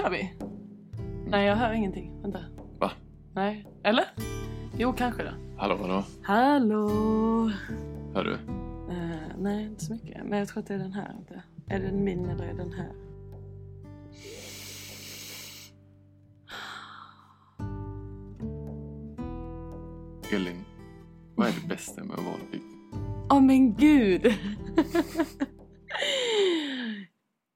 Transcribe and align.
Kör 0.00 0.10
vi? 0.10 0.32
Nej, 1.26 1.46
jag 1.46 1.56
hör 1.56 1.72
ingenting. 1.72 2.22
Vänta. 2.22 2.38
Va? 2.78 2.90
Nej. 3.34 3.66
Eller? 3.82 4.04
Jo, 4.78 4.92
kanske 4.92 5.22
det. 5.22 5.34
Hallå, 5.56 5.76
hallå? 5.80 6.04
Hallå! 6.22 6.88
Hör 8.14 8.24
du? 8.24 8.32
Eh, 8.94 9.36
nej, 9.38 9.64
inte 9.64 9.84
så 9.84 9.92
mycket. 9.92 10.24
Men 10.24 10.38
jag 10.38 10.48
tror 10.48 10.60
att 10.60 10.66
det 10.68 10.74
är 10.74 10.78
den 10.78 10.92
här. 10.92 11.16
Inte. 11.18 11.42
Är 11.68 11.80
det 11.80 11.92
min 11.92 12.24
eller 12.24 12.44
är 12.44 12.54
den 12.54 12.72
här? 12.72 12.92
Elin, 20.32 20.64
vad 21.34 21.48
är 21.48 21.52
det 21.62 21.68
bästa 21.68 22.04
med 22.04 22.18
att 22.18 22.24
vara 22.24 22.36
pigg? 22.52 22.62
Åh 23.30 23.40
men 23.40 23.74
gud! 23.74 24.22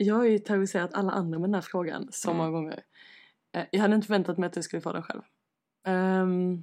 jag 0.04 0.14
har 0.14 0.24
ju 0.24 0.38
terroriserat 0.38 0.94
alla 0.94 1.12
andra 1.12 1.38
med 1.38 1.48
den 1.48 1.54
här 1.54 1.60
frågan 1.60 2.08
så 2.12 2.30
Mm. 2.30 2.38
många 2.38 2.50
gånger. 2.50 2.82
Eh, 3.52 3.64
jag 3.72 3.80
hade 3.80 3.94
inte 3.94 4.06
förväntat 4.06 4.38
mig 4.38 4.46
att 4.46 4.52
du 4.52 4.62
skulle 4.62 4.80
få 4.80 4.92
den 4.92 5.02
själv. 5.02 5.22
Ehm, 5.86 6.62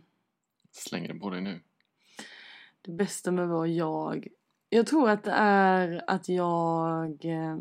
Slänger 0.71 1.07
den 1.07 1.19
på 1.19 1.29
dig 1.29 1.41
nu. 1.41 1.59
det 2.81 2.91
bästa 2.91 3.31
med 3.31 3.47
vara 3.47 3.67
jag. 3.67 4.27
Jag 4.69 4.87
tror 4.87 5.09
att 5.09 5.23
det 5.23 5.31
är 5.31 6.03
att 6.07 6.29
jag 6.29 7.25
eh, 7.25 7.57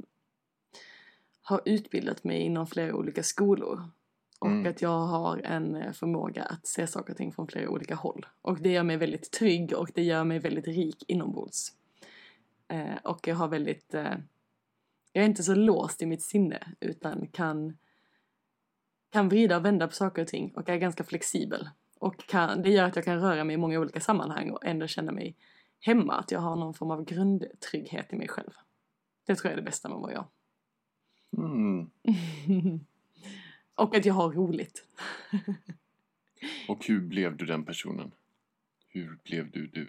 har 1.43 1.61
utbildat 1.65 2.25
mig 2.25 2.41
inom 2.41 2.67
flera 2.67 2.95
olika 2.95 3.23
skolor. 3.23 3.91
Och 4.39 4.47
Mm. 4.47 4.71
att 4.71 4.83
jag 4.83 4.99
har 4.99 5.39
en 5.39 5.77
eh, 5.77 5.93
förmåga 5.93 6.43
att 6.43 6.67
se 6.67 6.87
saker 6.87 7.13
och 7.13 7.17
ting 7.17 7.33
från 7.33 7.47
flera 7.49 7.69
olika 7.71 7.95
håll. 7.95 8.27
Och 8.43 8.61
det 8.61 8.69
gör 8.73 8.83
mig 8.83 8.97
väldigt 8.97 9.31
trygg 9.33 9.73
och 9.77 9.91
det 9.95 10.03
gör 10.03 10.25
mig 10.25 10.39
väldigt 10.39 10.67
rik 10.67 11.05
inombords. 11.09 11.73
Eh, 12.69 12.97
och 13.05 13.29
jag 13.29 13.37
har 13.37 13.49
väldigt... 13.49 13.95
Jag 15.13 15.25
är 15.25 15.29
inte 15.29 15.43
så 15.43 15.55
låst 15.55 16.03
i 16.03 16.07
mitt 16.07 16.23
sinne 16.23 16.75
utan 16.81 17.27
kan, 17.27 17.79
kan 19.11 19.29
vrida 19.29 19.57
och 19.57 19.65
vända 19.65 19.87
på 19.87 19.95
saker 19.95 20.23
och 20.23 20.29
ting 20.29 20.53
och 20.57 20.69
är 20.69 20.77
ganska 20.77 21.05
flexibel. 21.05 21.69
Och 21.99 22.27
kan, 22.27 22.63
det 22.63 22.71
gör 22.71 22.85
att 22.85 22.97
jag 22.97 23.05
kan 23.05 23.21
röra 23.21 23.45
mig 23.45 23.55
i 23.55 23.57
många 23.57 23.81
olika 23.81 24.01
sammanhang 24.01 24.51
och 24.51 24.67
ändå 24.67 24.87
känna 24.87 25.13
mig 25.13 25.37
hemma. 25.81 26.15
Att 26.15 26.31
jag 26.31 26.41
har 26.41 26.57
någon 26.57 26.75
form 26.75 26.91
av 26.91 27.05
grundtrygghet 27.05 28.13
i 28.13 28.17
mig 28.17 28.29
själv. 28.29 28.51
Det 29.27 29.35
tror 29.35 29.51
jag 29.51 29.53
är 29.53 29.63
det 29.63 29.71
bästa 29.71 29.89
med 29.89 29.97
att 29.97 30.03
vara 30.03 30.13
jag. 30.13 30.29
Mm. 31.37 31.91
och 33.75 33.95
att 33.95 34.05
jag 34.05 34.15
har 34.15 34.33
roligt. 34.33 34.87
Och 36.69 36.87
hur 36.87 37.01
blev 37.01 37.37
du 37.37 37.47
den 37.47 37.65
personen? 37.65 38.13
Hur 38.89 39.19
blev 39.25 39.51
du 39.51 39.67
du? 39.67 39.89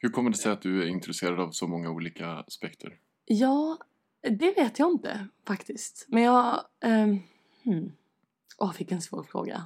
Hur 0.00 0.08
kommer 0.08 0.30
det 0.30 0.36
sig 0.36 0.52
att 0.52 0.62
du 0.62 0.82
är 0.82 0.86
intresserad 0.86 1.40
av 1.40 1.50
så 1.50 1.66
många 1.66 1.90
olika 1.90 2.28
aspekter? 2.28 2.98
Ja, 3.26 3.78
det 4.22 4.50
vet 4.56 4.78
jag 4.78 4.90
inte 4.90 5.26
faktiskt. 5.46 6.06
Men 6.08 6.22
jag... 6.22 6.60
Um, 6.84 7.22
hmm. 7.64 7.92
Åh, 8.58 8.72
vilken 8.78 9.02
svår 9.02 9.22
fråga. 9.22 9.62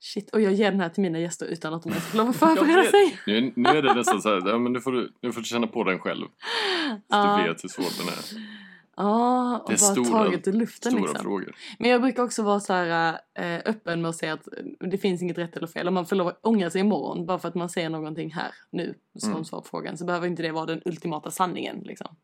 Shit, 0.00 0.30
och 0.30 0.40
jag 0.40 0.52
ger 0.52 0.70
den 0.70 0.80
här 0.80 0.88
till 0.88 1.02
mina 1.02 1.18
gäster 1.18 1.46
utan 1.46 1.74
att 1.74 1.82
de 1.82 1.88
ens 1.88 2.04
får 2.04 2.18
lov 2.18 2.28
att 2.28 2.36
förbereda 2.56 2.90
sig. 2.90 3.18
Nu, 3.26 3.52
nu 3.56 3.68
är 3.68 3.82
det 3.82 3.94
nästan 3.94 4.22
så 4.22 4.28
här, 4.28 4.48
ja, 4.48 4.58
men 4.58 4.72
nu 4.72 4.80
får 4.80 4.92
du, 4.92 5.12
nu 5.20 5.32
får 5.32 5.40
du 5.40 5.44
känna 5.44 5.66
på 5.66 5.84
den 5.84 5.98
själv. 5.98 6.24
Så 6.26 7.00
Ja. 7.08 7.36
du 7.42 7.48
vet 7.52 7.64
hur 7.64 7.68
svår 7.68 8.04
den 8.04 8.08
är. 8.14 8.48
Ja, 8.96 9.58
och 9.58 9.70
Det 9.70 9.74
är 9.74 9.94
bara 9.94 10.04
stora- 10.04 10.24
taget 10.24 10.48
ur 10.48 10.52
luften 10.52 10.92
Stora 10.92 11.02
liksom. 11.04 11.22
frågor. 11.22 11.54
Men 11.78 11.90
jag 11.90 12.00
brukar 12.02 12.22
också 12.22 12.42
vara 12.42 12.60
så 12.60 12.72
här 12.72 13.18
eh, 13.34 13.60
öppen 13.64 14.02
med 14.02 14.08
att 14.08 14.16
säga 14.16 14.32
att 14.32 14.48
det 14.80 14.98
finns 14.98 15.22
inget 15.22 15.38
rätt 15.38 15.56
eller 15.56 15.66
fel. 15.66 15.88
Om 15.88 15.94
man 15.94 16.06
får 16.06 16.16
lov 16.16 16.26
att 16.28 16.40
ångra 16.42 16.70
sig 16.70 16.80
imorgon 16.80 17.26
bara 17.26 17.38
för 17.38 17.48
att 17.48 17.54
man 17.54 17.68
säger 17.68 17.90
någonting 17.90 18.32
här 18.32 18.54
nu 18.70 18.94
som 19.18 19.30
Mm. 19.32 19.44
svar 19.44 19.60
på 19.60 19.66
frågan 19.68 19.98
så 19.98 20.04
behöver 20.04 20.26
inte 20.26 20.42
det 20.42 20.52
vara 20.52 20.66
den 20.66 20.82
ultimata 20.84 21.30
sanningen 21.30 21.78
liksom. 21.84 22.16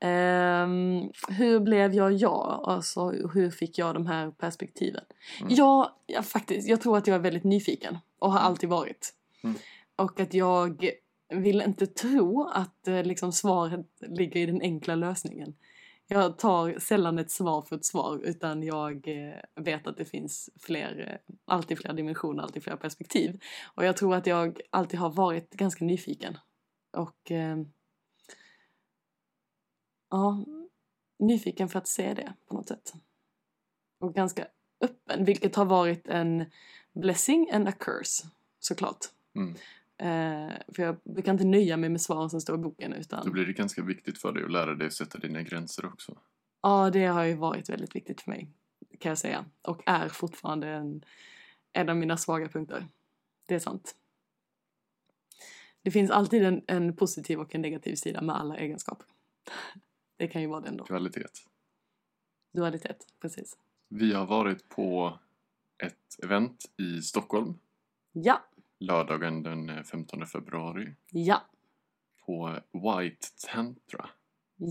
Ehm, 0.00 1.10
hur 1.28 1.60
blev 1.60 1.94
jag 1.94 2.12
jag? 2.12 2.60
Alltså 2.64 3.10
hur 3.10 3.50
fick 3.50 3.78
jag 3.78 3.94
de 3.94 4.06
här 4.06 4.30
perspektiven? 4.30 5.04
Mm. 5.40 5.54
Ja, 5.54 5.96
ja, 6.06 6.22
faktiskt. 6.22 6.68
Jag 6.68 6.80
tror 6.80 6.96
att 6.98 7.06
jag 7.06 7.14
är 7.14 7.20
väldigt 7.20 7.44
nyfiken 7.44 7.98
och 8.18 8.32
har 8.32 8.38
Mm. 8.38 8.46
alltid 8.46 8.68
varit. 8.68 9.14
Mm. 9.42 9.56
Och 9.96 10.20
att 10.20 10.34
jag 10.34 10.90
vill 11.28 11.62
inte 11.62 11.86
tro 11.86 12.48
att 12.52 12.88
eh, 12.88 13.02
liksom, 13.04 13.32
svaret 13.32 13.86
ligger 14.00 14.40
i 14.40 14.46
den 14.46 14.60
enkla 14.62 14.94
lösningen. 14.94 15.54
Jag 16.06 16.38
tar 16.38 16.78
sällan 16.78 17.18
ett 17.18 17.30
svar 17.30 17.62
för 17.62 17.76
ett 17.76 17.84
svar 17.84 18.20
utan 18.24 18.62
jag 18.62 19.08
eh, 19.08 19.62
vet 19.64 19.86
att 19.86 19.96
det 19.96 20.04
finns 20.04 20.50
fler, 20.60 21.20
eh, 21.28 21.34
alltid 21.54 21.78
fler 21.78 21.92
dimensioner, 21.92 22.42
alltid 22.42 22.62
fler 22.62 22.76
perspektiv. 22.76 23.40
Och 23.74 23.84
jag 23.84 23.96
tror 23.96 24.14
att 24.14 24.26
jag 24.26 24.60
alltid 24.70 25.00
har 25.00 25.10
varit 25.10 25.50
ganska 25.50 25.84
nyfiken. 25.84 26.38
Och 26.92 27.30
eh, 27.30 27.56
ja, 30.10 30.44
nyfiken 31.18 31.68
för 31.68 31.78
att 31.78 31.88
se 31.88 32.14
det 32.14 32.32
på 32.46 32.54
något 32.54 32.68
sätt. 32.68 32.92
Och 33.98 34.14
ganska 34.14 34.46
öppen, 34.80 35.24
vilket 35.24 35.56
har 35.56 35.64
varit 35.64 36.08
en 36.08 36.44
blessing 36.92 37.50
and 37.50 37.68
a 37.68 37.72
curse 37.72 38.26
såklart. 38.58 39.06
Mm. 39.34 39.54
Eh, 40.00 40.52
för 40.74 40.82
jag 40.82 40.96
brukar 41.04 41.32
inte 41.32 41.44
nöja 41.44 41.76
mig 41.76 41.90
med 41.90 42.00
svaren 42.00 42.30
som 42.30 42.40
står 42.40 42.54
i 42.54 42.58
boken 42.58 42.92
utan 42.92 43.24
Då 43.24 43.32
blir 43.32 43.46
det 43.46 43.52
ganska 43.52 43.82
viktigt 43.82 44.18
för 44.18 44.32
dig 44.32 44.44
att 44.44 44.52
lära 44.52 44.74
dig 44.74 44.86
att 44.86 44.92
sätta 44.92 45.18
dina 45.18 45.42
gränser 45.42 45.86
också. 45.86 46.18
Ja, 46.62 46.90
det 46.90 47.06
har 47.06 47.24
ju 47.24 47.34
varit 47.34 47.68
väldigt 47.68 47.96
viktigt 47.96 48.20
för 48.20 48.30
mig, 48.30 48.50
kan 48.98 49.08
jag 49.08 49.18
säga. 49.18 49.44
Och 49.62 49.82
är 49.86 50.08
fortfarande 50.08 50.68
en, 50.68 51.04
en 51.72 51.88
av 51.88 51.96
mina 51.96 52.16
svaga 52.16 52.48
punkter. 52.48 52.86
Det 53.46 53.54
är 53.54 53.58
sant. 53.58 53.96
Det 55.82 55.90
finns 55.90 56.10
alltid 56.10 56.44
en, 56.44 56.62
en 56.66 56.96
positiv 56.96 57.40
och 57.40 57.54
en 57.54 57.62
negativ 57.62 57.94
sida 57.94 58.22
med 58.22 58.36
alla 58.36 58.56
egenskaper. 58.56 59.06
Det 60.20 60.28
kan 60.28 60.42
ju 60.42 60.48
vara 60.48 60.60
den 60.60 60.76
då. 60.76 60.84
Kvalitet. 60.84 61.26
Dualitet, 62.52 63.06
precis. 63.20 63.56
Vi 63.88 64.12
har 64.14 64.26
varit 64.26 64.68
på 64.68 65.18
ett 65.82 66.24
event 66.24 66.64
i 66.76 67.02
Stockholm 67.02 67.54
Ja, 68.12 68.44
lördagen 68.78 69.42
den 69.42 69.84
15 69.84 70.26
februari 70.26 70.94
ja, 71.10 71.42
på 72.26 72.58
White 72.72 73.26
Tantra. 73.52 74.10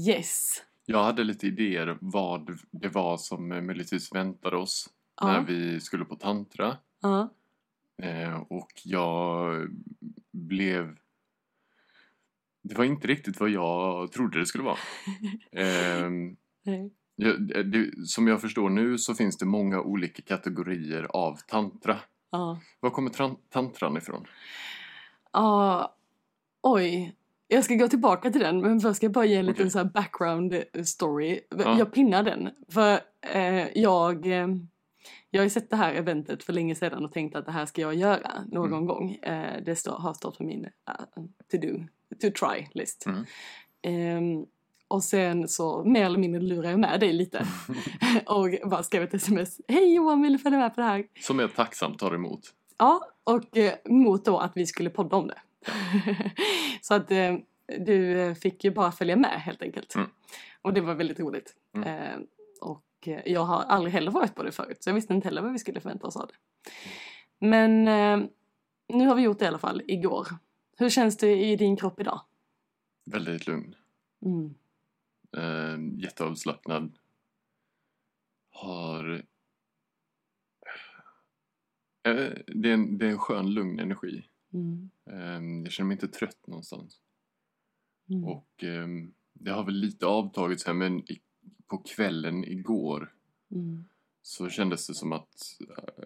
yes. 0.08 0.64
Jag 0.86 1.04
hade 1.04 1.24
lite 1.24 1.48
idéer 1.48 1.98
vad 2.02 2.60
det 2.72 2.90
var 2.90 3.18
som 3.18 3.48
möjligtvis 3.48 4.16
väntade 4.16 4.58
oss 4.58 4.90
när 5.22 5.36
Ja, 5.36 5.42
vi 5.48 5.80
skulle 5.80 6.06
på 6.06 6.16
tantra. 6.16 6.78
ja, 7.00 7.30
Eh, 8.02 8.42
och 8.42 8.72
jag 8.84 9.68
blev... 10.32 10.98
Det 12.62 12.76
var 12.78 12.86
inte 12.86 13.08
riktigt 13.08 13.40
vad 13.40 13.50
jag 13.50 14.12
trodde 14.12 14.40
det 14.40 14.46
skulle 14.46 14.64
vara. 14.64 14.78
Ehm, 15.52 16.36
jag, 17.16 17.42
det, 17.72 17.92
som 18.08 18.28
jag 18.28 18.42
förstår 18.42 18.70
nu 18.70 18.98
så 18.98 19.14
finns 19.16 19.38
det 19.38 19.46
många 19.46 19.82
olika 19.82 20.22
kategorier 20.22 21.04
av 21.10 21.36
tantra. 21.48 21.98
ja. 22.32 22.60
Var 22.80 22.90
kommer 22.90 23.10
tran- 23.10 23.38
tantran 23.50 23.98
ifrån? 23.98 24.26
Ja, 25.34 25.96
oj. 26.64 27.16
Jag 27.48 27.64
ska 27.64 27.76
gå 27.76 27.88
tillbaka 27.88 28.32
till 28.32 28.42
den, 28.42 28.62
men 28.62 28.80
först 28.80 28.96
ska 28.98 29.06
jag 29.06 29.14
bara 29.14 29.26
ge 29.26 29.36
en 29.36 29.46
liten 29.46 29.62
Okej. 29.68 29.72
så 29.72 29.86
background 29.86 30.64
story. 30.84 31.40
Ja. 31.50 31.78
Jag 31.80 31.94
pinnar 31.94 32.24
den, 32.24 32.50
för 32.70 33.00
eh, 33.34 33.68
jag, 33.78 34.28
eh, 34.42 34.48
jag 35.30 35.40
har 35.40 35.44
ju 35.44 35.50
sett 35.50 35.70
det 35.70 35.76
här 35.76 35.94
eventet 35.94 36.44
för 36.44 36.54
länge 36.54 36.76
sedan 36.76 37.06
och 37.06 37.12
tänkt 37.14 37.36
att 37.36 37.46
det 37.46 37.52
här 37.52 37.66
ska 37.66 37.82
jag 37.82 37.96
göra 37.96 38.32
någon 38.48 38.74
Mm. 38.74 38.86
gång. 38.86 39.12
Eh, 39.12 39.64
det 39.64 39.76
står, 39.76 39.92
har 39.92 40.14
stått 40.14 40.38
på 40.38 40.44
min 40.44 40.66
uh, 40.66 41.24
to 41.52 41.58
do, 41.58 41.80
to 42.22 42.46
try 42.46 42.68
list. 42.74 43.06
Mm. 43.06 43.26
Ehm, 43.82 44.46
och 44.88 45.04
sen 45.04 45.48
så 45.48 45.84
mer 45.84 46.06
eller 46.06 46.20
mindre 46.20 46.42
lurar 46.42 46.70
jag 46.70 46.80
med 46.80 47.00
dig 47.00 47.14
lite 47.14 47.46
och 48.26 48.70
bara 48.70 48.84
skrev 48.84 49.04
ett 49.04 49.14
sms. 49.14 49.62
Hej 49.68 49.96
Johan, 49.96 50.22
vill 50.22 50.34
du 50.34 50.40
följa 50.40 50.60
med 50.60 50.76
på 50.76 50.82
det 50.82 50.88
här? 50.88 51.06
Som 51.22 51.40
jag 51.40 51.56
tacksamt 51.56 52.00
tar 52.00 52.16
emot. 52.16 52.42
Ja, 52.78 53.10
och 53.24 53.58
eh, 53.58 53.74
mot 53.86 54.26
då 54.26 54.38
att 54.38 54.52
vi 54.56 54.66
skulle 54.66 54.90
podda 54.90 55.16
om 55.18 55.28
det. 55.28 55.40
så 56.82 56.94
att 56.94 57.12
eh, 57.12 57.36
du 57.80 58.20
eh, 58.22 58.34
fick 58.34 58.64
ju 58.64 58.72
bara 58.72 58.92
följa 58.92 59.16
med 59.16 59.42
helt 59.42 59.62
enkelt. 59.62 59.96
Mm. 59.96 60.08
Och 60.62 60.74
det 60.74 60.82
var 60.82 60.96
väldigt 60.96 61.20
roligt. 61.20 61.54
Eh, 61.86 62.20
och 62.62 62.84
jag 63.08 63.44
har 63.46 63.62
aldrig 63.62 63.94
heller 63.94 64.12
varit 64.12 64.36
på 64.36 64.44
det 64.44 64.52
förut 64.52 64.84
så 64.84 64.90
jag 64.90 64.96
visste 64.96 65.14
inte 65.14 65.28
heller 65.28 65.42
vad 65.42 65.52
vi 65.52 65.60
skulle 65.60 65.82
förvänta 65.82 66.08
oss 66.08 66.18
av 66.18 66.28
det. 66.28 66.34
Men 67.40 67.88
eh, 67.88 68.30
nu 68.88 69.08
har 69.08 69.16
vi 69.16 69.22
gjort 69.22 69.40
det 69.40 69.46
i 69.46 69.48
alla 69.48 69.60
fall 69.60 69.82
igår. 69.88 70.28
Hur 70.78 70.90
känns 70.90 71.18
det 71.18 71.46
i 71.46 71.56
din 71.56 71.78
kropp 71.78 72.00
idag? 72.00 72.22
Väldigt 73.06 73.48
lugn. 73.48 73.76
Mm. 74.26 74.56
Eh, 75.38 76.04
jätteavslappnad. 76.04 76.98
Har... 78.50 79.14
Eh, 82.04 82.34
det, 82.48 82.70
är 82.70 82.74
en, 82.74 82.98
det 82.98 83.06
är 83.06 83.10
en 83.10 83.18
skön 83.18 83.54
lugn 83.54 83.80
energi. 83.80 84.30
Mm. 84.54 84.90
Eh, 85.10 85.64
jag 85.64 85.72
känner 85.72 85.88
mig 85.88 85.96
inte 85.96 86.08
trött 86.08 86.48
någonstans. 86.48 87.02
Mm. 88.10 88.24
Och 88.24 88.64
ehm, 88.64 89.14
det 89.34 89.52
har 89.52 89.64
väl 89.64 89.76
lite 89.76 90.06
avtagit 90.06 90.62
så 90.62 90.68
här, 90.68 90.74
men 90.74 91.00
i, 91.00 91.22
på 91.68 91.78
kvällen 91.78 92.44
igår 92.46 93.14
Mm. 93.52 93.86
så 94.22 94.50
kändes 94.50 94.88
det 94.88 94.94
som 94.94 95.14
att, 95.14 95.58
eh, 95.78 96.04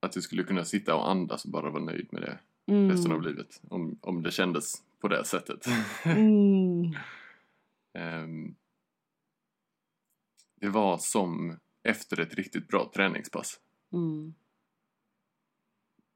att 0.00 0.14
jag 0.14 0.24
skulle 0.24 0.42
kunna 0.44 0.64
sitta 0.64 0.94
och 0.94 1.10
andas 1.10 1.44
och 1.44 1.50
bara 1.50 1.70
vara 1.70 1.84
nöjd 1.84 2.08
med 2.12 2.22
det 2.22 2.38
Mm. 2.66 2.90
resten 2.90 3.12
av 3.12 3.22
livet. 3.22 3.60
Om, 3.68 3.98
om 4.00 4.22
det 4.22 4.30
kändes 4.30 4.82
på 5.00 5.08
det 5.08 5.24
sättet. 5.24 5.66
Mm. 6.04 6.94
Ehm, 7.98 8.54
det 10.60 10.68
var 10.68 10.98
som 10.98 11.58
efter 11.82 12.20
ett 12.20 12.34
riktigt 12.34 12.68
bra 12.68 12.90
träningspass. 12.94 13.60
Mm. 13.92 14.34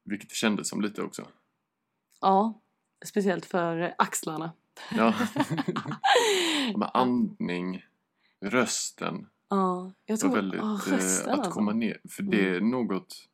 Vilket 0.04 0.28
det 0.28 0.34
kändes 0.34 0.68
som 0.68 0.80
lite 0.80 1.02
också. 1.02 1.28
Ja, 2.20 2.60
speciellt 3.06 3.44
för 3.46 3.94
axlarna. 3.98 4.52
Ja. 4.90 5.14
Med 6.76 6.90
andning, 6.94 7.84
rösten. 8.40 9.26
Ja, 9.49 9.93
jag 10.06 10.20
tror... 10.20 10.35
väldigt 10.35 10.61
ja, 10.61 10.81
eh, 10.87 10.93
rösten 10.93 11.40
att 11.40 11.50
komma 11.50 11.73
ner. 11.73 12.00
För 12.08 12.23
det 12.23 12.49
är 12.56 12.61
något, 12.61 13.29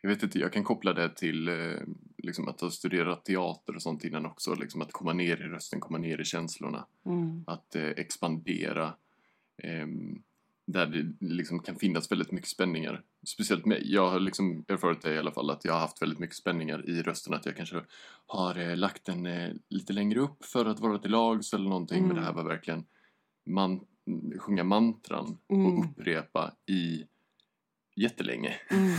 jag 0.00 0.08
vet 0.10 0.22
inte, 0.22 0.38
jag 0.38 0.52
kan 0.52 0.64
koppla 0.64 0.92
det 0.92 1.16
till 1.16 1.48
eh, 1.48 1.54
liksom 2.18 2.48
att 2.48 2.60
ha 2.60 2.70
studerat 2.70 3.24
teater 3.24 3.74
och 3.76 3.82
sånt 3.82 4.04
innan 4.04 4.26
också. 4.26 4.54
Liksom 4.54 4.82
att 4.82 4.92
komma 4.92 5.12
ner 5.12 5.36
i 5.36 5.48
rösten, 5.48 5.80
komma 5.80 5.98
ner 5.98 6.20
i 6.20 6.24
känslorna. 6.24 6.86
Mm. 7.06 7.44
Att 7.46 7.76
eh, 7.76 7.84
expandera. 7.88 8.94
ehm, 9.62 10.22
där 10.66 10.86
det 10.86 11.26
liksom 11.26 11.58
kan 11.58 11.76
finnas 11.76 12.12
väldigt 12.12 12.32
mycket 12.32 12.48
spänningar. 12.48 13.02
Speciellt 13.26 13.66
mig. 13.66 13.92
Jag 13.92 14.10
har 14.10 14.20
liksom 14.20 14.64
erfarit 14.68 15.02
det 15.02 15.14
i 15.14 15.18
alla 15.18 15.30
fall 15.30 15.50
att 15.50 15.64
jag 15.64 15.72
har 15.72 15.80
haft 15.80 16.02
väldigt 16.02 16.18
mycket 16.18 16.36
spänningar 16.36 16.88
i 16.88 17.02
rösten. 17.02 17.34
Att 17.34 17.46
jag 17.46 17.56
kanske 17.56 17.80
har 18.26 18.58
eh, 18.58 18.76
lagt 18.76 19.04
den 19.04 19.26
eh, 19.26 19.50
lite 19.68 19.92
längre 19.92 20.20
upp 20.20 20.44
för 20.44 20.66
att 20.66 20.80
vara 20.80 20.98
till 20.98 21.10
lags 21.10 21.54
eller 21.54 21.68
någonting. 21.68 22.02
Men 22.02 22.10
Mm. 22.10 22.16
det 22.16 22.26
här 22.26 22.32
var 22.32 22.44
verkligen 22.44 22.84
man, 23.46 23.80
sjunga 24.40 24.64
mantran 24.64 25.38
Mm. 25.50 25.66
och 25.78 25.84
upprepa 25.84 26.52
i 26.70 27.04
jättelänge. 27.96 28.54
Mm. 28.70 28.90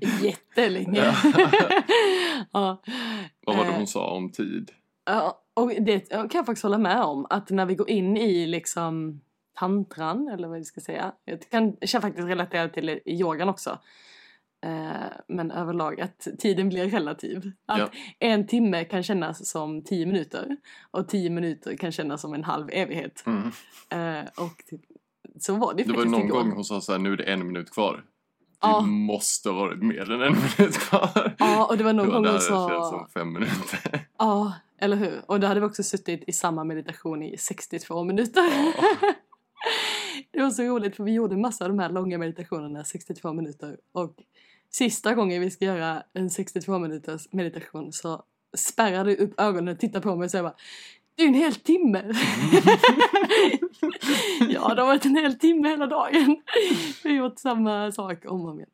Jättelänge. 0.22 1.02
Ja. 2.52 2.82
Vad 3.46 3.56
var 3.56 3.64
det 3.64 3.70
Eh, 3.70 3.76
hon 3.76 3.86
sa 3.86 4.10
om 4.10 4.32
tid? 4.32 4.70
Ja, 5.04 5.42
och 5.54 5.68
det 5.68 6.00
kan 6.08 6.28
jag 6.32 6.46
faktiskt 6.46 6.62
hålla 6.62 6.78
med 6.78 7.02
om. 7.02 7.26
Att 7.30 7.50
när 7.50 7.66
vi 7.66 7.74
går 7.74 7.90
in 7.90 8.16
i 8.16 8.46
liksom 8.46 9.20
tantran, 9.54 10.28
eller 10.28 10.48
vad 10.48 10.58
vi 10.58 10.64
ska 10.64 10.80
säga. 10.80 11.12
Jag 11.24 11.50
kan 11.50 11.76
jag 11.80 11.90
kan 11.90 12.02
faktiskt 12.02 12.28
relatera 12.28 12.68
till 12.68 13.00
yogan 13.06 13.48
också. 13.48 13.78
Eh, 14.64 15.06
men 15.28 15.50
överlag 15.50 16.00
att 16.00 16.28
tiden 16.38 16.68
blir 16.68 16.88
relativ. 16.88 17.52
Att 17.66 17.78
Ja. 17.78 17.88
en 18.18 18.46
timme 18.46 18.84
kan 18.84 19.02
kännas 19.02 19.48
som 19.50 19.84
tio 19.84 20.06
minuter. 20.06 20.56
Och 20.90 21.08
tio 21.08 21.30
minuter 21.30 21.76
kan 21.76 21.92
kännas 21.92 22.20
som 22.20 22.34
en 22.34 22.44
halv 22.44 22.68
evighet. 22.72 23.24
Mm. 23.26 23.42
Eh, 23.90 24.24
och 24.36 24.62
det, 24.70 24.80
så 25.40 25.54
var 25.54 25.74
det, 25.74 25.82
Det 25.82 25.92
var 25.92 26.04
någon 26.04 26.20
igår. 26.20 26.38
gång 26.42 26.52
hon 26.52 26.64
sa 26.64 26.80
så 26.80 26.92
här, 26.92 26.98
nu 26.98 27.12
är 27.12 27.16
det 27.16 27.24
en 27.24 27.46
minut 27.46 27.70
kvar. 27.70 27.94
Det 27.96 28.68
Ja. 28.68 28.80
måste 28.80 29.50
ha 29.50 29.56
varit 29.56 29.82
mer 29.82 30.10
än 30.12 30.22
en 30.22 30.32
minut 30.58 30.78
kvar. 30.78 31.34
Ja, 31.38 31.66
och 31.66 31.78
det 31.78 31.84
var 31.84 31.92
någon 31.92 32.06
Det 32.06 32.12
gång 32.12 32.24
hon 32.26 32.34
det 32.34 32.40
sa... 32.40 32.90
som 32.90 33.08
fem 33.08 33.32
minuter. 33.32 34.06
Ja, 34.18 34.52
eller 34.78 34.96
hur? 34.96 35.22
Och 35.26 35.40
då 35.40 35.46
hade 35.46 35.60
vi 35.60 35.66
också 35.66 35.82
suttit 35.82 36.24
i 36.26 36.32
samma 36.32 36.64
meditation 36.64 37.22
i 37.22 37.36
62 37.38 38.04
minuter. 38.04 38.42
Ja. 38.42 39.12
det 40.32 40.40
var 40.42 40.50
så 40.50 40.62
roligt 40.62 40.96
för 40.96 41.04
vi 41.04 41.12
gjorde 41.12 41.36
massa 41.36 41.64
av 41.64 41.70
de 41.70 41.78
här 41.78 41.90
långa 41.90 42.18
meditationerna, 42.18 42.84
62 42.84 43.32
minuter. 43.32 43.76
Och 43.92 44.14
sista 44.74 45.14
gången 45.14 45.40
vi 45.40 45.50
ska 45.50 45.64
göra 45.64 46.02
en 46.12 46.30
62 46.30 46.78
minuters 46.78 47.32
meditation 47.32 47.92
så 47.92 48.22
spärrade 48.56 49.10
du 49.10 49.16
upp 49.16 49.40
ögonen 49.40 49.74
och 49.74 49.80
tittade 49.80 50.02
på 50.02 50.16
mig 50.16 50.24
och 50.24 50.30
sa 50.30 50.42
bara 50.42 50.54
det 51.16 51.22
är 51.22 51.28
en 51.28 51.34
hel 51.34 51.54
timme! 51.54 51.98
ja, 54.48 54.74
det 54.74 54.82
har 54.82 54.86
varit 54.86 55.04
en 55.04 55.16
hel 55.16 55.38
timme 55.38 55.68
hela 55.68 55.86
dagen. 55.86 56.42
Vi 57.04 57.10
har 57.10 57.16
gjort 57.16 57.38
samma 57.38 57.92
sak 57.92 58.24
om 58.24 58.42
och 58.42 58.50
om 58.50 58.58
igen. 58.58 58.70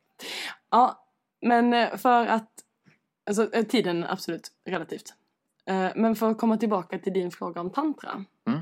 Ja, 0.71 1.05
men 1.41 1.73
eh, 1.73 1.97
för 1.97 2.27
att... 2.27 2.51
Alltså 3.27 3.55
eh, 3.55 3.65
tiden 3.65 4.05
är 4.05 4.13
absolut 4.13 4.53
relativt. 4.65 5.15
Eh, 5.67 5.91
Men 5.97 6.17
för 6.17 6.31
att 6.31 6.39
komma 6.39 6.57
tillbaka 6.57 6.99
till 6.99 7.13
din 7.13 7.31
fråga 7.31 7.61
om 7.61 7.71
tantra. 7.71 8.25
Mm. 8.47 8.61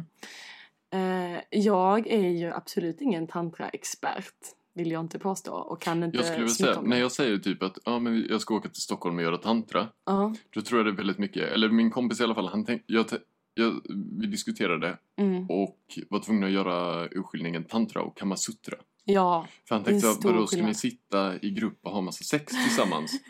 Jag 1.50 2.06
är 2.06 2.28
ju 2.28 2.52
absolut 2.52 3.00
ingen 3.00 3.26
tantra-expert. 3.26 4.54
Vill 4.78 4.90
jag 4.90 5.00
inte 5.00 5.18
påstå. 5.18 5.54
Och 5.54 5.80
kan 5.80 6.02
inte 6.02 6.16
Jag 6.16 6.26
skulle 6.26 6.48
säga, 6.48 6.80
när 6.80 6.98
jag 6.98 7.12
säger 7.12 7.38
typ 7.38 7.62
att 7.62 7.78
ja, 7.84 7.98
men 7.98 8.26
jag 8.28 8.40
ska 8.40 8.54
åka 8.54 8.68
till 8.68 8.82
Stockholm 8.82 9.16
och 9.16 9.22
göra 9.22 9.36
tantra. 9.38 9.88
Ja. 10.06 10.34
Då 10.50 10.60
tror 10.62 10.78
jag 10.78 10.86
det 10.86 10.90
är 10.90 10.96
väldigt 10.96 11.18
mycket, 11.18 11.52
eller 11.52 11.68
min 11.68 11.90
kompis 11.90 12.20
i 12.20 12.24
alla 12.24 12.34
fall, 12.34 12.48
han 12.48 12.64
tänk, 12.64 12.82
jag, 12.86 13.06
jag, 13.54 13.80
vi 14.20 14.26
diskuterade 14.26 14.98
Mm. 15.16 15.46
och 15.50 15.78
var 16.08 16.20
tvungna 16.20 16.46
att 16.46 16.52
göra 16.52 17.08
urskiljningen 17.10 17.64
tantra 17.64 18.02
och 18.02 18.16
kamasutra. 18.16 18.76
Ja. 19.04 19.46
För 19.68 19.74
han 19.74 19.84
tänkte, 19.84 20.14
vadå 20.22 20.46
ska 20.46 20.66
ni 20.66 20.74
sitta 20.74 21.40
i 21.40 21.50
grupp 21.50 21.78
och 21.82 21.90
ha 21.90 22.00
massa 22.00 22.24
sex 22.24 22.52
tillsammans? 22.64 23.20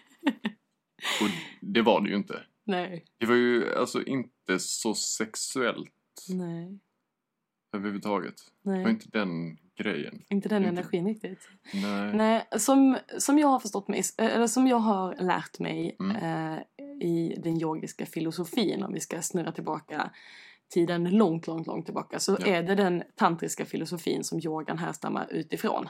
och 1.23 1.29
det 1.61 1.83
var 1.83 2.01
det 2.01 2.09
ju 2.09 2.17
inte. 2.17 2.43
Nej. 2.65 3.05
Det 3.19 3.27
var 3.27 3.35
ju 3.35 3.75
alltså 3.75 4.03
inte 4.03 4.59
så 4.59 4.95
sexuellt 4.95 6.27
Nej. 6.29 6.79
överhuvudtaget. 7.77 8.35
Det 8.63 8.71
var 8.71 8.77
Nej. 8.77 8.91
inte 8.91 9.09
den 9.13 9.59
grejen. 9.83 10.23
Inte 10.29 10.49
den 10.49 10.63
inte- 10.63 10.69
energin 10.69 11.07
riktigt. 11.07 11.49
Nej. 11.75 12.13
Nej, 12.15 12.47
som, 12.59 12.97
som 13.19 13.39
jag 13.39 13.49
har 13.49 13.61
förstått 13.61 13.89
mig, 13.89 14.03
eller 14.19 14.47
som 14.47 14.67
jag 14.67 14.79
har 14.79 15.15
lärt 15.17 15.59
mig 15.59 15.97
Mm. 16.01 16.17
eh, 16.17 16.59
i 17.01 17.41
den 17.45 17.61
yogiska 17.63 18.07
filosofin, 18.07 18.83
om 18.83 18.93
vi 18.93 19.01
ska 19.01 19.23
snurra 19.23 19.53
tillbaka 19.53 20.11
tiden 20.71 21.05
långt, 21.11 21.47
långt, 21.47 21.67
långt 21.67 21.85
tillbaka, 21.85 22.19
så 22.19 22.37
Ja. 22.41 22.47
är 22.47 22.63
det 22.63 22.75
den 22.75 23.03
tantriska 23.15 23.65
filosofin 23.65 24.25
som 24.25 24.41
yogan 24.45 24.79
härstammar 24.79 25.27
utifrån. 25.31 25.89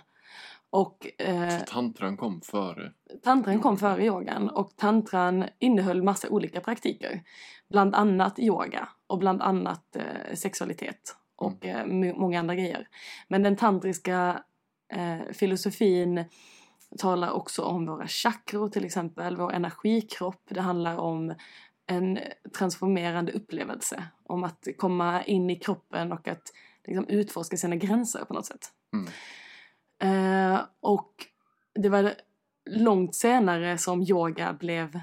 Och 0.71 1.07
eh, 1.19 1.59
Så 1.59 1.65
tantran 1.65 2.17
kom 2.17 2.41
före. 2.41 2.93
tantran 3.25 3.61
kom 3.61 3.73
Yoga. 3.73 3.81
före 3.81 4.05
yogan 4.05 4.49
och 4.51 4.77
tantran 4.77 5.45
innehöll 5.59 6.03
massa 6.03 6.29
olika 6.29 6.61
praktiker. 6.61 7.23
Bland 7.71 7.95
annat 7.95 8.39
yoga 8.39 8.89
och 9.07 9.19
bland 9.19 9.43
annat 9.43 9.97
eh, 9.97 10.35
sexualitet 10.35 11.17
och 11.39 11.67
eh, 11.67 11.87
my- 11.87 12.13
många 12.13 12.41
andra 12.41 12.55
grejer. 12.55 12.89
Men 13.29 13.43
den 13.43 13.57
tantriska 13.57 14.43
eh, 14.93 15.33
filosofin 15.33 16.25
talar 16.99 17.31
också 17.31 17.63
om 17.63 17.87
våra 17.87 18.07
chakror 18.07 18.69
till 18.69 18.85
exempel, 18.85 19.37
vår 19.37 19.53
energikropp. 19.53 20.43
Det 20.49 20.61
handlar 20.61 20.97
om 20.97 21.35
en 21.87 22.19
transformerande 22.59 23.33
upplevelse. 23.33 24.05
Om 24.25 24.45
att 24.45 24.69
komma 24.77 25.23
in 25.25 25.51
i 25.51 25.57
kroppen 25.57 26.13
och 26.13 26.29
att 26.29 26.53
liksom, 26.85 27.09
utforska 27.09 27.57
sina 27.57 27.77
gränser 27.77 28.25
på 28.25 28.35
något 28.35 28.47
sätt. 28.47 28.73
Mm. 28.93 29.09
Eh, 30.55 30.61
och 30.81 31.27
det 31.75 31.89
var 31.89 32.15
långt 32.71 33.15
senare 33.15 33.79
som 33.79 34.03
yoga 34.03 34.53
blev 34.53 35.01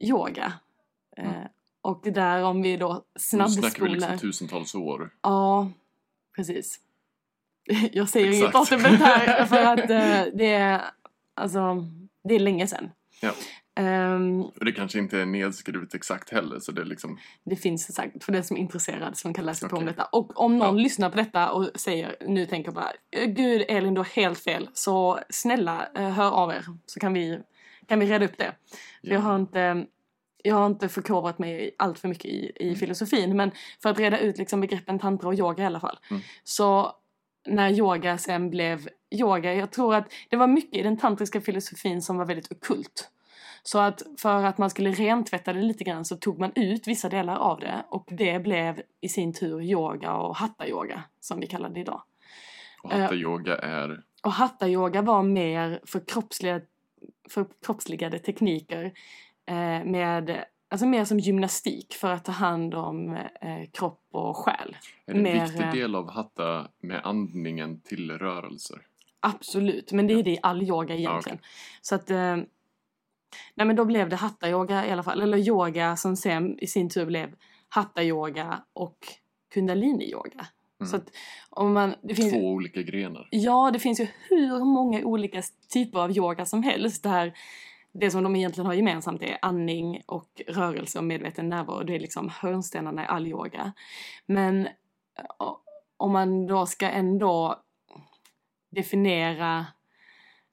yoga. 0.00 0.52
Eh, 1.16 1.44
Och 1.84 2.00
där 2.04 2.42
om 2.44 2.62
vi 2.62 2.76
då 2.76 2.92
Nu 2.94 3.00
snackar 3.20 3.46
vi 3.48 3.52
snabbspolar. 3.54 3.90
liksom 3.94 4.18
tusentals 4.18 4.74
år. 4.74 5.10
Ja, 5.22 5.70
precis. 6.36 6.80
Jag 7.92 8.08
säger 8.08 8.26
inget 8.26 8.48
Exakt. 8.48 8.72
återberätt 8.72 9.00
här 9.00 9.44
för 9.46 9.56
att 9.64 9.90
eh, 9.90 10.32
det 10.38 10.52
är, 10.54 10.80
alltså, 11.34 11.86
det 12.28 12.34
är 12.34 12.38
länge 12.40 12.66
sedan. 12.66 12.90
Ja. 13.20 13.32
Och 14.58 14.64
det 14.64 14.72
kanske 14.72 14.98
inte 14.98 15.20
är 15.20 15.26
nedskrivet 15.26 15.94
exakt 15.94 16.30
heller 16.30 16.58
så 16.60 16.72
det 16.72 16.80
är 16.82 16.84
liksom 16.86 17.18
det 17.44 17.56
finns 17.56 17.94
säkert 17.94 18.24
för 18.24 18.32
den 18.32 18.44
som 18.44 18.56
är 18.56 18.60
intresserad 18.60 19.16
som 19.16 19.34
kan 19.34 19.46
läsa 19.46 19.68
på 19.68 19.76
om 19.76 19.86
detta. 19.86 20.04
Och 20.04 20.40
om 20.40 20.58
någon 20.58 20.76
Ja. 20.78 20.82
lyssnar 20.82 21.10
på 21.10 21.16
detta 21.16 21.50
och 21.52 21.70
säger, 21.74 22.16
nu 22.26 22.46
tänker 22.46 22.72
bara, 22.72 22.92
"Eh, 23.16 23.26
gud 23.26 23.64
Elin 23.68 23.94
du 23.94 23.98
har 24.00 24.04
helt 24.16 24.38
fel. 24.38 24.68
Så 24.72 25.20
snälla 25.30 25.88
eh, 25.94 26.10
hör 26.10 26.30
av 26.30 26.50
er 26.50 26.64
så 26.86 27.00
kan 27.00 27.12
vi, 27.12 27.40
kan 27.86 28.00
vi 28.00 28.06
reda 28.06 28.24
upp 28.24 28.38
det. 28.38 28.52
För 29.00 29.10
jag 29.10 29.20
har 29.20 29.36
inte, 29.36 29.86
jag 30.46 30.54
har 30.54 30.66
inte 30.66 30.88
förkovrat 30.88 31.38
mig 31.38 31.74
allt 31.78 31.98
för 31.98 32.08
mycket 32.08 32.24
i, 32.24 32.52
i 32.56 32.64
Mm. 32.64 32.74
filosofin. 32.76 33.36
Men 33.36 33.50
för 33.82 33.90
att 33.90 33.98
reda 33.98 34.18
ut 34.18 34.38
liksom 34.38 34.60
begreppen 34.60 34.98
tantra 34.98 35.28
och 35.28 35.34
yoga 35.34 35.62
i 35.62 35.66
alla 35.66 35.80
fall. 35.80 35.98
Mm. 36.10 36.22
Så 36.44 36.92
när 37.46 37.70
yoga 37.70 38.18
sen 38.18 38.50
blev 38.50 38.88
yoga, 39.10 39.54
jag 39.54 39.70
tror 39.70 39.94
att 39.94 40.12
det 40.30 40.36
var 40.36 40.46
mycket 40.46 40.80
i 40.80 40.82
den 40.82 40.96
tantriska 40.96 41.40
filosofin 41.40 42.02
som 42.02 42.16
var 42.16 42.24
väldigt 42.24 42.52
okult. 42.52 43.10
Så 43.62 43.78
att 43.78 44.02
för 44.18 44.44
att 44.44 44.58
man 44.58 44.70
skulle 44.70 44.90
rentvätta 44.90 45.52
det 45.52 45.62
lite 45.62 45.84
grann 45.84 46.04
så 46.04 46.16
tog 46.16 46.38
man 46.38 46.52
ut 46.54 46.86
vissa 46.86 47.08
delar 47.08 47.36
av 47.36 47.60
det 47.60 47.84
och 47.88 48.08
det 48.10 48.38
blev 48.38 48.82
i 49.00 49.08
sin 49.08 49.32
tur 49.32 49.62
yoga 49.62 50.14
och 50.14 50.36
hatta-yoga 50.36 51.02
som 51.20 51.40
vi 51.40 51.46
kallar 51.46 51.68
det 51.68 51.80
idag. 51.80 52.02
Och 52.82 52.90
hatta-yoga 52.90 53.56
är... 53.58 54.02
Och 54.22 54.32
hatta-yoga 54.32 55.02
var 55.02 55.22
mer 55.22 55.80
förkroppsligade, 55.86 56.64
förkroppsligade 57.30 58.18
tekniker 58.18 58.92
eh, 59.46 59.84
med, 59.84 60.44
alltså 60.70 60.86
mer 60.86 61.04
som 61.04 61.18
gymnastik 61.18 61.94
för 61.94 62.10
att 62.10 62.24
ta 62.24 62.32
hand 62.32 62.74
om 62.74 63.14
eh, 63.40 63.70
kropp 63.72 64.08
och 64.10 64.36
själ. 64.36 64.76
Är 65.06 65.12
det 65.12 65.18
en 65.18 65.22
mer, 65.22 65.46
viktig 65.46 65.64
eh, 65.64 65.72
del 65.72 65.94
av 65.94 66.10
hatta 66.10 66.68
med 66.80 67.00
andningen 67.04 67.80
till 67.80 68.10
rörelser? 68.10 68.78
Absolut, 69.20 69.92
men 69.92 70.06
det 70.06 70.14
är 70.14 70.22
det 70.22 70.30
i 70.30 70.38
all 70.42 70.62
yoga 70.62 70.94
egentligen. 70.94 71.38
Så 71.80 71.94
att, 71.94 72.10
eh, 72.10 72.36
nej 73.54 73.66
men 73.66 73.76
då 73.76 73.84
blev 73.84 74.08
det 74.08 74.16
hatta-yoga 74.16 74.86
i 74.86 74.90
alla 74.90 75.02
fall, 75.02 75.22
eller 75.22 75.38
yoga 75.38 75.96
som 75.96 76.16
sen 76.16 76.58
i 76.58 76.66
sin 76.66 76.90
tur 76.90 77.06
blev 77.06 77.34
hatta-yoga 77.68 78.62
och 78.72 78.98
kundalini-yoga. 79.54 80.46
Mm. 80.80 80.90
Så 80.90 80.96
att 80.96 81.10
om 81.50 81.72
man, 81.72 81.94
det 82.02 82.14
finns, 82.14 82.32
Två 82.32 82.48
olika 82.48 82.82
grenar. 82.82 83.28
Ja, 83.30 83.70
det 83.72 83.78
finns 83.78 84.00
ju 84.00 84.06
hur 84.28 84.64
många 84.64 85.04
olika 85.04 85.42
typer 85.72 85.98
av 85.98 86.16
yoga 86.16 86.46
som 86.46 86.62
helst 86.62 87.02
där 87.02 87.34
det 87.94 88.10
som 88.10 88.22
de 88.22 88.36
egentligen 88.36 88.66
har 88.66 88.74
gemensamt 88.74 89.22
är 89.22 89.38
andning 89.42 90.02
och 90.06 90.42
rörelse 90.48 90.98
och 90.98 91.04
medveten 91.04 91.48
närvaro. 91.48 91.84
Det 91.84 91.94
är 91.94 92.00
liksom 92.00 92.30
hörnstenarna 92.40 93.02
i 93.02 93.06
all 93.06 93.26
yoga. 93.26 93.72
Men 94.26 94.66
eh, 94.66 94.72
om 95.96 96.12
man 96.12 96.46
då 96.46 96.66
ska 96.66 96.88
ändå 96.88 97.62
definiera 98.70 99.66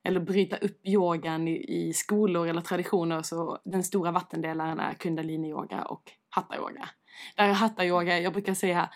eller 0.03 0.19
bryta 0.19 0.57
upp 0.57 0.85
yogan 0.87 1.47
i, 1.47 1.65
i 1.67 1.93
skolor 1.93 2.47
eller 2.47 2.61
traditioner 2.61 3.21
så 3.21 3.59
den 3.63 3.83
stora 3.83 4.11
vattendelaren 4.11 4.79
är 4.79 4.93
kundalini-yoga 4.93 5.81
och 5.83 6.11
hatta-yoga. 6.29 6.89
Där 7.35 7.49
är 7.49 7.53
hatta-yoga, 7.53 8.19
jag 8.19 8.33
brukar 8.33 8.53
säga 8.53 8.89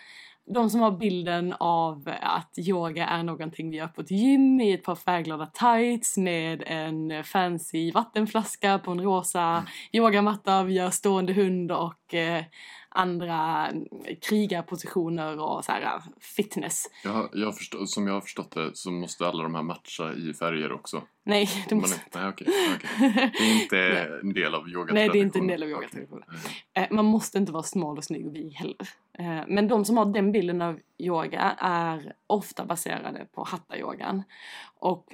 de 0.46 0.70
som 0.70 0.80
har 0.80 0.90
bilden 0.90 1.54
av 1.60 2.12
att 2.20 2.58
yoga 2.58 3.06
är 3.06 3.22
någonting 3.22 3.70
vi 3.70 3.76
gör 3.76 3.88
på 3.88 4.00
ett 4.00 4.10
gym 4.10 4.60
i 4.60 4.72
ett 4.72 4.84
par 4.84 4.94
färgglada 4.94 5.46
tights 5.46 6.16
med 6.16 6.62
en 6.66 7.24
fancy 7.24 7.92
vattenflaska 7.92 8.78
på 8.78 8.90
en 8.90 9.00
rosa 9.00 9.66
yogamatta, 9.92 10.62
vi 10.62 10.74
gör 10.74 10.90
stående 10.90 11.32
hund 11.32 11.72
och 11.72 12.14
eh, 12.14 12.44
andra 12.96 13.68
krigarpositioner 14.28 15.40
och 15.40 15.64
så 15.64 15.72
här 15.72 16.02
fitness. 16.20 16.90
Jag, 17.04 17.28
jag 17.32 17.56
förstå, 17.56 17.86
som 17.86 18.06
jag 18.06 18.14
har 18.14 18.20
förstått 18.20 18.50
det 18.50 18.70
så 18.74 18.90
måste 18.90 19.26
alla 19.26 19.42
de 19.42 19.54
här 19.54 19.62
matcha 19.62 20.12
i 20.12 20.34
färger 20.34 20.72
också. 20.72 21.02
Nej, 21.24 21.48
det 21.68 21.74
Man 21.74 21.80
måste 21.80 22.00
är, 22.12 22.20
nej, 22.20 22.28
okej, 22.28 22.46
okej. 22.76 23.30
Det 23.38 23.44
är 23.44 23.62
inte 23.62 24.18
en 24.22 24.32
del 24.32 24.54
av 24.54 24.68
yogatraditionen. 24.68 24.94
Nej, 24.94 25.08
det 25.12 25.18
är 25.18 25.22
inte 25.22 25.38
en 25.38 25.46
del 25.46 25.62
av 25.62 25.68
yogatraditionen. 25.68 26.24
Eh, 26.74 26.86
Man 26.90 27.04
måste 27.04 27.38
inte 27.38 27.52
vara 27.52 27.62
smal 27.62 27.98
och 27.98 28.04
snygg 28.04 28.26
och 28.26 28.34
vig 28.36 28.52
heller. 28.52 28.88
Eh, 29.18 29.44
Men 29.48 29.68
de 29.68 29.84
som 29.84 29.96
har 29.96 30.06
den 30.06 30.32
bilden 30.32 30.62
av 30.62 30.80
yoga 30.98 31.40
är 31.58 32.12
ofta 32.26 32.64
baserade 32.64 33.26
på 33.34 33.44
hatta-yogan. 33.44 34.22
Och 34.78 35.04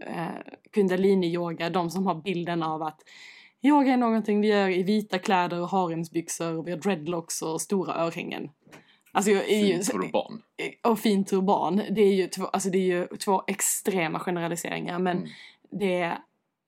eh, 0.00 0.26
kundalini-yoga, 0.72 1.70
de 1.70 1.90
som 1.90 2.06
har 2.06 2.14
bilden 2.14 2.62
av 2.62 2.82
att 2.82 3.00
yoga 3.64 3.92
är 3.92 3.96
någonting 3.96 4.40
vi 4.40 4.48
gör 4.48 4.68
i 4.68 4.82
vita 4.82 5.18
kläder 5.18 5.60
och 5.60 5.68
haremsbyxor 5.68 6.56
och 6.58 6.66
vi 6.66 6.70
har 6.70 6.78
dreadlocks 6.78 7.42
och 7.42 7.60
stora 7.60 7.94
örhängen. 7.94 8.50
Alltså, 9.12 9.30
Fint 9.30 9.86
turban. 9.90 10.42
och 10.82 10.98
fin 10.98 11.24
turban. 11.24 11.76
Det 11.90 12.00
är 12.02 12.14
ju 12.14 12.26
två, 12.26 12.44
alltså 12.46 12.70
det 12.70 12.78
är 12.78 12.82
ju 12.86 13.06
två 13.06 13.42
extrema 13.46 14.18
generaliseringar 14.20 14.98
men 14.98 15.16
Mm. 15.16 15.28
det 15.70 16.16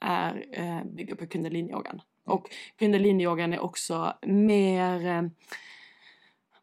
är, 0.01 0.47
eh, 0.53 0.85
bygger 0.85 1.15
på 1.15 1.27
kundaliniyogan. 1.27 2.01
Och 2.25 2.49
kundaliniyogan 2.79 3.53
är 3.53 3.61
också 3.61 4.13
mer, 4.27 5.07
eh, 5.07 5.23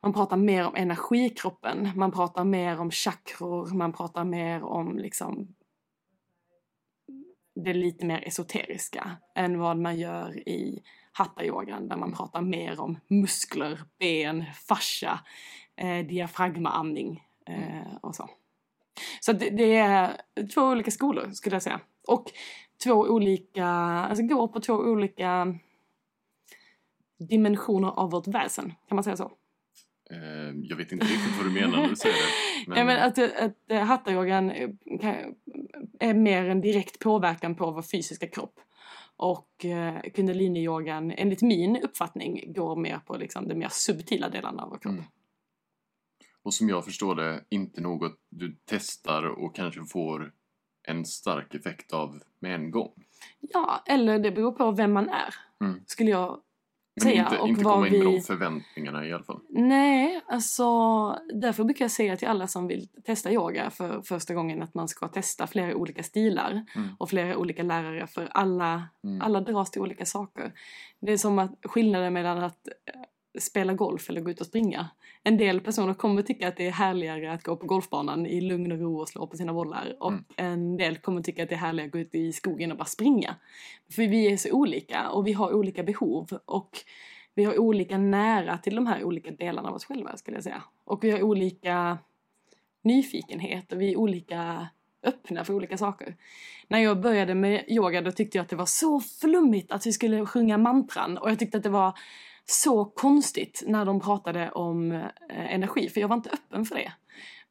man 0.01 0.13
pratar 0.13 0.37
mer 0.37 0.67
om 0.67 0.75
energikroppen, 0.75 1.89
man 1.95 2.11
pratar 2.11 2.43
mer 2.43 2.79
om 2.79 2.91
chakror, 2.91 3.73
man 3.73 3.93
pratar 3.93 4.23
mer 4.23 4.63
om 4.63 4.97
liksom 4.97 5.55
det 7.55 7.73
lite 7.73 8.05
mer 8.05 8.27
esoteriska 8.27 9.11
än 9.35 9.59
vad 9.59 9.77
man 9.77 9.99
gör 9.99 10.49
i 10.49 10.83
hatta-yogan 11.11 11.87
där 11.87 11.97
man 11.97 12.13
pratar 12.13 12.41
mer 12.41 12.79
om 12.79 12.99
muskler, 13.07 13.79
ben, 13.99 14.43
fascia, 14.67 15.19
eh, 15.75 16.05
diafragmaandning 16.05 17.23
eh, 17.45 17.95
och 18.01 18.15
så. 18.15 18.29
Så 19.19 19.33
det, 19.33 19.49
det 19.49 19.75
är 19.75 20.21
två 20.53 20.61
olika 20.61 20.91
skolor 20.91 21.31
skulle 21.31 21.55
jag 21.55 21.63
säga. 21.63 21.79
Och 22.07 22.31
två 22.83 22.93
olika, 22.93 23.65
alltså 23.65 24.23
går 24.23 24.47
på 24.47 24.59
två 24.59 24.73
olika 24.73 25.55
dimensioner 27.17 27.87
av 27.87 28.11
vårt 28.11 28.27
väsen, 28.27 28.73
kan 28.87 28.95
man 28.95 29.03
säga 29.03 29.17
så? 29.17 29.31
Eh, 30.13 30.55
jag 30.63 30.77
vet 30.77 30.91
inte 30.91 31.05
riktigt 31.05 31.37
vad 31.37 31.45
du 31.45 31.51
menar 31.51 31.77
när 31.81 31.89
du 31.89 31.95
säger 31.95 32.15
det. 32.15 32.31
Men, 32.67 32.77
Ja, 32.77 32.85
men 32.85 32.97
att, 33.03 33.17
att 33.17 33.71
eh, 33.71 33.81
hatta-yogan 33.83 34.51
eh, 34.51 34.69
är 35.99 36.13
mer 36.13 36.49
en 36.49 36.61
direkt 36.61 36.99
påverkan 36.99 37.55
på 37.55 37.71
vår 37.71 37.81
fysiska 37.81 38.27
kropp. 38.27 38.59
Och 39.17 39.65
eh, 39.65 40.01
kundalini-yogan, 40.13 41.11
enligt 41.17 41.41
min 41.41 41.77
uppfattning, 41.77 42.53
går 42.53 42.75
mer 42.75 42.99
på 42.99 43.17
liksom, 43.17 43.47
de 43.47 43.55
mer 43.55 43.69
subtila 43.71 44.29
delarna 44.29 44.63
av 44.63 44.69
vår 44.69 44.77
kropp. 44.77 44.91
Mm. 44.93 45.03
Och 46.43 46.53
som 46.53 46.69
jag 46.69 46.85
förstår 46.85 47.15
det, 47.15 47.43
inte 47.49 47.81
något 47.81 48.19
du 48.29 48.57
testar 48.65 49.23
och 49.25 49.55
kanske 49.55 49.85
får 49.85 50.31
en 50.87 51.05
stark 51.05 51.55
effekt 51.55 51.93
av 51.93 52.19
med 52.39 52.55
en 52.55 52.71
gång. 52.71 52.93
Ja, 53.39 53.83
eller 53.85 54.19
det 54.19 54.31
beror 54.31 54.51
på 54.51 54.71
vem 54.71 54.93
man 54.93 55.09
är, 55.09 55.35
Mm. 55.61 55.81
skulle 55.87 56.09
jag 56.09 56.39
Men 56.95 57.03
säga. 57.03 57.23
inte, 57.23 57.37
och 57.39 57.47
inte 57.47 57.63
komma 57.63 57.87
in 57.87 57.93
med 57.93 58.01
vi... 58.07 58.15
de 58.15 58.21
förväntningarna 58.21 59.05
i 59.07 59.13
alla 59.13 59.23
fall. 59.23 59.39
Nej, 59.49 60.21
alltså 60.27 60.63
därför 61.33 61.63
brukar 61.63 61.85
jag 61.85 61.91
säga 61.91 62.17
till 62.17 62.27
alla 62.27 62.47
som 62.47 62.67
vill 62.67 62.87
testa 63.05 63.31
yoga 63.31 63.69
för 63.69 64.01
första 64.01 64.33
gången 64.33 64.63
att 64.63 64.73
man 64.73 64.87
ska 64.87 65.07
testa 65.07 65.47
flera 65.47 65.75
olika 65.75 66.03
stilar 66.03 66.65
Mm. 66.75 66.89
och 66.99 67.09
flera 67.09 67.37
olika 67.37 67.63
lärare 67.63 68.07
för 68.07 68.27
alla, 68.31 68.83
Mm. 69.03 69.21
alla 69.21 69.41
dras 69.41 69.71
till 69.71 69.81
olika 69.81 70.05
saker. 70.05 70.51
Det 71.01 71.11
är 71.11 71.17
som 71.17 71.39
att 71.39 71.51
skillnaden 71.63 72.13
mellan 72.13 72.37
att 72.43 72.67
spela 73.39 73.73
golf 73.73 74.09
eller 74.09 74.21
gå 74.21 74.31
ut 74.31 74.41
och 74.41 74.47
springa. 74.47 74.89
En 75.23 75.37
del 75.37 75.61
personer 75.61 75.93
kommer 75.93 76.21
tycka 76.21 76.47
att 76.47 76.57
det 76.57 76.67
är 76.67 76.71
härligare 76.71 77.33
att 77.33 77.43
gå 77.43 77.55
på 77.55 77.65
golfbanan 77.65 78.25
i 78.25 78.41
lugn 78.41 78.71
och 78.71 78.79
ro 78.79 78.99
och 78.99 79.09
slå 79.09 79.27
på 79.27 79.37
sina 79.37 79.53
bollar 79.53 79.95
och 79.99 80.11
Mm. 80.11 80.25
en 80.35 80.77
del 80.77 80.97
kommer 80.97 81.21
tycka 81.21 81.43
att 81.43 81.49
det 81.49 81.55
är 81.55 81.59
härligare 81.59 81.85
att 81.85 81.91
gå 81.91 81.99
ut 81.99 82.15
i 82.15 82.33
skogen 82.33 82.71
och 82.71 82.77
bara 82.77 82.85
springa. 82.85 83.35
För 83.91 84.07
vi 84.07 84.31
är 84.31 84.37
så 84.37 84.51
olika 84.51 85.09
och 85.09 85.27
vi 85.27 85.33
har 85.33 85.53
olika 85.53 85.83
behov 85.83 86.39
och 86.45 86.77
vi 87.35 87.43
har 87.43 87.59
olika 87.59 87.97
nära 87.97 88.57
till 88.57 88.75
de 88.75 88.87
här 88.87 89.03
olika 89.03 89.31
delarna 89.31 89.69
av 89.69 89.75
oss 89.75 89.85
själva 89.85 90.17
skulle 90.17 90.37
jag 90.37 90.43
säga. 90.43 90.63
Och 90.85 91.03
vi 91.03 91.11
har 91.11 91.21
olika 91.23 91.97
nyfikenhet 92.81 93.71
och 93.71 93.81
vi 93.81 93.91
är 93.91 93.97
olika 93.97 94.67
öppna 95.03 95.45
för 95.45 95.53
olika 95.53 95.77
saker. 95.77 96.15
När 96.67 96.79
jag 96.79 97.01
började 97.01 97.35
med 97.35 97.65
yoga 97.67 98.01
då 98.01 98.11
tyckte 98.11 98.37
jag 98.37 98.43
att 98.43 98.49
det 98.49 98.55
var 98.55 98.65
så 98.65 98.99
flummigt 98.99 99.71
att 99.71 99.85
vi 99.85 99.91
skulle 99.93 100.25
sjunga 100.25 100.57
mantran 100.57 101.17
och 101.17 101.29
jag 101.29 101.39
tyckte 101.39 101.57
att 101.57 101.63
det 101.63 101.69
var 101.69 101.93
så 102.45 102.85
konstigt 102.85 103.63
när 103.67 103.85
de 103.85 103.99
pratade 103.99 104.51
om 104.51 104.91
eh, 104.91 105.53
energi 105.53 105.89
för 105.89 106.01
jag 106.01 106.07
var 106.07 106.15
inte 106.15 106.29
öppen 106.29 106.65
för 106.65 106.75
det. 106.75 106.91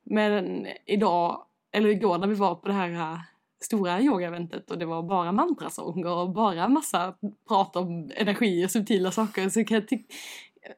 Men 0.02 0.66
idag, 0.86 1.44
eller 1.72 1.88
igår 1.88 2.18
när 2.18 2.26
vi 2.26 2.34
var 2.34 2.54
på 2.54 2.68
det 2.68 2.74
här 2.74 2.92
eh, 2.92 3.18
stora 3.60 4.00
yogaeventet 4.00 4.70
och 4.70 4.78
det 4.78 4.86
var 4.86 5.02
bara 5.02 5.32
mantrasånger 5.32 6.10
och 6.10 6.30
bara 6.30 6.68
massa 6.68 7.14
prat 7.48 7.76
om 7.76 8.10
energi 8.16 8.66
och 8.66 8.70
subtila 8.70 9.10
saker 9.10 9.48
så 9.48 9.64
kan 9.64 9.74
jag 9.74 10.04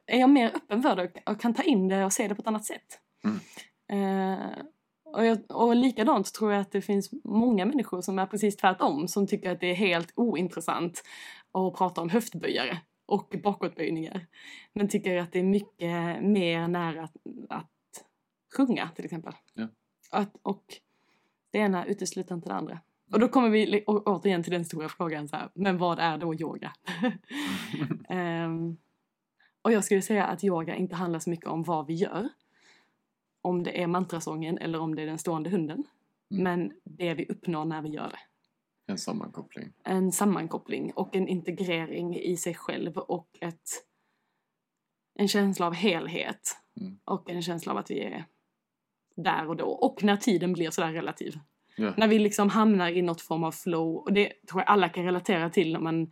är 0.05 0.19
jag 0.19 0.29
mer 0.29 0.51
öppen 0.55 0.81
för 0.81 0.95
det 0.95 1.11
och 1.25 1.41
kan 1.41 1.53
ta 1.53 1.63
in 1.63 1.87
det 1.87 2.05
och 2.05 2.13
se 2.13 2.27
det 2.27 2.35
på 2.35 2.41
ett 2.41 2.47
annat 2.47 2.65
sätt. 2.65 2.99
Eh, 3.89 4.63
och, 5.05 5.25
jag, 5.25 5.37
och 5.49 5.75
likadant 5.75 6.33
tror 6.33 6.51
jag 6.51 6.61
att 6.61 6.71
det 6.71 6.81
finns 6.81 7.09
många 7.23 7.65
människor 7.65 8.01
som 8.01 8.19
är 8.19 8.25
precis 8.25 8.57
tvärtom 8.57 9.07
som 9.07 9.27
tycker 9.27 9.51
att 9.51 9.59
det 9.59 9.71
är 9.71 9.75
helt 9.75 10.13
ointressant 10.15 11.03
att 11.51 11.77
prata 11.77 12.01
om 12.01 12.09
höftböjare 12.09 12.77
och 13.05 13.35
bakåtböjningar. 13.43 14.25
Men 14.73 14.87
tycker 14.87 15.17
att 15.17 15.31
det 15.31 15.39
är 15.39 15.43
mycket 15.43 16.23
mer 16.23 16.67
nära 16.67 17.03
att, 17.03 17.15
att 17.49 18.05
sjunga 18.57 18.89
till 18.95 19.05
exempel. 19.05 19.33
Ja. 19.53 19.67
Att, 20.11 20.37
och 20.41 20.63
det 21.51 21.57
ena 21.57 21.85
utesluter 21.85 22.35
inte 22.35 22.49
det 22.49 22.55
andra. 22.55 22.79
Och 23.11 23.19
då 23.19 23.27
kommer 23.27 23.49
vi 23.49 23.83
återigen 23.85 24.43
till 24.43 24.51
den 24.51 24.65
stora 24.65 24.89
frågan 24.89 25.27
så 25.27 25.35
här, 25.35 25.49
men 25.53 25.77
vad 25.77 25.99
är 25.99 26.17
då 26.17 26.35
yoga? 26.35 26.73
Ehm, 28.09 28.77
och 29.61 29.71
jag 29.71 29.83
skulle 29.83 30.01
säga 30.01 30.25
att 30.25 30.43
yoga 30.43 30.75
inte 30.75 30.95
handlar 30.95 31.19
så 31.19 31.29
mycket 31.29 31.47
om 31.47 31.63
vad 31.63 31.87
vi 31.87 31.93
gör. 31.93 32.29
Om 33.41 33.63
det 33.63 33.81
är 33.81 33.87
mantrasången 33.87 34.57
eller 34.57 34.79
om 34.79 34.95
det 34.95 35.01
är 35.01 35.05
den 35.05 35.17
stående 35.17 35.49
hunden. 35.49 35.83
Mm. 36.31 36.43
Men 36.43 36.71
det 36.83 37.13
vi 37.13 37.25
uppnår 37.25 37.65
när 37.65 37.81
vi 37.81 37.89
gör 37.89 38.09
det. 38.09 38.19
En 38.87 38.97
sammankoppling. 38.97 39.73
En 39.83 40.11
sammankoppling 40.11 40.93
och 40.93 41.15
en 41.15 41.27
integrering 41.27 42.15
i 42.15 42.37
sig 42.37 42.53
själv 42.53 42.97
och 42.97 43.29
ett, 43.41 43.69
en 45.15 45.27
känsla 45.27 45.67
av 45.67 45.73
helhet. 45.73 46.57
Mm. 46.81 46.99
Och 47.05 47.29
en 47.29 47.41
känsla 47.41 47.71
av 47.71 47.77
att 47.77 47.91
vi 47.91 47.99
är 47.99 48.25
där 49.15 49.47
och 49.47 49.55
då. 49.55 49.65
Och 49.65 50.03
när 50.03 50.17
tiden 50.17 50.53
blir 50.53 50.69
sådär 50.69 50.93
relativ. 50.93 51.39
Ja. 51.77 51.93
När 51.97 52.07
vi 52.07 52.19
liksom 52.19 52.49
hamnar 52.49 52.89
i 52.89 53.01
något 53.01 53.21
form 53.21 53.43
av 53.43 53.51
flow. 53.51 53.95
Och 53.95 54.13
det 54.13 54.33
tror 54.49 54.61
jag 54.61 54.69
alla 54.69 54.89
kan 54.89 55.05
relatera 55.05 55.49
till 55.49 55.73
när 55.73 55.79
man 55.79 56.11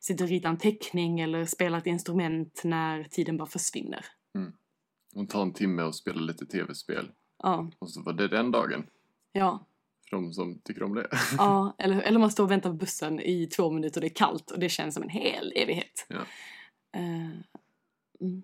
sitter 0.00 0.24
och 0.24 0.28
ritar 0.30 0.48
en 0.48 0.58
teckning 0.58 1.20
eller 1.20 1.44
spelar 1.44 1.78
ett 1.78 1.86
instrument 1.86 2.60
när 2.64 3.04
tiden 3.04 3.36
bara 3.36 3.46
försvinner. 3.48 4.04
Och 5.16 5.28
ta 5.28 5.42
en 5.42 5.52
timme 5.52 5.82
och 5.82 5.94
spela 5.94 6.20
lite 6.20 6.46
tv-spel. 6.46 7.10
Ja, 7.42 7.70
Och 7.78 7.90
så 7.90 8.02
var 8.02 8.12
det 8.12 8.28
den 8.28 8.50
dagen. 8.50 8.86
ja, 9.32 9.66
de 10.14 10.32
som 10.32 10.60
tycker 10.64 10.82
om 10.82 10.94
det. 10.94 11.08
ja. 11.38 11.76
Eller, 11.78 12.02
eller 12.02 12.18
man 12.18 12.30
står 12.30 12.44
och 12.44 12.50
väntar 12.50 12.70
på 12.70 12.76
bussen 12.76 13.20
i 13.20 13.46
två 13.46 13.70
minuter 13.70 14.00
och 14.00 14.00
det 14.00 14.06
är 14.06 14.14
kallt 14.14 14.50
och 14.50 14.58
det 14.58 14.68
känns 14.68 14.94
som 14.94 15.02
en 15.02 15.08
hel 15.08 15.52
evighet. 15.56 16.06
Ja. 16.08 16.20
Eh, 16.96 17.30
mm. 18.20 18.42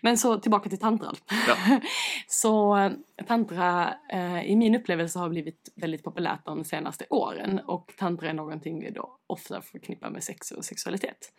Men 0.00 0.18
så 0.18 0.38
tillbaka 0.38 0.68
till 0.68 0.78
tantran. 0.78 1.16
Ja. 1.48 1.80
så 2.26 2.76
eh, 2.76 2.92
tantra 3.26 3.94
eh, 4.12 4.50
i 4.50 4.56
min 4.56 4.74
upplevelse 4.74 5.18
har 5.18 5.28
blivit 5.28 5.72
väldigt 5.76 6.04
populärt 6.04 6.44
de 6.44 6.64
senaste 6.64 7.06
åren 7.10 7.60
och 7.66 7.92
tantra 7.98 8.30
är 8.30 8.34
någonting 8.34 8.80
vi 8.80 8.90
då 8.90 9.18
ofta 9.26 9.60
förknippar 9.62 10.10
med 10.10 10.24
sex 10.24 10.50
och 10.50 10.64
sexualitet. 10.64 11.32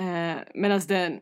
Eh, 0.00 0.36
Medan 0.54 0.80
den, 0.88 1.20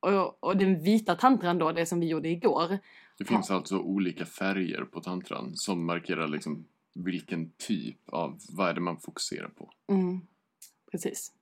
och, 0.00 0.44
och 0.44 0.56
den 0.56 0.82
vita 0.82 1.14
tantran 1.14 1.58
då, 1.58 1.72
det 1.72 1.86
som 1.86 2.00
vi 2.00 2.06
gjorde 2.06 2.28
igår, 2.28 2.78
Det 3.18 3.24
finns 3.24 3.50
alltså 3.50 3.78
olika 3.78 4.26
färger 4.26 4.84
på 4.84 5.00
tantran 5.00 5.56
som 5.56 5.86
markerar 5.86 6.28
liksom 6.28 6.68
vilken 6.94 7.50
typ 7.50 8.08
av, 8.08 8.38
vad 8.48 8.68
är 8.70 8.74
det 8.74 8.80
man 8.80 9.00
fokuserar 9.00 9.48
på? 9.48 9.70
mm, 9.88 10.20
precis. 10.90 11.32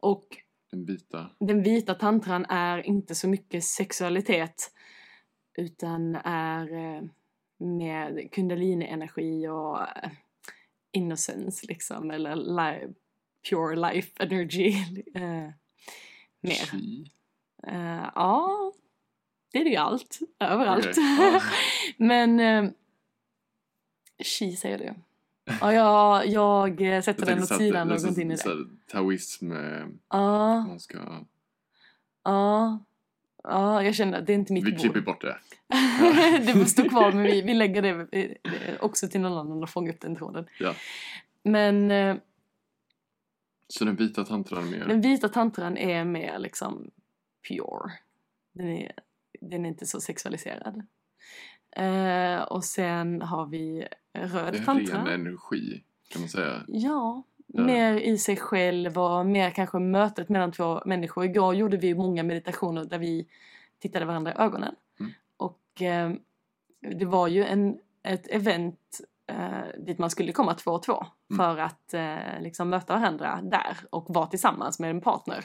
Och 0.00 0.24
Den 0.70 0.84
vita, 0.86 1.30
den 1.40 1.62
vita 1.62 1.94
tantran 1.94 2.44
är 2.48 2.86
inte 2.86 3.14
så 3.14 3.28
mycket 3.28 3.64
sexualitet 3.64 4.74
utan 5.58 6.14
är 6.24 6.72
eh, 6.96 7.02
med 7.58 8.32
kundalini-energi 8.32 9.48
och 9.48 9.80
eh, 9.82 10.10
innocence 10.92 11.66
liksom, 11.66 12.10
eller 12.10 12.36
li- 12.36 12.94
pure 13.50 13.76
life 13.92 14.22
energy. 14.22 14.68
eh, 15.14 15.50
mer. 16.40 16.52
Chi. 16.70 17.10
Eh, 17.66 18.10
ja, 18.14 18.72
det 19.52 19.58
är 19.58 19.64
det 19.64 19.70
ju 19.70 19.76
allt, 19.76 20.18
överallt. 20.40 20.86
Okej, 20.86 21.16
ja. 21.18 21.40
Men 21.96 22.40
eh, 22.40 22.70
chi 24.22 24.56
säger 24.56 24.78
du. 24.78 24.94
Ja, 25.60 26.24
jag, 26.24 26.80
jag 26.80 27.04
sätter 27.04 27.26
Jag 27.26 27.36
den 27.36 27.42
åt 27.42 27.56
sidan 27.56 27.90
och 27.90 28.00
det 28.00 28.08
går 28.08 28.20
in 28.20 28.30
i 28.32 28.36
det. 28.36 28.66
Taoism, 28.90 29.52
eh, 29.52 29.86
Ja, 30.10 30.60
man 30.66 30.80
ska... 30.80 30.98
ja, 32.24 32.78
ja, 33.42 33.82
jag 33.82 33.94
känner 33.94 34.18
att 34.18 34.26
det 34.26 34.32
är 34.32 34.34
inte 34.34 34.52
mitt 34.52 34.64
Vi 34.66 34.70
bord. 34.72 34.80
klipper 34.80 35.00
bort 35.00 35.20
det. 35.20 35.36
det 36.46 36.52
får 36.52 36.64
stå 36.64 36.88
kvar 36.88 37.12
men 37.12 37.22
vi, 37.22 37.42
vi 37.42 37.54
lägger 37.54 37.82
det 37.82 38.18
eh, 38.18 38.36
också 38.80 39.08
till 39.08 39.20
någon 39.20 39.38
annan 39.38 39.62
och 39.62 39.70
fångar 39.70 39.92
upp 39.92 40.00
den 40.00 40.16
tråden. 40.16 40.46
Ja. 40.58 40.74
Men 41.42 41.90
eh, 41.90 42.16
Så 43.68 43.84
den 43.84 43.96
vita 43.96 44.24
tantran 44.24 44.66
är 44.74 44.78
mer... 44.78 44.86
den 44.86 45.00
vita 45.00 45.28
tantran 45.28 45.76
är 45.76 46.04
mer 46.04 46.38
liksom 46.38 46.90
pure. 47.48 47.92
Den 48.52 48.68
är, 48.68 48.92
den 49.40 49.64
är 49.64 49.68
inte 49.68 49.86
så 49.86 50.00
sexualiserad. 50.00 50.82
Eh, 51.76 52.42
och 52.42 52.64
sen 52.64 53.22
har 53.22 53.46
vi 53.46 53.86
röd 54.12 54.52
det 54.52 54.58
är 54.58 54.64
tantra. 54.64 54.98
ren 55.04 55.08
energi, 55.20 55.82
kan 56.08 56.22
man 56.22 56.28
säga. 56.28 56.62
Ja, 56.66 57.22
Där. 57.46 57.64
mer 57.64 57.94
i 57.94 58.18
sig 58.18 58.36
själv 58.36 58.98
och 58.98 59.26
mer 59.26 59.50
kanske 59.50 59.78
mötet 59.78 60.28
mellan 60.28 60.52
två 60.52 60.82
människor. 60.86 61.24
Igår 61.24 61.54
gjorde 61.54 61.76
vi 61.76 61.94
många 61.94 62.22
meditationer 62.22 62.84
där 62.84 62.98
vi 62.98 63.26
tittade 63.78 64.04
varandra 64.04 64.32
i 64.32 64.36
ögonen. 64.38 64.74
Mm. 65.00 65.12
Och 65.36 65.82
eh, 65.82 66.12
det 66.98 67.04
var 67.04 67.28
ju 67.28 67.44
en, 67.44 67.78
ett 68.02 68.26
event 68.30 69.00
eh, 69.26 69.80
dit 69.86 69.98
man 69.98 70.10
skulle 70.10 70.32
komma 70.32 70.54
två 70.54 70.70
och 70.70 70.82
två 70.82 71.06
Mm. 71.32 71.38
för 71.38 71.58
att 71.58 71.94
eh, 71.94 72.40
liksom 72.40 72.70
möta 72.70 72.94
varandra 72.98 73.40
där 73.42 73.76
och 73.90 74.06
vara 74.08 74.26
tillsammans 74.26 74.78
med 74.78 74.90
en 74.90 75.00
partner. 75.00 75.44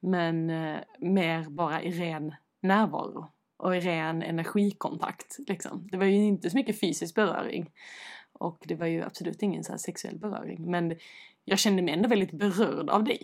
Men 0.00 0.50
eh, 0.50 0.78
mer 0.98 1.44
bara 1.50 1.82
i 1.82 1.90
ren 1.90 2.34
närvaro 2.62 3.32
och 3.56 3.72
ren 3.72 4.22
energikontakt. 4.22 5.38
Liksom. 5.48 5.88
Det 5.90 5.96
var 5.96 6.04
ju 6.04 6.14
inte 6.14 6.50
så 6.50 6.56
mycket 6.56 6.80
fysisk 6.80 7.14
beröring. 7.14 7.70
Och 8.32 8.64
det 8.68 8.74
var 8.74 8.86
ju 8.86 9.02
absolut 9.02 9.42
ingen 9.42 9.64
så 9.64 9.78
sexuell 9.78 10.18
beröring. 10.18 10.70
Men 10.70 10.94
jag 11.44 11.58
kände 11.58 11.82
mig 11.82 11.94
ändå 11.94 12.08
väldigt 12.08 12.32
berörd 12.32 12.90
av 12.90 13.04
dig. 13.04 13.22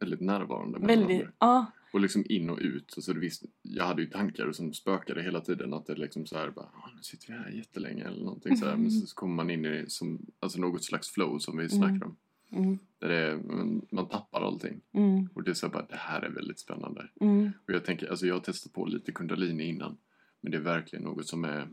Väldigt 0.00 0.20
närvarande 0.20 0.78
Väldigt, 0.78 1.26
ja. 1.38 1.66
Och 1.92 2.00
liksom 2.00 2.24
in 2.28 2.50
och 2.50 2.58
ut. 2.60 2.94
Så 2.98 3.12
det 3.12 3.20
visst, 3.20 3.44
jag 3.62 3.84
hade 3.84 4.02
ju 4.02 4.08
tankar 4.08 4.52
som 4.52 4.72
spökade 4.72 5.22
hela 5.22 5.40
tiden. 5.40 5.74
Att 5.74 5.86
det 5.86 5.94
liksom 5.94 6.26
så 6.26 6.36
här 6.38 6.50
bara, 6.50 6.66
"Ah, 6.66 6.90
nu 6.96 7.02
sitter 7.02 7.26
vi 7.28 7.38
här 7.38 7.50
jättelänge 7.50 8.04
eller 8.04 8.24
någonting 8.24 8.56
så 8.56 8.66
här. 8.66 8.76
Men 8.76 8.90
så 8.90 9.14
kommer 9.14 9.34
man 9.34 9.50
in 9.50 9.64
i 9.64 9.84
som, 9.88 10.26
alltså 10.40 10.60
något 10.60 10.84
slags 10.84 11.10
flow 11.10 11.38
som 11.38 11.56
vi 11.56 11.68
snackar 11.68 12.06
om. 12.06 12.16
Mm, 12.50 12.78
Där 12.98 13.08
det 13.08 13.42
man, 13.90 14.08
tappar 14.08 14.40
allting. 14.40 14.80
mm, 14.92 15.28
Och 15.34 15.42
det 15.42 15.50
är 15.50 15.54
så 15.54 15.68
bara, 15.68 15.86
det 15.86 15.96
här 15.96 16.20
är 16.22 16.30
väldigt 16.30 16.58
spännande. 16.58 17.08
mm, 17.20 17.50
Och 17.66 17.74
jag 17.74 17.84
tänker, 17.84 18.10
alltså 18.10 18.26
jag 18.26 18.34
har 18.34 18.40
testat 18.40 18.72
på 18.72 18.84
lite 18.86 19.12
kundalini 19.12 19.64
innan. 19.68 19.96
Men 20.40 20.52
det 20.52 20.58
är 20.58 20.62
verkligen 20.62 21.04
något 21.04 21.26
som 21.26 21.44
är, 21.44 21.68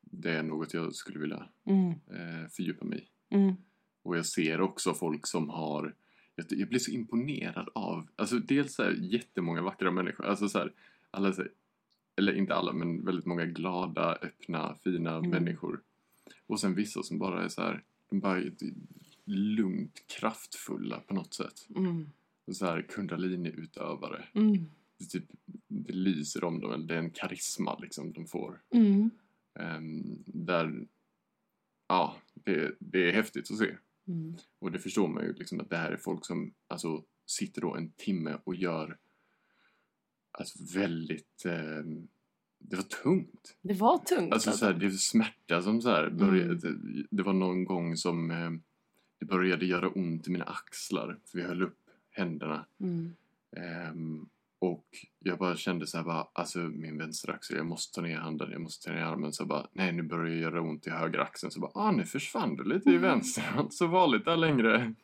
det 0.00 0.30
är 0.30 0.42
något 0.42 0.74
jag 0.74 0.94
skulle 0.94 1.18
vilja 1.18 1.48
mm, 1.64 1.90
eh, 1.90 2.48
fördjupa 2.50 2.84
mig 2.84 3.08
i. 3.28 3.34
mm, 3.34 3.54
Och 4.02 4.16
jag 4.16 4.26
ser 4.26 4.60
också 4.60 4.94
folk 4.94 5.26
som 5.26 5.48
har 5.48 5.94
jag, 6.36 6.68
blir 6.68 6.78
så 6.78 6.90
imponerad 6.90 7.68
av, 7.74 8.08
alltså 8.16 8.38
dels 8.38 8.74
så 8.74 8.82
här 8.82 8.90
jättemånga 9.00 9.62
vackra 9.62 9.90
människor, 9.90 10.24
alltså 10.26 10.48
så 10.48 10.58
här, 10.58 10.72
alla 11.10 11.32
så 11.32 11.42
här, 11.42 11.50
eller 12.16 12.32
inte 12.32 12.54
alla, 12.54 12.72
men 12.72 13.04
väldigt 13.04 13.26
många 13.26 13.46
glada, 13.46 14.12
öppna, 14.22 14.74
fina 14.84 15.16
Mm. 15.16 15.30
människor. 15.30 15.80
Och 16.46 16.60
sen 16.60 16.74
vissa 16.74 17.02
som 17.02 17.18
bara 17.18 17.44
är 17.44 17.48
så 17.48 17.62
här, 17.62 17.82
de 18.10 18.20
bara 18.20 18.40
lugnt 19.28 20.06
kraftfulla 20.06 21.00
på 21.00 21.14
något 21.14 21.34
sätt. 21.34 21.66
mm, 21.76 22.10
så 22.52 22.66
här 22.66 22.82
kundalini-utövare. 22.82 24.24
mm, 24.34 24.56
Det, 24.98 25.04
typ, 25.04 25.24
det 25.68 25.92
lyser 25.92 26.44
om 26.44 26.60
dem, 26.60 26.86
det 26.86 26.94
är 26.94 26.98
en 26.98 27.10
karisma 27.10 27.78
liksom 27.78 28.12
de 28.12 28.26
får. 28.26 28.62
mm, 28.70 29.10
Ehm, 29.60 30.22
där, 30.26 30.86
ja, 31.88 32.16
det, 32.34 32.74
det 32.78 33.08
är 33.08 33.12
häftigt 33.12 33.50
att 33.50 33.58
se. 33.58 33.76
mm. 34.08 34.36
Och 34.58 34.72
det 34.72 34.78
förstår 34.78 35.08
man 35.08 35.24
ju 35.24 35.32
liksom 35.32 35.60
att 35.60 35.70
det 35.70 35.76
här 35.76 35.92
är 35.92 35.96
folk 35.96 36.26
som 36.26 36.54
alltså 36.68 37.04
sitter 37.26 37.60
då 37.60 37.74
en 37.76 37.90
timme 37.90 38.38
och 38.44 38.54
gör 38.54 38.98
alltså 40.30 40.58
väldigt 40.78 41.44
ehm, 41.44 42.08
det 42.58 42.76
var 42.76 42.82
tungt. 42.82 43.56
Det 43.62 43.74
var 43.74 43.98
tungt. 43.98 44.32
Alltså 44.32 44.52
så 44.52 44.64
här, 44.66 44.72
det 44.74 44.86
är 44.86 44.90
smärta 44.90 45.62
som 45.62 45.82
så 45.82 45.88
här 45.90 46.10
började, 46.10 46.68
Mm. 46.68 47.06
det 47.10 47.22
var 47.22 47.32
någon 47.32 47.64
gång 47.64 47.96
som 47.96 48.30
ehm, 48.30 48.62
det 49.18 49.24
började 49.26 49.66
göra 49.66 49.88
ont 49.88 50.28
i 50.28 50.30
mina 50.30 50.44
axlar 50.44 51.18
för 51.24 51.38
vi 51.38 51.44
höll 51.44 51.62
upp 51.62 51.78
händerna 52.10 52.66
Mm, 52.80 53.14
Ehm, 53.56 54.28
och 54.60 54.84
jag 55.18 55.38
bara 55.38 55.56
kände 55.56 55.86
så 55.86 55.96
här 55.96 56.04
bara, 56.04 56.26
alltså 56.32 56.58
min 56.58 56.98
vänstra 56.98 57.32
axel, 57.34 57.56
jag 57.56 57.66
måste 57.66 57.94
ta 57.94 58.00
ner 58.00 58.16
handen, 58.16 58.50
jag 58.52 58.60
måste 58.60 58.86
ta 58.86 58.92
ner 58.94 59.02
armen. 59.02 59.32
Så 59.32 59.44
bara, 59.46 59.66
nej 59.72 59.92
nu 59.92 60.02
börjar 60.02 60.24
det 60.34 60.40
göra 60.40 60.60
ont 60.60 60.86
i 60.86 60.90
höger 60.90 61.18
axeln. 61.18 61.50
Så 61.50 61.60
bara, 61.60 61.70
ah 61.74 61.90
nu 61.90 62.04
försvann 62.04 62.56
det 62.56 62.64
lite 62.64 62.88
i 62.90 62.96
Mm. 62.96 63.02
vänster. 63.02 63.44
Inte 63.60 63.74
så 63.74 63.86
vanligt 63.86 64.24
där 64.24 64.36
längre. 64.36 64.94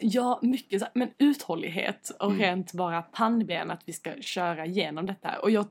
Ja, 0.00 0.38
mycket 0.42 0.80
så 0.80 0.86
men 0.94 1.10
uthållighet 1.18 2.10
och 2.20 2.30
Mm. 2.30 2.42
rent 2.42 2.72
bara 2.72 3.02
pannben 3.02 3.70
att 3.70 3.82
vi 3.84 3.92
ska 3.92 4.14
köra 4.20 4.66
igenom 4.66 5.06
detta. 5.06 5.38
Och 5.38 5.50
jag, 5.50 5.66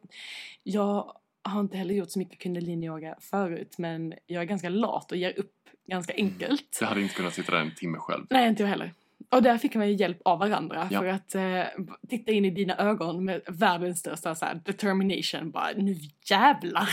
jag 0.63 1.17
har 1.49 1.59
inte 1.59 1.77
heller 1.77 1.93
gjort 1.93 2.11
så 2.11 2.19
mycket 2.19 2.39
kundalini-yoga 2.39 3.15
förut 3.19 3.75
men 3.77 4.13
jag 4.25 4.41
är 4.41 4.45
ganska 4.45 4.69
lat 4.69 5.11
och 5.11 5.17
ger 5.17 5.39
upp 5.39 5.51
ganska 5.87 6.13
enkelt. 6.13 6.77
Jag 6.81 6.87
hade 6.87 7.01
inte 7.01 7.15
kunnat 7.15 7.33
sitta 7.33 7.51
där 7.51 7.59
en 7.61 7.75
timme 7.75 7.97
själv. 7.97 8.25
Nej, 8.29 8.49
inte 8.49 8.63
jag 8.63 8.69
heller. 8.69 8.91
Och 9.29 9.43
där 9.43 9.57
fick 9.57 9.75
man 9.75 9.87
ju 9.89 9.95
hjälp 9.95 10.17
av 10.25 10.39
varandra 10.39 10.87
Ja. 10.91 10.99
för 10.99 11.07
att 11.07 11.35
eh, 11.35 11.63
titta 12.09 12.31
in 12.31 12.45
i 12.45 12.49
dina 12.49 12.77
ögon 12.77 13.25
med 13.25 13.41
världens 13.47 13.99
största 13.99 14.35
så 14.35 14.45
här, 14.45 14.61
determination. 14.65 15.51
Bara, 15.51 15.71
nu 15.77 15.95
jävlar! 16.29 16.89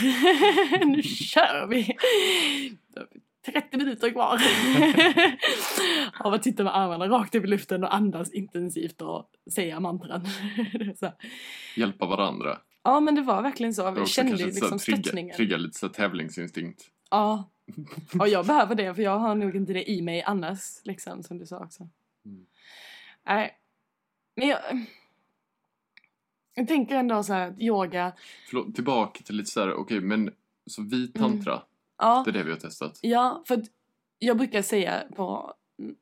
nu 0.86 1.02
kör 1.02 1.66
vi! 1.66 1.96
30 3.52 3.76
minuter 3.76 4.10
kvar. 4.10 4.40
av 6.26 6.34
att 6.34 6.42
titta 6.42 6.64
med 6.64 6.76
armarna 6.76 7.06
rakt 7.08 7.34
upp 7.34 7.44
i 7.44 7.46
luften 7.46 7.84
och 7.84 7.94
andas 7.94 8.32
intensivt 8.32 9.02
och 9.02 9.30
säga 9.54 9.80
mantran. 9.80 10.26
Hjälpa 11.76 12.06
varandra. 12.06 12.58
Ja, 12.82 13.00
men 13.00 13.14
det 13.14 13.22
var 13.22 13.42
verkligen 13.42 13.74
så. 13.74 13.90
Vi 13.90 14.06
kände 14.06 14.36
ju 14.36 14.46
liksom 14.46 14.78
trigga, 14.78 15.02
stöttningen. 15.02 15.36
trigga 15.36 15.56
lite 15.56 15.78
så 15.78 15.88
tävlingsinstinkt. 15.88 16.82
Ja. 17.10 17.50
Och 18.20 18.28
jag 18.28 18.46
behöver 18.46 18.74
det 18.74 18.94
för 18.94 19.02
jag 19.02 19.18
har 19.18 19.34
nog 19.34 19.56
inte 19.56 19.72
det 19.72 19.90
i 19.90 20.02
mig 20.02 20.22
annars, 20.22 20.60
liksom, 20.84 21.22
som 21.22 21.38
du 21.38 21.46
sa 21.46 21.58
också. 21.58 21.88
Mm. 22.24 22.46
Nej. 23.26 23.58
Men 24.36 24.48
jag... 24.48 24.60
Jag 26.54 26.68
tänker 26.68 26.96
ändå 26.96 27.22
så 27.22 27.32
här 27.32 27.50
att 27.50 27.60
yoga... 27.60 28.12
Förlåt, 28.48 28.74
tillbaka 28.74 29.22
till 29.24 29.36
lite 29.36 29.50
så 29.50 29.60
här, 29.60 29.74
okej 29.74 30.00
men 30.00 30.30
så 30.66 30.82
vit 30.82 31.14
tantra, 31.14 31.62
Ja, 31.98 32.22
det 32.24 32.30
är 32.30 32.32
det 32.32 32.44
vi 32.44 32.50
har 32.50 32.58
testat. 32.58 32.98
ja 33.02 33.42
för 33.46 33.62
jag 34.18 34.36
brukar 34.36 34.62
säga 34.62 35.02
på, 35.16 35.54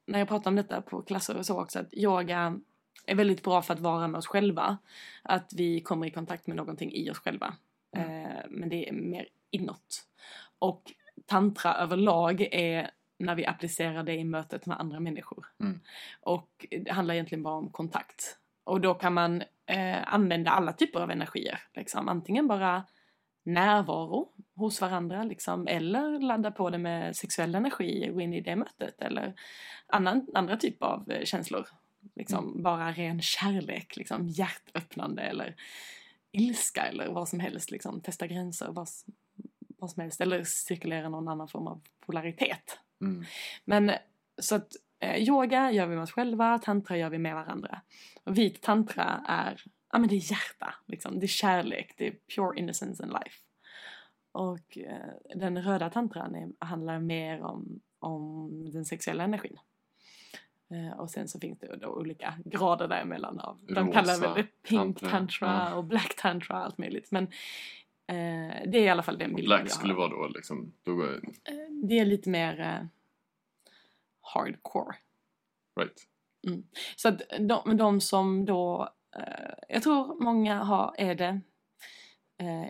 när 0.07 0.19
jag 0.19 0.29
pratar 0.29 0.51
om 0.51 0.57
detta 0.57 0.83
på 0.83 1.03
klasser 1.03 1.37
och 1.37 1.47
så 1.47 1.63
också 1.63 1.79
att 1.79 1.95
yoga 1.95 2.61
är 3.07 3.15
väldigt 3.15 3.43
bra 3.43 3.63
för 3.63 3.75
att 3.75 3.81
vara 3.81 4.09
med 4.09 4.19
oss 4.19 4.27
själva. 4.27 4.79
Att 5.23 5.53
vi 5.57 5.81
kommer 5.81 6.07
i 6.07 6.11
kontakt 6.11 6.47
med 6.47 6.57
någonting 6.57 6.93
i 6.93 7.11
oss 7.11 7.19
själva. 7.19 7.55
Eh, 7.97 8.43
men 8.49 8.69
det 8.69 8.89
är 8.89 8.93
mer 8.93 9.29
inåt. 9.51 10.05
Och 10.59 10.93
tantra 11.27 11.75
överlag 11.75 12.41
är 12.41 12.91
när 13.19 13.35
vi 13.35 13.47
applicerar 13.47 14.03
det 14.03 14.15
i 14.15 14.25
mötet 14.25 14.67
med 14.67 14.81
andra 14.81 15.01
människor. 15.01 15.47
Mm. 15.61 15.81
Och 16.21 16.67
det 16.71 16.91
handlar 16.91 17.15
egentligen 17.15 17.43
bara 17.43 17.55
om 17.55 17.71
kontakt. 17.71 18.39
Och 18.65 18.81
då 18.81 18.95
kan 18.95 19.15
man 19.15 19.43
eh, 19.67 20.15
använda 20.15 20.51
alla 20.51 20.73
typer 20.73 21.01
av 21.01 21.11
energier. 21.11 21.59
Liksom. 21.75 22.09
Antingen 22.09 22.49
bara 22.49 22.85
närvaro 23.45 24.29
hos 24.55 24.81
varandra 24.81 25.25
liksom, 25.25 25.67
eller 25.67 26.21
ladda 26.21 26.51
på 26.51 26.71
det 26.71 26.79
med 26.79 27.17
sexuell 27.17 27.55
energi 27.55 28.11
och 28.11 28.15
gå 28.15 28.21
in 28.21 28.35
i 28.35 28.41
det 28.41 28.57
mötet 28.57 29.03
eller 29.03 29.35
annan, 29.87 30.27
andra 30.35 30.57
typer 30.57 30.87
av 30.87 31.11
eh, 31.11 31.25
känslor. 31.25 31.67
Liksom, 32.15 32.63
Bara 32.63 32.93
ren 32.93 33.23
kärlek, 33.23 33.97
liksom, 33.97 34.29
hjärtöppnande 34.29 35.23
eller 35.23 35.57
ilska 36.33 36.87
eller 36.87 37.09
vad 37.13 37.29
som 37.29 37.41
helst. 37.41 37.71
Liksom, 37.71 38.01
testa 38.01 38.27
gränser, 38.27 38.69
vad, 38.73 38.89
vad 39.79 39.91
som 39.91 40.03
helst. 40.03 40.21
Eller 40.21 40.45
cirkulera 40.45 41.09
någon 41.09 41.29
annan 41.29 41.49
form 41.49 41.67
av 41.67 41.81
polaritet. 42.07 42.79
Mm. 43.01 43.25
Men 43.65 43.93
så 44.39 44.55
att 44.55 44.73
eh, 44.99 45.23
yoga 45.23 45.73
gör 45.73 45.87
vi 45.87 45.95
med 45.95 46.03
oss 46.03 46.13
själva, 46.13 46.59
tantra 46.59 46.97
gör 46.97 47.11
vi 47.11 47.19
med 47.19 47.35
varandra. 47.35 47.81
Och 48.25 48.39
vit 48.39 48.63
tantra 48.63 49.25
är, 49.29 49.63
ja 49.93 49.99
men 49.99 50.09
det 50.09 50.15
är 50.15 50.31
hjärta, 50.33 50.75
liksom. 50.87 51.21
det 51.21 51.27
är 51.27 51.29
kärlek, 51.29 51.95
det 51.97 52.07
är 52.07 52.15
pure 52.37 52.59
innocence 52.59 53.03
and 53.03 53.13
life. 53.13 53.37
Och 54.33 54.79
eh, 54.79 55.39
den 55.39 55.63
röda 55.63 55.91
tantran 55.91 56.35
är, 56.35 56.65
handlar 56.65 56.99
mer 56.99 57.43
om, 57.43 57.81
om 57.99 58.51
den 58.71 58.85
sexuella 58.85 59.25
energin. 59.25 59.59
Eh, 60.71 61.01
och 61.01 61.11
sen 61.11 61.29
så 61.29 61.41
finns 61.41 61.59
det 61.59 61.77
då 61.77 61.89
olika 61.89 62.35
grader 62.45 62.89
däremellan 62.89 63.41
av, 63.41 63.59
de 63.67 63.75
Rosa 63.75 63.93
kallar 63.93 64.21
väl 64.21 64.35
det 64.35 64.69
pink 64.69 65.01
tantra, 65.01 65.11
tantra, 65.11 65.75
och 65.75 65.85
black 65.85 66.17
tantra 66.17 66.57
och 66.59 66.65
allt 66.65 66.79
möjligt. 66.79 67.11
Men 67.11 67.27
det 68.67 68.79
är 68.79 68.83
i 68.83 68.89
alla 68.89 69.03
fall 69.03 69.19
den 69.19 69.31
Och 69.31 69.37
bilden 69.37 69.49
black 69.59 69.61
jag 69.61 69.71
skulle 69.71 69.93
har. 69.93 70.01
vara 70.01 70.09
då 70.09 70.29
liksom, 70.29 70.73
då, 70.83 70.95
går- 70.95 71.15
Eh, 71.45 71.55
Det 71.85 71.99
är 71.99 72.05
lite 72.05 72.31
mer 72.31 72.61
eh, 72.61 72.87
hardcore. 74.21 74.97
right. 75.81 76.07
Så 76.97 77.09
att 77.09 77.23
de, 77.41 77.77
de 77.77 78.01
som 78.01 78.45
då, 78.45 78.89
eh, 79.17 79.55
jag 79.69 79.83
tror 79.83 80.23
många 80.25 80.63
har, 80.63 80.95
är 80.99 81.15
det, 81.15 81.41
eh, 82.39 82.67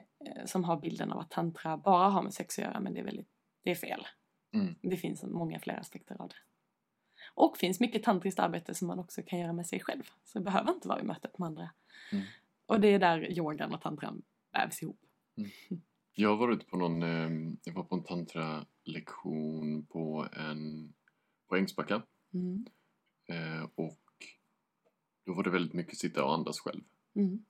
som 0.47 0.65
har 0.65 0.77
bilden 0.81 1.13
av 1.13 1.19
att 1.19 1.31
tantra 1.31 1.77
bara 1.77 2.09
har 2.09 2.23
med 2.23 2.35
sex 2.35 2.59
att 2.59 2.65
göra, 2.65 2.81
men 2.81 2.95
det 2.95 3.01
är 3.01 3.05
väldigt, 3.05 3.29
det 3.65 3.71
är 3.71 3.75
fel. 3.75 4.07
Mm. 4.55 4.75
Det 4.83 4.97
finns 4.97 5.23
många 5.23 5.59
fler 5.61 5.75
aspekter 5.81 6.17
av 6.23 6.29
det. 6.29 6.35
Och 7.35 7.57
finns 7.59 7.81
mycket 7.81 8.03
tantriskt 8.03 8.40
arbete 8.40 8.75
som 8.75 8.88
man 8.88 8.99
också 8.99 9.23
kan 9.23 9.38
göra 9.38 9.53
med 9.53 9.66
sig 9.66 9.81
själv. 9.81 10.03
Så 10.25 10.38
det 10.38 10.45
behöver 10.45 10.73
inte 10.73 10.88
vara 10.88 11.01
i 11.01 11.05
mötet 11.05 11.38
med 11.38 11.47
andra. 11.47 11.71
Mm. 12.12 12.25
Och 12.66 12.81
det 12.81 12.88
är 12.88 12.99
där 12.99 13.38
yogan 13.38 13.75
och 13.75 13.81
tantran 13.81 14.23
vävs 14.53 14.83
ihop. 14.83 15.01
Jag 16.14 16.29
har 16.29 16.37
varit 16.37 16.66
på 16.69 16.77
någon, 16.77 17.03
eh, 17.03 17.55
jag 17.64 17.73
var 17.75 17.85
på 17.85 17.95
en 17.95 18.05
tantra-lektion 18.05 19.87
på 19.87 20.27
en, 20.33 20.93
på 21.49 21.57
Ängsbacka. 21.57 22.03
Mm. 22.35 22.66
Eh, 23.27 23.69
och 23.75 24.01
då 25.27 25.35
var 25.35 25.43
det 25.43 25.51
väldigt 25.51 25.75
mycket 25.75 25.99
sitta 25.99 26.25
och 26.25 26.35
andas 26.35 26.61
själv. 26.61 26.83
Mm. 27.14 27.45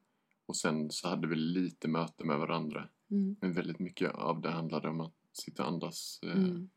Och 0.46 0.56
sen 0.56 0.90
så 0.90 1.08
hade 1.08 1.26
vi 1.26 1.36
lite 1.36 1.88
möte 1.88 2.24
med 2.24 2.38
varandra. 2.38 2.88
Mm. 3.10 3.36
Men 3.40 3.52
väldigt 3.52 3.78
mycket 3.78 4.10
av 4.10 4.40
det 4.40 4.50
handlade 4.50 4.88
om 4.88 5.00
att 5.00 5.14
sitta 5.32 5.62
och 5.62 5.68
andas 5.68 6.20
eh, 6.22 6.32
Mm. 6.32 6.70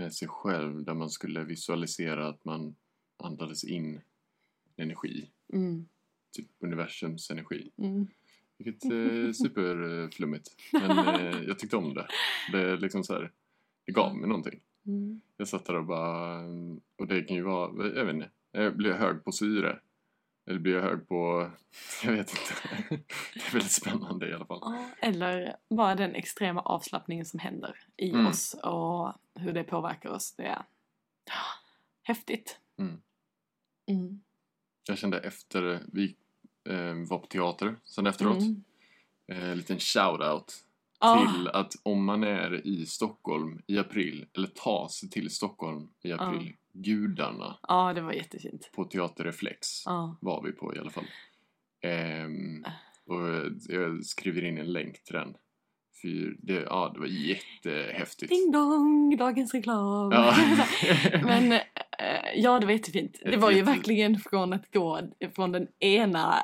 Med 0.00 0.14
sig 0.14 0.28
själv. 0.28 0.84
Där 0.84 0.94
man 0.94 1.10
skulle 1.10 1.44
visualisera 1.44 2.28
att 2.28 2.44
man 2.44 2.74
andades 3.16 3.64
in 3.64 4.00
energi. 4.76 5.30
Mm. 5.52 5.88
Typ 6.32 6.46
universums 6.60 7.30
energi. 7.30 7.70
Mm. 7.76 8.06
Vilket 8.58 8.84
är 8.84 9.32
superflummigt. 9.32 10.48
Men 10.72 10.98
eh, 10.98 11.42
jag 11.42 11.58
tyckte 11.58 11.76
om 11.76 11.94
det. 11.94 12.06
Det 12.52 12.60
är 12.60 12.76
liksom 12.76 13.04
så 13.04 13.12
här, 13.12 13.32
det 13.84 13.92
gav 13.92 14.16
mig 14.16 14.28
någonting. 14.28 14.60
Mm. 14.86 15.20
Jag 15.36 15.48
satt 15.48 15.64
där 15.64 15.76
och 15.76 15.84
bara, 15.84 16.40
och 16.96 17.06
det 17.06 17.22
kan 17.22 17.36
ju 17.36 17.42
vara, 17.42 17.86
jag 17.96 18.04
vet 18.04 18.14
inte, 18.14 18.30
eh, 18.52 18.72
jag 18.78 18.96
hög 18.96 19.24
på 19.24 19.32
syre? 19.32 19.78
Eller 20.46 20.58
blir 20.58 20.72
jag 20.74 20.82
hög 20.82 21.08
på, 21.08 21.50
jag 22.04 22.12
vet 22.12 22.30
inte. 22.30 22.76
Det 23.34 23.40
är 23.46 23.52
väldigt 23.52 23.72
spännande 23.72 24.28
i 24.30 24.34
alla 24.34 24.46
fall. 24.46 24.74
Eller 25.00 25.56
bara 25.70 25.94
den 25.94 26.14
extrema 26.14 26.60
avslappningen 26.60 27.24
som 27.26 27.38
händer 27.40 27.76
i 27.96 28.10
Mm. 28.10 28.26
oss 28.26 28.54
och 28.54 29.12
hur 29.34 29.52
det 29.52 29.64
påverkar 29.64 30.10
oss. 30.10 30.32
Det 30.36 30.42
är 30.46 30.62
häftigt. 32.02 32.58
Mm. 32.78 33.00
Mm. 33.90 34.20
Jag 34.88 34.98
kände 34.98 35.18
efter, 35.18 35.82
vi 35.92 36.16
eh, 36.68 36.94
var 37.08 37.18
på 37.18 37.26
teater 37.26 37.76
sen 37.84 38.06
efteråt, 38.06 38.38
Mm. 38.38 38.64
eh, 39.32 39.50
en 39.50 39.56
liten 39.58 39.78
shout-out 39.78 40.64
till 41.32 41.48
att 41.48 41.72
om 41.82 42.04
man 42.04 42.24
är 42.24 42.66
i 42.66 42.86
Stockholm 42.86 43.62
i 43.66 43.78
april, 43.78 44.26
eller 44.36 44.48
tar 44.48 44.88
sig 44.88 45.10
till 45.10 45.30
Stockholm 45.30 45.88
i 46.02 46.12
april, 46.12 46.54
gudarna 46.72 47.58
ja, 47.68 47.92
det 47.94 48.00
var 48.00 48.12
jättefint. 48.12 48.70
på 48.74 48.84
Teaterreflex 48.84 49.68
Ja. 49.86 50.16
var 50.20 50.42
vi 50.42 50.52
på 50.52 50.74
i 50.74 50.78
alla 50.78 50.90
fall. 50.90 51.04
Ehm, 51.82 52.64
och 53.06 53.28
jag 53.68 54.04
skriver 54.04 54.44
in 54.44 54.58
en 54.58 54.72
länk 54.72 55.04
till 55.04 55.14
den. 55.14 55.34
För 56.00 56.36
det, 56.46 56.52
ja, 56.62 56.90
det 56.94 57.00
var 57.00 57.06
jättehäftigt. 57.06 58.30
Ding 58.32 58.52
dong, 58.52 59.16
dagens 59.16 59.54
reklam. 59.54 60.12
Ja. 60.12 60.34
Men 61.24 61.52
eh, 61.52 61.60
ja, 62.36 62.60
det 62.60 62.66
var 62.66 62.72
jättefint. 62.72 63.18
Det 63.24 63.36
var 63.36 63.50
ju 63.50 63.56
Jätte- 63.58 63.70
verkligen 63.70 64.18
från 64.18 64.52
att 64.52 64.72
gå 64.72 65.00
från 65.34 65.52
den 65.52 65.66
ena 65.78 66.34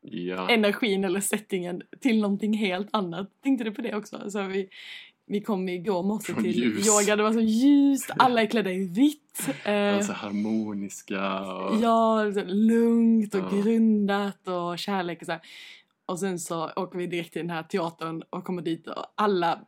ja. 0.00 0.48
energin 0.50 1.04
eller 1.04 1.20
settingen 1.20 1.82
till 2.00 2.20
någonting 2.20 2.54
helt 2.54 2.88
annat. 2.92 3.30
Tänkte 3.42 3.64
du 3.64 3.70
på 3.70 3.82
det 3.82 3.94
också? 3.96 4.30
Så 4.30 4.42
vi, 4.42 4.68
vi 5.26 5.40
kom 5.40 5.68
igår 5.68 6.02
morse 6.02 6.32
Från 6.32 6.42
till 6.44 6.56
ljus. 6.58 6.86
yoga, 6.88 7.16
det 7.16 7.22
var 7.22 7.32
så 7.32 7.40
ljust, 7.40 8.10
alla 8.18 8.42
är 8.42 8.46
klädda 8.46 8.72
i 8.72 8.84
vitt. 8.84 9.48
Eh, 9.64 9.96
Alltså 9.96 10.12
harmoniska 10.12 11.40
och... 11.40 11.76
Ja, 11.82 12.24
lugnt 12.46 13.34
och 13.34 13.40
Ja. 13.40 13.62
grundat 13.62 14.48
och 14.48 14.78
kärlek 14.78 15.20
och 15.20 15.26
så 15.26 15.32
här. 15.32 15.40
Och 16.06 16.18
sen 16.20 16.38
så 16.38 16.70
åker 16.76 16.98
vi 16.98 17.06
direkt 17.06 17.32
till 17.32 17.42
den 17.42 17.50
här 17.50 17.62
teatern 17.62 18.22
och 18.30 18.44
kommer 18.44 18.62
dit 18.62 18.86
och 18.86 19.04
alla 19.14 19.60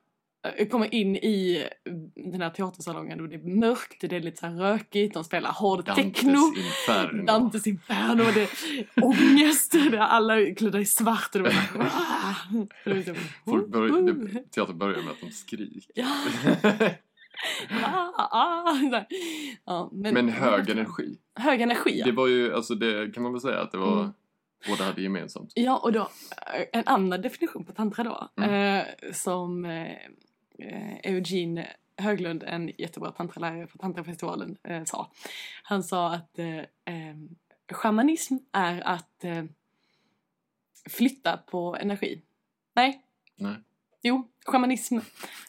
kommer 0.70 0.94
in 0.94 1.16
i 1.16 1.66
den 2.14 2.40
här 2.42 2.50
teatersalongen 2.50 3.20
och 3.20 3.28
det 3.28 3.34
är 3.34 3.56
mörkt, 3.60 4.00
det 4.00 4.16
är 4.16 4.20
lite 4.20 4.36
så 4.40 4.46
här 4.46 4.54
rökigt, 4.54 5.14
de 5.14 5.24
spelar 5.24 5.50
hård 5.52 5.84
Dantes 5.84 6.12
techno. 6.14 6.38
Inferno. 6.56 7.24
Dantes 7.26 7.66
Inferno 7.66 8.24
det 8.34 8.42
är 8.42 9.04
ångest, 9.04 9.72
det 9.72 9.78
är 9.96 9.98
alla 9.98 10.54
klädda 10.54 10.80
i 10.80 10.84
svart 10.86 11.34
och 11.34 11.42
det 11.42 13.04
så- 13.04 13.14
Folk 13.44 13.66
börjar, 13.68 14.50
teatern 14.50 14.78
börjar 14.78 15.02
med 15.02 15.10
att 15.10 15.20
de 15.20 15.30
skriker. 15.30 15.82
Ja, 15.94 16.06
ah, 17.84 18.28
ah, 18.30 19.04
ja, 19.64 19.90
men, 19.92 20.14
Men 20.14 20.28
hög 20.28 20.70
energi. 20.70 21.18
Hög 21.34 21.60
energi, 21.60 21.98
ja. 21.98 22.04
Det 22.06 22.12
var 22.12 22.26
ju, 22.26 22.54
alltså 22.54 22.74
det 22.74 23.14
kan 23.14 23.22
man 23.22 23.32
väl 23.32 23.40
säga 23.40 23.60
att 23.60 23.72
det 23.72 23.78
var, 23.78 24.00
Mm. 24.00 24.12
båda 24.68 24.84
hade 24.84 25.02
gemensamt. 25.02 25.52
Ja, 25.54 25.76
och 25.78 25.92
då 25.92 26.00
eh, 26.00 26.62
en 26.80 26.82
annan 26.86 27.22
definition 27.22 27.64
på 27.64 27.72
tantra 27.72 28.04
då, 28.04 28.28
Mm. 28.42 28.76
eh, 28.78 28.84
som 29.12 29.64
eh, 29.64 29.86
eh, 30.58 30.96
Eugene 31.02 31.66
Höglund, 31.98 32.42
en 32.42 32.72
jättebra 32.78 33.12
tantralärare 33.12 33.66
på 33.66 33.78
Tantrafestivalen, 33.78 34.56
eh, 34.64 34.84
sa. 34.84 35.10
Han 35.62 35.82
sa 35.82 36.14
att 36.14 36.38
eh, 36.38 36.58
eh, 36.58 37.16
shamanism 37.72 38.36
är 38.52 38.80
att 38.80 39.24
eh, 39.24 39.44
flytta 40.90 41.36
på 41.36 41.76
energi. 41.76 42.22
Nej, 42.74 43.02
Nej. 43.36 43.56
Jo, 44.02 44.28
shamanism. 44.46 44.98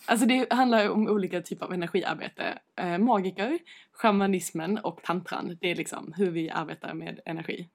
Alltså 0.05 0.25
det 0.25 0.53
handlar 0.53 0.89
om 0.89 1.07
olika 1.07 1.41
typer 1.41 1.65
av 1.65 1.73
energiarbete. 1.73 2.59
Eh, 2.75 2.97
magiker, 2.97 3.59
shamanismen 3.91 4.77
och 4.77 5.03
tantran. 5.03 5.57
Det 5.61 5.71
är 5.71 5.75
liksom 5.75 6.13
hur 6.17 6.31
vi 6.31 6.49
arbetar 6.49 6.93
med 6.93 7.19
energi. 7.25 7.69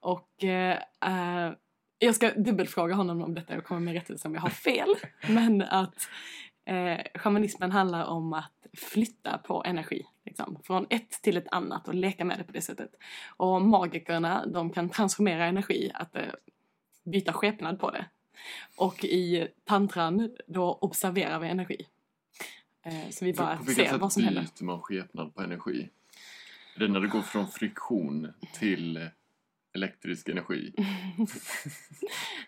Och 0.00 0.44
eh, 0.44 0.78
eh, 1.00 1.52
jag 1.98 2.14
ska 2.14 2.30
dubbelfråga 2.30 2.94
honom 2.94 3.22
om 3.22 3.34
detta 3.34 3.58
och 3.58 3.64
komma 3.64 3.80
med 3.80 3.94
rättelse 3.94 4.28
om 4.28 4.34
jag 4.34 4.40
har 4.40 4.50
fel. 4.50 4.88
Men 5.28 5.62
att 5.62 6.08
eh, 6.64 7.00
shamanismen 7.14 7.72
handlar 7.72 8.04
om 8.04 8.32
att 8.32 8.66
flytta 8.72 9.38
på 9.38 9.64
energi. 9.66 10.06
Liksom, 10.24 10.58
från 10.64 10.86
ett 10.90 11.10
till 11.22 11.36
ett 11.36 11.48
annat 11.50 11.88
och 11.88 11.94
leka 11.94 12.24
med 12.24 12.38
det 12.38 12.44
på 12.44 12.52
det 12.52 12.60
sättet. 12.60 12.94
Och 13.36 13.62
magikerna, 13.62 14.46
de 14.46 14.70
kan 14.70 14.88
transformera 14.88 15.46
energi, 15.46 15.90
att 15.94 16.16
eh, 16.16 16.22
byta 17.04 17.32
skepnad 17.32 17.80
på 17.80 17.90
det. 17.90 18.04
Och 18.76 19.04
i 19.04 19.48
tantran, 19.64 20.36
då 20.46 20.78
observerar 20.80 21.38
vi 21.38 21.48
energi. 21.48 21.86
Eh, 22.82 23.10
så 23.10 23.24
vi 23.24 23.32
bara 23.32 23.56
på 23.56 23.64
vilket 23.64 23.88
ser 23.88 23.98
vad 23.98 24.12
som 24.12 24.22
sätt 24.22 24.24
händer. 24.24 24.42
byter 24.42 24.64
man 24.64 24.80
skepnad 24.80 25.34
på 25.34 25.42
energi? 25.42 25.88
Är 26.76 26.80
det 26.80 26.88
när 26.88 27.00
det 27.00 27.08
går 27.08 27.22
från 27.22 27.48
friktion 27.48 28.32
till 28.52 29.08
elektrisk 29.74 30.28
energi? 30.28 30.72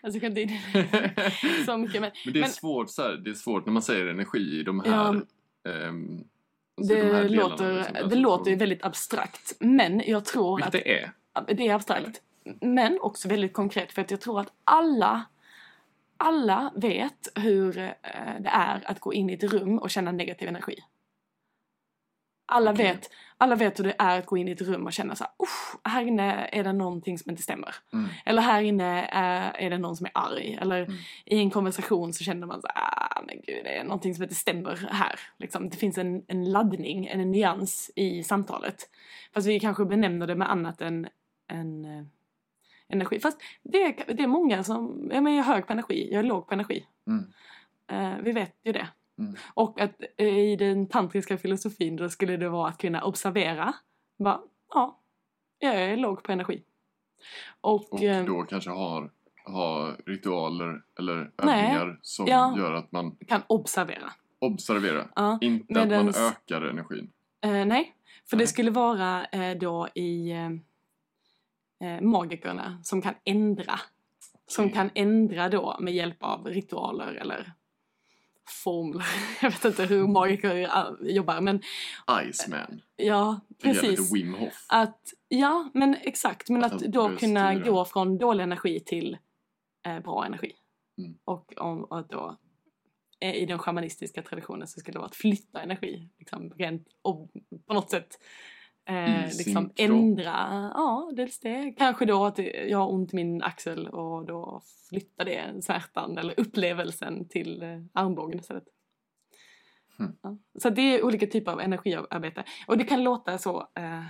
alltså, 0.01 0.19
kan 0.19 0.37
inte 0.37 0.61
så 1.65 1.77
mycket, 1.77 2.01
men 2.01 2.11
Men 2.25 2.33
det 2.33 2.39
är 2.39 2.41
Men- 2.41 2.49
svårt 2.49 2.89
så 2.89 3.01
här, 3.01 3.13
det 3.13 3.29
är 3.29 3.33
svårt 3.33 3.65
när 3.65 3.73
man 3.73 3.81
säger 3.81 4.07
energi 4.07 4.59
i 4.59 4.63
de 4.63 4.79
här... 4.79 4.91
Ja, 4.91 5.15
ehm, 5.71 6.23
alltså 6.77 6.93
i 6.93 7.01
de 7.01 7.07
här 7.07 7.23
det, 7.23 7.29
låter, 7.29 7.73
liksom. 7.73 7.93
det 7.93 8.01
Alltså, 8.01 8.19
låter 8.19 8.51
ju 8.51 8.57
väldigt 8.57 8.83
abstrakt. 8.83 9.55
Men 9.59 10.03
jag 10.05 10.25
tror 10.25 10.63
att 10.63 10.71
det 10.71 10.99
är. 10.99 11.11
det 11.47 11.67
är 11.67 11.73
abstrakt. 11.73 12.21
Men 12.61 12.99
också 13.01 13.27
väldigt 13.29 13.53
konkret 13.53 13.91
för 13.91 14.01
att 14.01 14.11
jag 14.11 14.21
tror 14.21 14.39
att 14.39 14.51
alla 14.63 15.25
alla 16.17 16.73
vet 16.75 17.27
hur 17.35 17.77
eh, 17.77 17.91
det 18.39 18.49
är 18.49 18.83
att 18.85 18.99
gå 18.99 19.13
in 19.13 19.29
i 19.29 19.33
ett 19.33 19.43
rum 19.43 19.79
och 19.79 19.89
känna 19.89 20.11
negativ 20.11 20.47
energi. 20.47 20.75
Alla, 22.45 22.71
Okej. 22.71 22.85
vet, 22.85 23.09
alla 23.37 23.55
vet 23.55 23.79
hur 23.79 23.83
det 23.83 23.95
är 23.99 24.19
att 24.19 24.25
gå 24.25 24.37
in 24.37 24.47
i 24.47 24.51
ett 24.51 24.61
rum 24.61 24.85
och 24.85 24.93
känna 24.93 25.15
så 25.15 25.23
här, 25.23 25.33
"Uff, 25.39 25.75
här 25.83 26.01
inne 26.01 26.49
är 26.51 26.63
det 26.63 26.73
någonting 26.73 27.17
som 27.17 27.29
inte 27.29 27.43
stämmer. 27.43 27.75
Mm. 27.93 28.05
Eller 28.25 28.41
här 28.41 28.61
inne 28.61 29.07
är, 29.11 29.51
är 29.55 29.69
det 29.69 29.77
någon 29.77 29.95
som 29.95 30.05
är 30.05 30.11
arg. 30.13 30.57
Eller 30.61 30.81
Mm. 30.81 30.95
i 31.25 31.39
en 31.39 31.49
konversation 31.51 32.13
så 32.13 32.23
känner 32.23 32.47
man 32.47 32.61
så 32.61 32.67
här, 32.75 32.83
ah, 33.17 33.21
men 33.27 33.35
gud, 33.35 33.63
det 33.63 33.77
är 33.77 33.83
någonting 33.83 34.15
som 34.15 34.23
inte 34.23 34.35
stämmer 34.35 34.87
här. 34.91 35.19
Liksom, 35.37 35.69
det 35.69 35.77
finns 35.77 35.97
en, 35.97 36.23
en 36.27 36.51
laddning, 36.51 37.05
en 37.07 37.31
nyans 37.31 37.91
i 37.95 38.23
samtalet. 38.23 38.89
Fast 39.33 39.47
vi 39.47 39.59
kanske 39.59 39.85
benämner 39.85 40.27
det 40.27 40.35
med 40.35 40.51
annat 40.51 40.81
än, 40.81 41.07
än 41.51 41.85
eh, 41.85 42.03
energi. 42.87 43.19
Fast 43.19 43.41
det 43.63 43.83
är, 43.83 44.13
det 44.13 44.23
är 44.23 44.27
många 44.27 44.63
som, 44.63 45.09
ja, 45.13 45.21
men 45.21 45.33
jag 45.33 45.47
är 45.47 45.53
hög 45.53 45.67
på 45.67 45.73
energi, 45.73 46.09
jag 46.11 46.19
är 46.19 46.23
låg 46.23 46.47
på 46.47 46.53
energi. 46.53 46.85
Mm. 47.07 47.25
Eh, 47.87 48.17
vi 48.23 48.31
vet 48.31 48.55
ju 48.63 48.71
det. 48.71 48.87
Mm. 49.19 49.35
Och 49.53 49.79
att 49.81 50.01
eh, 50.17 50.27
i 50.37 50.55
den 50.55 50.87
tantriska 50.87 51.37
filosofin 51.37 51.95
då 51.95 52.09
skulle 52.09 52.37
det 52.37 52.49
vara 52.49 52.69
att 52.69 52.77
kunna 52.77 53.03
observera. 53.03 53.73
Bara, 54.19 54.39
ja, 54.73 54.99
jag 55.59 55.75
är 55.75 55.97
låg 55.97 56.23
på 56.23 56.31
energi. 56.31 56.63
Och, 57.61 57.93
Och 57.93 58.01
eh, 58.03 58.25
då 58.25 58.43
kanske 58.43 58.69
har, 58.69 59.11
har 59.45 59.97
ritualer 60.05 60.81
eller 60.99 61.31
Nej. 61.43 61.65
övningar 61.65 61.99
som 62.01 62.27
Ja. 62.27 62.57
gör 62.57 62.73
att 62.73 62.91
man 62.91 63.15
kan 63.27 63.41
observera. 63.47 64.11
observerar. 64.39 65.11
Ja. 65.15 65.37
Inte 65.41 65.73
Medans- 65.73 66.09
att 66.09 66.15
man 66.15 66.27
ökar 66.27 66.61
energin. 66.61 67.11
Eh, 67.41 67.51
nej, 67.65 67.95
för 68.29 68.37
Nej. 68.37 68.43
det 68.43 68.47
skulle 68.47 68.71
vara 68.71 69.25
eh, 69.25 69.57
då 69.57 69.87
i 69.95 70.31
eh, 70.31 72.01
magikerna 72.01 72.79
som 72.83 73.01
kan 73.01 73.13
ändra 73.23 73.79
Som 74.47 74.63
Mm. 74.63 74.73
kan 74.75 74.89
ändra 74.95 75.49
då 75.49 75.77
med 75.79 75.93
hjälp 75.93 76.23
av 76.23 76.47
ritualer 76.47 77.13
eller 77.13 77.53
formler. 78.47 79.05
Jag 79.41 79.51
vet 79.51 79.65
inte 79.65 79.85
hur 79.85 80.07
magiker 80.07 80.69
jobbar 81.01 81.41
men 81.41 81.61
Iceman. 82.29 82.81
ja, 82.95 83.39
precis. 83.63 84.13
Wim 84.13 84.33
Hof. 84.33 84.65
Att, 84.69 84.99
ja, 85.27 85.69
men 85.73 85.95
exakt. 86.01 86.49
Men 86.49 86.63
Att 86.63 86.73
att 86.73 86.81
då 86.81 87.17
kunna 87.17 87.51
styra. 87.51 87.71
gå 87.71 87.85
från 87.85 88.17
dålig 88.17 88.43
energi 88.43 88.79
till 88.79 89.17
eh, 89.87 89.99
bra 89.99 90.25
energi. 90.25 90.51
Mm. 90.97 91.17
Och 91.25 91.53
om 91.57 91.83
och 91.83 91.99
att 91.99 92.09
då 92.09 92.37
eh, 93.19 93.35
i 93.35 93.45
den 93.45 93.59
shamanistiska 93.59 94.21
traditionen 94.21 94.67
så 94.67 94.79
skulle 94.79 94.93
det 94.93 94.99
vara 94.99 95.09
att 95.09 95.15
flytta 95.15 95.61
energi. 95.61 96.09
Liksom, 96.19 96.49
rent, 96.49 96.87
och 97.01 97.31
på 97.67 97.73
något 97.73 97.89
sätt 97.89 98.19
eh, 98.85 99.29
sin 99.29 99.37
liksom 99.37 99.71
ändra, 99.75 100.71
ja 100.73 101.11
dels 101.15 101.39
det. 101.39 101.73
Kanske 101.77 102.05
då 102.05 102.25
att 102.25 102.39
jag 102.67 102.77
har 102.77 102.91
ont 102.91 103.13
i 103.13 103.15
min 103.15 103.41
axel 103.43 103.87
och 103.87 104.25
då 104.25 104.61
flytta 104.89 105.23
det 105.23 105.63
smärtan 105.63 106.17
eller 106.17 106.39
upplevelsen 106.39 107.27
till 107.27 107.63
eh, 107.63 107.81
armbågen 107.93 108.39
istället. 108.39 108.63
Mm. 109.99 110.11
Ja. 110.21 110.37
Så 110.59 110.69
det 110.69 110.81
är 110.81 111.05
olika 111.05 111.27
typer 111.27 111.51
av 111.51 111.61
energiarbete. 111.61 112.43
Och 112.67 112.77
det 112.77 112.83
kan 112.83 113.03
låta 113.03 113.37
så 113.37 113.67
eh, 113.75 114.03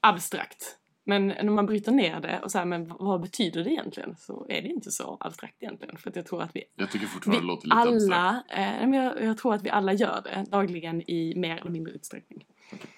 abstrakt. 0.00 0.78
Men 1.04 1.26
när 1.26 1.50
man 1.50 1.66
bryter 1.66 1.92
ner 1.92 2.20
det 2.20 2.40
och 2.40 2.52
här, 2.54 2.64
men 2.64 2.88
vad 2.98 3.20
betyder 3.20 3.64
det 3.64 3.70
egentligen? 3.70 4.16
Så 4.16 4.46
är 4.48 4.62
det 4.62 4.68
inte 4.68 4.90
så 4.90 5.16
abstrakt 5.20 5.62
egentligen. 5.62 5.96
För 5.96 6.10
att 6.10 6.16
jag 6.16 6.26
tror 6.26 6.42
att 6.42 6.56
vi, 6.56 6.64
Jag 6.74 6.90
tycker 6.90 7.06
vi 7.06 7.10
fortfarande 7.12 7.42
det 7.42 7.46
låter 7.46 7.66
lite 7.66 7.76
abstrakt. 7.76 8.12
alla, 8.12 8.44
eh, 8.48 8.88
men 8.88 8.92
jag, 8.92 9.22
jag 9.24 9.38
tror 9.38 9.54
att 9.54 9.62
vi 9.62 9.70
alla 9.70 9.92
gör 9.92 10.20
det 10.24 10.44
dagligen 10.50 11.10
i 11.10 11.34
mer 11.36 11.56
eller 11.56 11.70
mindre 11.70 11.92
utsträckning. 11.92 12.46
Okej. 12.72 12.90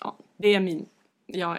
Ja, 0.00 0.18
det 0.44 0.54
är 0.54 0.60
min, 0.60 0.88
ja, 1.26 1.58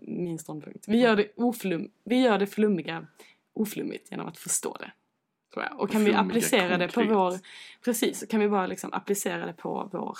min 0.00 0.38
ståndpunkt. 0.38 0.88
Vi 0.88 1.00
gör, 1.00 1.16
det 1.16 1.32
oflum, 1.36 1.90
vi 2.04 2.20
gör 2.20 2.38
det 2.38 2.46
flummiga 2.46 3.06
oflummigt 3.52 4.10
genom 4.10 4.26
att 4.26 4.38
förstå 4.38 4.76
det. 4.80 4.92
Tror 5.54 5.64
jag. 5.64 5.80
Och 5.80 5.90
kan 5.90 6.04
vi 6.04 6.14
applicera 6.14 6.78
det 6.78 6.88
på 6.88 6.92
konkret. 6.92 7.16
vår, 7.16 7.38
precis, 7.84 8.24
kan 8.28 8.40
vi 8.40 8.48
bara 8.48 8.66
liksom 8.66 8.92
applicera 8.92 9.46
det 9.46 9.52
på 9.52 9.88
vår 9.92 10.18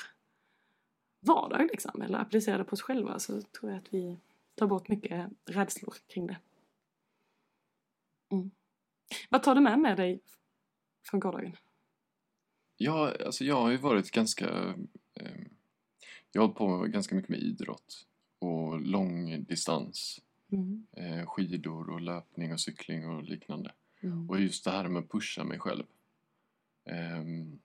vardag 1.21 1.69
liksom, 1.71 2.03
eller 2.03 2.19
applicera 2.19 2.59
det 2.59 2.65
på 2.65 2.73
oss 2.73 2.83
själva 2.83 3.19
så 3.19 3.43
tror 3.43 3.71
jag 3.71 3.79
att 3.79 3.95
vi 3.95 4.17
tar 4.55 4.67
bort 4.67 4.89
mycket 4.89 5.31
rädslor 5.45 5.95
kring 6.07 6.27
det. 6.27 6.37
Mm. 8.33 8.51
Vad 9.29 9.43
tar 9.43 9.55
du 9.55 9.61
med 9.61 9.79
med 9.79 9.97
dig 9.97 10.21
från 11.11 11.21
gårdagen? 11.21 11.57
Ja, 12.77 13.13
alltså 13.27 13.45
jag 13.45 13.57
har 13.57 13.71
ju 13.71 13.77
varit 13.77 14.11
ganska... 14.11 14.75
Eh, 15.15 15.47
jag 16.37 16.43
har 16.43 16.47
hållit 16.47 16.59
på 16.59 16.93
ganska 16.93 17.15
mycket 17.15 17.29
med 17.29 17.41
idrott 17.41 18.07
och 18.39 18.81
lång 18.81 19.45
distans. 19.45 20.21
Mm. 20.53 20.87
Eh, 20.93 21.27
skidor 21.27 21.91
och 21.91 22.01
löpning 22.01 22.53
och 22.53 22.61
cykling 22.61 23.09
och 23.09 23.23
liknande. 23.23 23.73
Mm. 24.01 24.31
Och 24.31 24.41
just 24.41 24.65
det 24.65 24.71
här 24.71 24.89
med 24.89 25.03
att 25.03 25.11
pusha 25.11 25.45
mig 25.45 25.59
själv. 25.59 25.85
Ehm, 26.85 27.59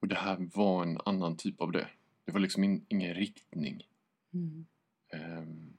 och 0.00 0.08
det 0.08 0.14
här 0.14 0.50
var 0.54 0.82
en 0.82 0.98
annan 1.04 1.36
typ 1.36 1.60
av 1.60 1.72
det. 1.72 1.88
Det 2.24 2.32
var 2.32 2.40
liksom 2.40 2.64
in, 2.64 2.86
ingen 2.88 3.14
riktning. 3.14 3.82
Mm. 4.32 4.66
Ehm, 5.12 5.76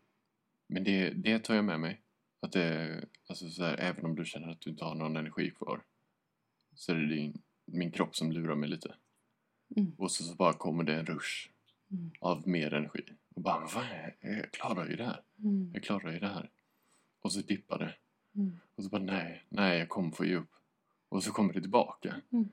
men 0.68 0.84
det, 0.84 1.10
det 1.10 1.40
tar 1.40 1.56
jag 1.56 1.66
med 1.66 1.80
mig. 1.80 2.02
Att 2.40 2.52
det, 2.52 3.02
alltså 3.28 3.50
så 3.50 3.64
här, 3.64 3.78
även 3.78 4.06
om 4.06 4.16
du 4.16 4.26
känner 4.26 4.48
att 4.48 4.62
du 4.62 4.70
inte 4.70 4.86
har 4.86 4.96
någon 4.96 5.18
energi 5.18 5.52
kvar 5.52 5.84
så 6.76 6.92
är 6.92 6.96
det 6.96 7.16
din, 7.16 7.42
min 7.66 7.92
kropp 7.92 8.16
som 8.16 8.32
lurar 8.32 8.56
mig 8.56 8.70
lite. 8.70 8.96
Mm. 9.76 9.92
Och 9.98 10.12
så, 10.12 10.24
så 10.24 10.36
bara 10.36 10.54
kommer 10.54 10.84
det 10.84 10.96
en 10.96 11.06
rush 11.06 11.50
Mm. 11.92 12.12
av 12.20 12.48
mer 12.48 12.74
energi. 12.74 13.04
Och 13.34 13.42
bara, 13.42 13.60
vad 13.76 13.84
är 13.84 14.16
jag 14.20 14.52
klarar 14.52 14.90
ju 14.90 14.96
det 14.96 15.06
här. 15.06 15.22
Mm. 15.40 15.72
Jag 15.74 15.84
klarar 15.84 16.12
ju 16.12 16.20
det 16.20 16.28
här. 16.28 16.50
Och 17.22 17.32
så 17.34 17.42
dippar 17.42 17.80
det. 17.80 17.96
Mm. 18.36 18.60
Och 18.76 18.84
så 18.84 18.90
bara, 18.90 19.02
nej, 19.02 19.44
nej, 19.50 19.80
jag 19.80 19.90
kommer 19.90 20.12
få 20.12 20.26
ge 20.26 20.36
upp. 20.36 20.52
Och 21.10 21.24
så 21.24 21.32
kommer 21.32 21.54
det 21.54 21.62
tillbaka. 21.62 22.22
Mm. 22.32 22.50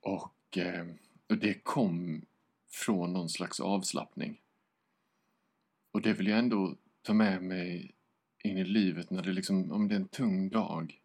Och, 0.00 0.58
eh, 0.58 0.86
och 1.28 1.38
det 1.38 1.54
kom 1.54 2.26
från 2.68 3.12
någon 3.12 3.28
slags 3.28 3.60
avslappning. 3.60 4.40
Och 5.90 6.02
det 6.02 6.12
vill 6.12 6.26
jag 6.26 6.38
ändå 6.38 6.76
ta 7.02 7.14
med 7.14 7.42
mig 7.42 7.94
in 8.44 8.58
i 8.58 8.64
livet 8.64 9.10
när 9.10 9.22
det 9.22 9.32
liksom, 9.32 9.72
om 9.72 9.88
det 9.88 9.94
är 9.94 10.00
en 10.00 10.08
tung 10.08 10.48
dag. 10.48 11.00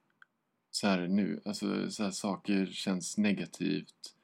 Så 0.71 0.87
här 0.87 1.07
nu, 1.07 1.41
alltså 1.45 1.91
så 1.91 2.03
här, 2.03 2.11
saker 2.11 2.65
känns 2.65 3.17
negativt. 3.17 4.15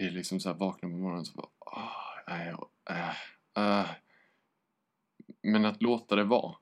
Det 0.00 0.06
är 0.06 0.10
liksom 0.10 0.40
så 0.40 0.48
här, 0.48 0.56
vakna 0.56 0.88
på 0.88 0.96
morgonen 0.96 1.24
så 1.24 1.34
bara, 1.36 1.48
ah, 1.58 2.22
nej, 2.28 2.54
äh, 2.90 3.80
äh. 3.80 3.90
Men 5.42 5.64
att 5.64 5.82
låta 5.82 6.16
det 6.16 6.24
vara. 6.24 6.56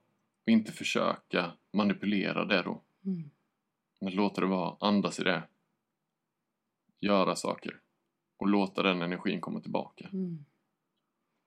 Och 0.45 0.49
inte 0.49 0.73
försöka 0.73 1.53
manipulera 1.73 2.45
det 2.45 2.63
då. 2.63 2.83
Mm. 3.05 3.31
Men 4.01 4.09
att 4.09 4.15
låta 4.15 4.41
det 4.41 4.47
vara, 4.47 4.77
andas 4.81 5.21
i 5.21 5.25
det. 5.25 5.43
Göra 7.01 7.37
saker. 7.37 7.81
Och 8.37 8.49
låta 8.49 8.83
den 8.83 9.03
energin 9.03 9.41
komma 9.41 9.61
tillbaka. 9.61 10.09
Mm. 10.13 10.45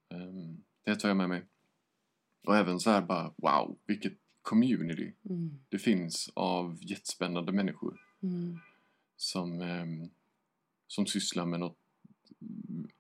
Ehm, 0.10 0.64
det 0.84 0.96
tar 0.96 1.08
jag 1.08 1.18
med 1.18 1.30
mig. 1.30 1.44
Och 2.48 2.58
även 2.58 2.80
så 2.80 2.90
här 2.90 3.02
bara, 3.02 3.34
wow, 3.38 3.78
vilket 3.86 4.14
community 4.42 5.14
Mm. 5.30 5.60
det 5.70 5.80
finns 5.80 6.32
av 6.36 6.78
jättespännande 6.82 7.52
människor 7.52 8.02
Mm. 8.24 8.60
som, 9.16 9.62
ehm, 9.62 10.10
som 10.88 11.06
sysslar 11.06 11.46
med 11.46 11.60
något 11.60 11.78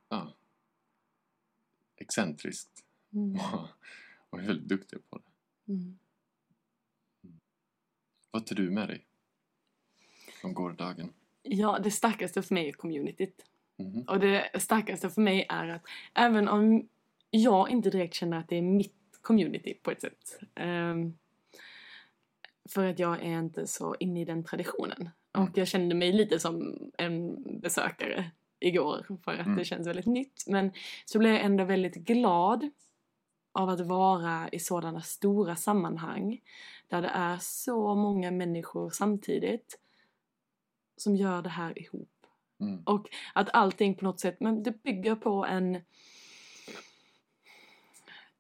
ja, 0.09 0.33
excentriskt 1.95 2.85
Mm. 3.13 3.39
och 4.29 4.39
är 4.39 4.43
väldigt 4.43 4.69
duktiga 4.69 4.99
på 5.09 5.17
det. 5.17 5.73
Mm. 5.73 5.97
Vad 8.31 8.45
tar 8.45 8.55
du 8.55 8.71
med 8.71 8.87
dig 8.87 9.05
från 10.41 10.53
gårdagen? 10.53 11.13
Ja, 11.43 11.79
det 11.83 11.91
starkaste 11.91 12.41
för 12.41 12.53
mig 12.53 12.67
är 12.69 12.73
communityt. 12.73 13.45
Mhm. 13.77 14.01
Och 14.07 14.19
det 14.19 14.61
starkaste 14.61 15.09
för 15.09 15.21
mig 15.21 15.45
är 15.49 15.67
att 15.67 15.83
även 16.13 16.47
om 16.47 16.89
jag 17.29 17.69
inte 17.69 17.89
direkt 17.89 18.13
känner 18.13 18.37
att 18.37 18.49
det 18.49 18.55
är 18.55 18.61
mitt 18.61 19.19
community 19.21 19.73
på 19.73 19.91
ett 19.91 20.01
sätt. 20.01 20.39
ehm, 20.55 21.17
för 22.69 22.85
att 22.85 22.99
jag 22.99 23.21
är 23.21 23.39
inte 23.39 23.67
så 23.67 23.95
inne 23.99 24.21
i 24.21 24.25
den 24.25 24.43
traditionen. 24.43 25.09
Mm. 25.33 25.47
Och 25.49 25.57
jag 25.57 25.67
kände 25.67 25.95
mig 25.95 26.13
lite 26.13 26.39
som 26.39 26.77
en 26.97 27.43
besökare 27.61 28.31
igår 28.61 29.05
för 29.23 29.33
att 29.33 29.45
Mm. 29.45 29.57
det 29.57 29.65
känns 29.65 29.87
väldigt 29.87 30.05
nytt. 30.05 30.43
Men 30.47 30.71
så 31.05 31.19
blev 31.19 31.33
jag 31.33 31.41
ändå 31.41 31.63
väldigt 31.63 31.95
glad 31.95 32.69
av 33.53 33.69
att 33.69 33.81
vara 33.81 34.49
i 34.51 34.59
sådana 34.59 35.01
stora 35.01 35.55
sammanhang 35.55 36.39
där 36.87 37.01
det 37.01 37.07
är 37.07 37.37
så 37.41 37.95
många 37.95 38.31
människor 38.31 38.89
samtidigt 38.89 39.79
som 40.97 41.15
gör 41.15 41.41
det 41.41 41.49
här 41.49 41.79
ihop. 41.79 42.09
Mm. 42.59 42.83
Och 42.85 43.07
att 43.33 43.49
allting 43.53 43.95
på 43.95 44.05
något 44.05 44.19
sätt, 44.19 44.37
men 44.39 44.63
det 44.63 44.83
bygger 44.83 45.15
på 45.15 45.45
en 45.45 45.81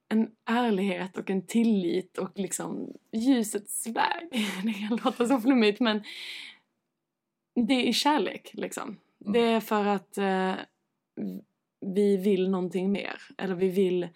en 0.07 0.31
ärlighet 0.45 1.17
och 1.17 1.29
en 1.29 1.45
tillit 1.47 2.17
och 2.17 2.31
liksom 2.35 2.93
ljusets 3.11 3.87
väg. 3.87 4.29
Det 4.63 4.73
kan 4.73 4.99
låta 5.03 5.27
så 5.27 5.39
flummigt 5.41 5.79
men 5.79 6.03
det 7.55 7.89
är 7.89 7.93
kärlek 7.93 8.51
liksom. 8.53 8.97
Mm. 9.21 9.33
Det 9.33 9.39
är 9.39 9.59
för 9.59 9.85
att 9.85 10.17
eh, 10.17 10.53
vi 11.81 12.17
vill 12.17 12.49
någonting 12.49 12.91
mer. 12.91 13.21
Eller 13.37 13.55
vi 13.55 13.69
vill, 13.69 14.07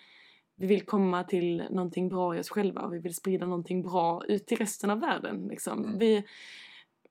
vi 0.56 0.68
vill 0.68 0.86
komma 0.86 1.24
till 1.24 1.64
någonting 1.70 2.10
bra 2.10 2.36
i 2.36 2.40
oss 2.40 2.50
själva 2.50 2.82
och 2.82 2.94
vi 2.94 3.00
vill 3.00 3.16
sprida 3.16 3.46
någonting 3.46 3.82
bra 3.82 4.26
ut 4.28 4.48
till 4.48 4.58
resten 4.58 4.90
av 4.90 5.00
världen. 5.00 5.48
Liksom. 5.48 5.86
Mm. 5.86 6.00
Vi, 6.00 6.24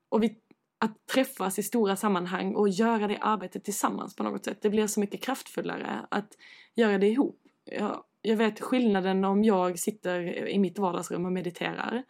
och 0.09 0.23
vi, 0.23 0.39
att 0.79 1.07
träffas 1.07 1.59
i 1.59 1.63
stora 1.63 1.97
sammanhang 1.97 2.55
och 2.55 2.69
göra 2.69 3.09
det 3.09 3.19
arbetet 3.21 3.65
tillsammans 3.65 4.17
på 4.17 4.23
något 4.23 4.45
sätt. 4.45 4.59
Det 4.63 4.71
blir 4.71 4.87
så 4.87 5.01
mycket 5.01 5.23
kraftfullare 5.23 6.07
att 6.09 6.39
göra 6.75 6.99
det 6.99 7.09
ihop. 7.09 7.41
Jag, 7.65 8.05
jag 8.23 8.37
vet 8.37 8.61
skillnaden 8.61 9.25
om 9.25 9.45
jag 9.45 9.79
sitter 9.79 10.49
i 10.49 10.59
mitt 10.59 10.79
vardagsrum 10.79 11.25
och 11.25 11.33
mediterar 11.33 12.05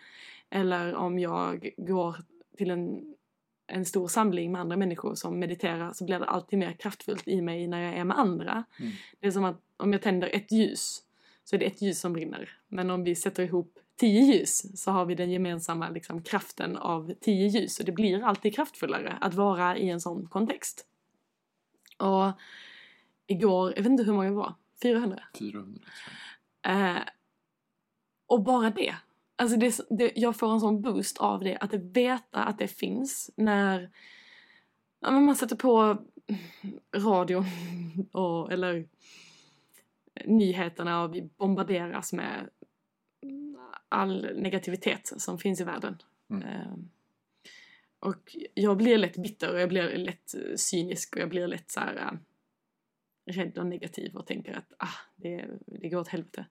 eller 0.51 0.95
om 0.95 1.19
jag 1.19 1.71
går 1.77 2.17
till 2.57 2.71
en, 2.71 3.15
en 3.67 3.85
stor 3.85 4.09
samling 4.09 4.53
med 4.53 4.61
andra 4.61 4.77
människor 4.77 5.15
som 5.15 5.39
mediterar 5.39 5.93
så 5.93 6.05
blir 6.05 6.19
det 6.19 6.25
alltid 6.25 6.59
mer 6.59 6.73
kraftfullt 6.73 7.29
i 7.29 7.43
mig 7.43 7.67
när 7.67 7.81
jag 7.81 7.95
är 7.95 8.05
med 8.05 8.19
andra. 8.19 8.65
Mm. 8.81 8.93
Det 9.21 9.27
är 9.27 9.31
som 9.31 9.45
att 9.45 9.61
om 9.77 9.93
jag 9.93 10.03
tänder 10.03 10.31
ett 10.33 10.53
ljus 10.53 11.03
så 11.45 11.57
är 11.57 11.61
det 11.61 11.67
ett 11.67 11.83
ljus 11.83 12.01
som 12.01 12.13
brinner. 12.13 12.51
Men 12.69 12.91
om 12.91 13.05
vi 13.05 13.15
sätter 13.15 13.43
ihop 13.43 13.79
tio 13.97 14.21
ljus 14.21 14.83
så 14.83 14.91
har 14.91 15.05
vi 15.05 15.15
den 15.15 15.31
gemensamma 15.31 15.91
liksom, 15.91 16.23
kraften 16.23 16.77
av 16.77 17.15
tio 17.21 17.47
ljus. 17.49 17.79
Och 17.79 17.85
det 17.85 17.93
blir 17.93 18.25
alltid 18.25 18.55
kraftfullare 18.55 19.19
att 19.21 19.35
vara 19.35 19.77
i 19.77 19.91
en 19.91 20.01
sån 20.01 20.27
kontext. 20.27 20.87
Och 21.99 22.33
igår, 23.27 23.73
jag 23.77 23.83
vet 23.83 23.91
inte 23.91 24.03
hur 24.03 24.13
många 24.13 24.29
det 24.29 24.37
var, 24.37 24.55
400? 24.83 25.23
400 25.39 25.81
tror 25.83 25.93
jag. 26.63 26.97
Eh, 26.97 27.03
och 28.27 28.43
bara 28.43 28.71
det. 28.71 28.95
Alltså 29.37 29.57
det, 29.57 29.81
det, 29.91 30.13
jag 30.17 30.37
får 30.37 30.53
en 30.53 30.61
sån 30.61 30.83
boost 30.83 31.19
av 31.19 31.41
det, 31.41 31.57
att 31.57 31.75
veta 31.75 32.45
att 32.45 32.59
det 32.59 32.69
finns 32.69 33.31
när 33.37 33.91
ja, 35.01 35.11
man 35.11 35.37
sätter 35.37 35.57
på 35.57 35.99
radio 36.97 37.45
och, 38.13 38.53
eller 38.53 38.89
nyheterna 40.25 41.03
och 41.03 41.15
vi 41.15 41.23
bombarderas 41.23 42.13
med 42.13 42.49
all 43.89 44.37
negativitet 44.37 45.13
som 45.17 45.39
finns 45.39 45.61
i 45.61 45.65
världen. 45.65 45.97
Mm. 46.31 46.43
Eh, 46.43 46.75
och 48.01 48.37
jag 48.55 48.77
blir 48.77 48.99
lätt 48.99 49.17
bitter 49.17 49.53
och 49.53 49.61
jag 49.61 49.69
blir 49.69 49.97
lätt 49.97 50.35
cynisk 50.57 51.17
och 51.17 51.23
jag 51.23 51.29
blir 51.29 51.47
lätt 51.47 51.71
så 51.71 51.81
här 51.81 52.19
rädd 53.27 53.59
och 53.59 53.67
negativ 53.67 54.17
och 54.17 54.27
tänker 54.27 54.59
att 54.59 54.73
ah, 54.79 54.99
det, 55.17 55.47
det 55.67 55.89
går 55.89 55.99
åt 55.99 56.09
helvete. 56.09 56.47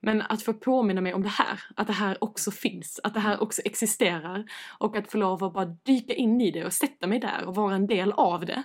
Men 0.00 0.22
att 0.22 0.42
få 0.42 0.54
påminna 0.54 1.00
mig 1.00 1.14
om 1.14 1.22
det 1.22 1.28
här, 1.28 1.60
att 1.76 1.86
det 1.86 1.92
här 1.92 2.24
också 2.24 2.50
finns, 2.50 3.00
att 3.04 3.14
det 3.14 3.20
här 3.20 3.42
också 3.42 3.62
existerar 3.64 4.44
och 4.78 4.96
att 4.96 5.10
få 5.10 5.18
lov 5.18 5.44
att 5.44 5.52
bara 5.52 5.64
dyka 5.64 6.14
in 6.14 6.40
i 6.40 6.50
det 6.50 6.64
och 6.64 6.72
sätta 6.72 7.06
mig 7.06 7.18
där 7.20 7.44
och 7.44 7.54
vara 7.54 7.74
en 7.74 7.86
del 7.86 8.12
av 8.12 8.46
det 8.46 8.62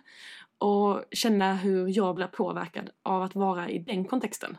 och 0.58 1.04
känna 1.12 1.56
hur 1.56 1.98
jag 1.98 2.16
blir 2.16 2.28
påverkad 2.28 2.90
av 3.04 3.24
att 3.24 3.36
vara 3.36 3.70
i 3.70 3.80
den 3.80 4.06
kontexten. 4.06 4.58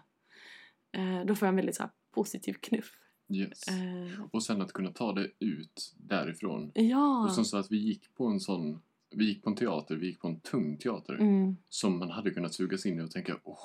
Eh, 0.93 1.27
då 1.27 1.35
får 1.35 1.47
jag 1.47 1.53
en 1.53 1.57
väldigt 1.57 1.77
så 1.77 1.91
positiv 2.15 2.53
knuff. 2.53 2.93
Yes. 3.33 3.69
Eh, 3.69 4.21
Och 4.33 4.43
sen 4.43 4.63
att 4.63 4.73
kunna 4.73 4.93
ta 4.93 5.13
det 5.13 5.31
ut 5.39 5.95
därifrån. 5.97 6.73
ja. 6.75 7.25
Och 7.25 7.33
som 7.33 7.45
så 7.45 7.57
att 7.57 7.71
vi 7.71 7.77
gick 7.77 8.15
på 8.15 8.27
en 8.27 8.41
sån, 8.41 8.83
vi 9.11 9.25
gick 9.25 9.43
på 9.45 9.51
en 9.51 9.57
teater, 9.57 9.97
vi 9.97 10.07
gick 10.07 10.21
på 10.21 10.29
en 10.29 10.41
tung 10.41 10.79
teater. 10.79 11.15
Mm, 11.15 11.57
Som 11.69 11.99
man 11.99 12.11
hade 12.11 12.31
kunnat 12.31 12.55
sugas 12.55 12.87
in 12.87 13.01
i 13.01 13.03
och 13.03 13.11
tänka, 13.11 13.37
åh, 13.45 13.59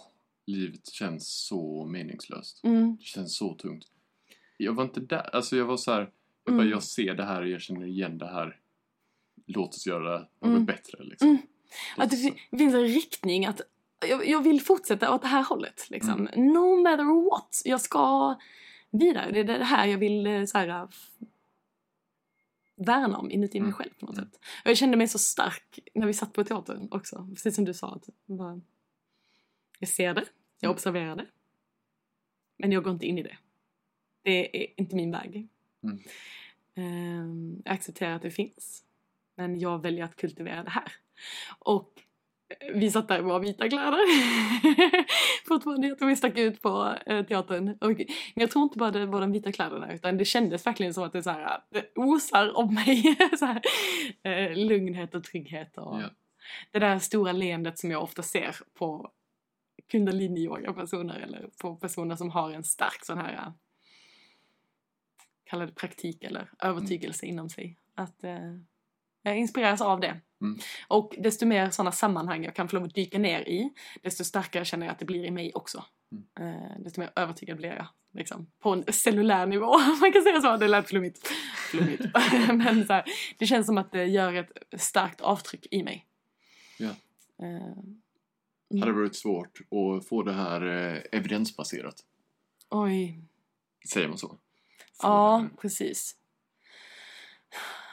livet 0.45 0.87
känns 0.87 1.45
så 1.47 1.85
meningslöst. 1.85 2.63
mm, 2.63 2.95
Det 2.99 3.03
känns 3.03 3.37
så 3.37 3.53
tungt. 3.53 3.85
Jag 4.57 4.73
var 4.73 4.83
inte 4.83 4.99
där, 4.99 5.35
alltså 5.35 5.55
jag 5.57 5.65
var 5.65 5.77
så 5.77 5.91
här, 5.91 5.99
jag, 6.45 6.53
bara, 6.53 6.61
Mm. 6.61 6.69
jag 6.71 6.83
ser 6.83 7.13
det 7.13 7.23
här, 7.23 7.41
jag 7.43 7.61
känner 7.61 7.85
igen 7.87 8.17
det 8.17 8.27
här. 8.27 8.59
Låt 9.47 9.69
oss 9.69 9.87
göra 9.87 10.19
något 10.19 10.27
Mm. 10.43 10.65
bättre 10.65 11.03
liksom. 11.03 11.27
Mm. 11.29 11.41
Att 11.97 12.11
det 12.11 12.17
finns 12.57 12.73
en 12.73 12.87
riktning 12.87 13.45
att 13.45 13.61
jag, 14.09 14.27
jag 14.27 14.43
vill 14.43 14.61
fortsätta 14.61 15.15
åt 15.15 15.21
det 15.21 15.27
här 15.27 15.43
hållet. 15.43 15.87
Liksom. 15.89 16.27
Mm. 16.27 16.53
No 16.53 16.81
matter 16.83 17.29
what. 17.29 17.61
Jag 17.65 17.81
ska 17.81 18.35
vidare. 18.91 19.31
Det 19.31 19.39
är 19.39 19.43
det 19.43 19.63
här 19.63 19.87
jag 19.87 19.97
vill 19.97 20.27
eh, 20.27 20.45
så 20.45 20.57
här, 20.57 20.87
värna 22.75 23.17
om 23.17 23.31
inuti 23.31 23.59
mig 23.59 23.67
Mm. 23.67 23.73
själv 23.73 23.89
på 23.99 24.05
något 24.05 24.17
Mm. 24.17 24.29
sätt. 24.29 24.39
Och 24.63 24.69
jag 24.69 24.77
kände 24.77 24.97
mig 24.97 25.07
så 25.07 25.19
stark 25.19 25.79
när 25.93 26.07
vi 26.07 26.13
satt 26.13 26.33
på 26.33 26.43
teatern 26.43 26.87
också. 26.91 27.27
Precis 27.33 27.55
som 27.55 27.65
du 27.65 27.73
sa. 27.73 27.93
Att 27.95 28.09
bara, 28.25 28.61
jag 29.79 29.89
ser 29.89 30.13
det, 30.13 30.25
jag 30.59 30.67
Mm. 30.69 30.73
observerar 30.75 31.15
det. 31.15 31.25
Men 32.57 32.71
jag 32.71 32.83
går 32.83 32.93
inte 32.93 33.05
in 33.05 33.17
i 33.17 33.23
det. 33.23 33.37
Det 34.21 34.63
är 34.63 34.79
inte 34.81 34.95
min 34.95 35.11
väg. 35.11 35.47
Mm. 35.83 35.99
Ehm, 36.75 37.61
jag 37.65 37.73
accepterar 37.73 38.15
att 38.15 38.21
det 38.21 38.31
finns. 38.31 38.83
Men 39.35 39.59
jag 39.59 39.81
väljer 39.81 40.05
att 40.05 40.15
kultivera 40.15 40.63
det 40.63 40.69
här. 40.69 40.91
Och 41.59 42.01
vi 42.73 42.91
satt 42.91 43.07
där 43.07 43.19
i 43.19 43.21
våra 43.21 43.39
vita 43.39 43.69
kläder. 43.69 43.99
Fortfarande, 45.47 45.87
jag 45.87 45.97
tror 45.97 46.09
vi 46.09 46.15
stack 46.15 46.37
ut 46.37 46.61
på 46.61 46.95
eh, 47.05 47.25
teatern. 47.25 47.69
Och, 47.69 47.91
men 47.97 48.07
jag 48.33 48.51
tror 48.51 48.63
inte 48.63 48.77
bara 48.77 48.91
det 48.91 49.05
var 49.05 49.21
de 49.21 49.31
vita 49.31 49.51
kläderna 49.51 49.93
utan 49.93 50.17
det 50.17 50.25
kändes 50.25 50.67
verkligen 50.67 50.93
som 50.93 51.03
att 51.03 51.13
det, 51.13 51.23
så 51.23 51.29
här, 51.29 51.59
det 51.69 51.91
osar 51.95 52.57
om 52.57 52.73
mig. 52.73 53.17
så 53.39 53.45
här, 53.45 53.61
eh, 54.23 54.57
lugnhet 54.57 55.15
och 55.15 55.23
trygghet. 55.23 55.77
Och 55.77 56.01
Ja. 56.01 56.09
Det 56.71 56.79
där 56.79 56.99
stora 56.99 57.31
leendet 57.31 57.79
som 57.79 57.91
jag 57.91 58.03
ofta 58.03 58.23
ser 58.23 58.55
på 58.73 59.11
kundalini-yoga-personer 59.91 61.19
eller 61.19 61.49
på 61.61 61.75
personer 61.75 62.15
som 62.15 62.29
har 62.29 62.51
en 62.51 62.63
stark 62.63 63.05
sån 63.05 63.17
här 63.17 63.33
eh, 63.33 63.51
kalla 65.43 65.65
det 65.65 65.71
praktik 65.71 66.23
eller 66.23 66.49
övertygelse 66.59 67.25
inom 67.25 67.49
sig. 67.49 67.77
Att 67.95 68.23
eh, 68.23 68.57
jag 69.21 69.37
inspireras 69.37 69.81
av 69.81 69.99
det. 69.99 70.19
Mm. 70.45 70.59
Och 70.87 71.15
desto 71.17 71.45
mer 71.45 71.69
sådana 71.69 71.91
sammanhang 71.91 72.43
jag 72.43 72.55
kan 72.55 72.67
få 72.67 72.75
lov 72.75 72.85
att 72.85 72.95
dyka 72.95 73.19
ner 73.19 73.41
i, 73.41 73.69
desto 74.01 74.23
starkare 74.23 74.65
känner 74.65 74.85
jag 74.85 74.93
att 74.93 74.99
det 74.99 75.05
blir 75.05 75.25
i 75.25 75.31
mig 75.31 75.51
också. 75.53 75.83
Mm. 76.11 76.53
Eh, 76.53 76.71
desto 76.79 76.99
mer 76.99 77.11
övertygad 77.15 77.57
blir 77.57 77.69
jag. 77.69 77.87
Liksom, 78.13 78.47
på 78.59 78.69
en 78.69 78.93
cellulär 78.93 79.45
nivå, 79.45 79.77
man 80.01 80.11
kan 80.11 80.21
säga 80.23 80.41
så. 80.41 80.57
Det 80.57 80.67
lät 80.67 80.87
flummigt. 80.87 81.27
flummigt. 81.71 82.03
Men 82.53 82.85
så 82.85 82.93
här, 82.93 83.03
det 83.37 83.45
känns 83.45 83.65
som 83.65 83.77
att 83.77 83.91
det 83.91 84.05
gör 84.05 84.33
ett 84.33 84.81
starkt 84.81 85.21
avtryck 85.21 85.67
i 85.71 85.83
mig. 85.83 86.05
Ja. 86.77 86.89
Eh, 87.41 88.79
Hade 88.79 88.91
det 88.91 88.97
varit 88.97 89.15
svårt 89.15 89.59
att 89.59 90.07
få 90.07 90.23
det 90.23 90.33
här 90.33 90.61
eh, 90.67 91.01
evidensbaserat? 91.11 92.03
oj. 92.69 93.19
Säger 93.93 94.07
man 94.07 94.17
så? 94.17 94.27
Få 94.27 94.37
Ja, 95.01 95.45
precis. 95.61 96.15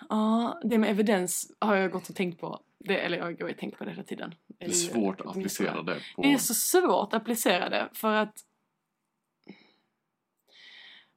Ja, 0.09 0.61
det 0.64 0.79
med 0.79 0.90
evidens 0.90 1.53
har 1.59 1.77
jag 1.77 1.90
gått 1.90 2.09
och 2.09 2.16
tänkt 2.16 2.40
på. 2.40 2.61
Det, 2.79 2.98
eller 2.98 3.18
jag 3.18 3.42
och 3.42 3.59
tänkt 3.59 3.79
på 3.79 3.85
det 3.85 3.90
hela 3.90 4.03
tiden. 4.03 4.35
Det 4.46 4.64
är 4.64 4.70
svårt 4.70 5.20
att 5.20 5.27
applicera 5.27 5.83
det 5.83 6.01
på... 6.16 6.22
Det 6.22 6.33
är 6.33 6.38
så 6.38 6.55
svårt 6.55 7.14
att 7.14 7.14
applicera 7.14 7.68
det 7.68 7.88
för 7.92 8.14
att 8.14 8.35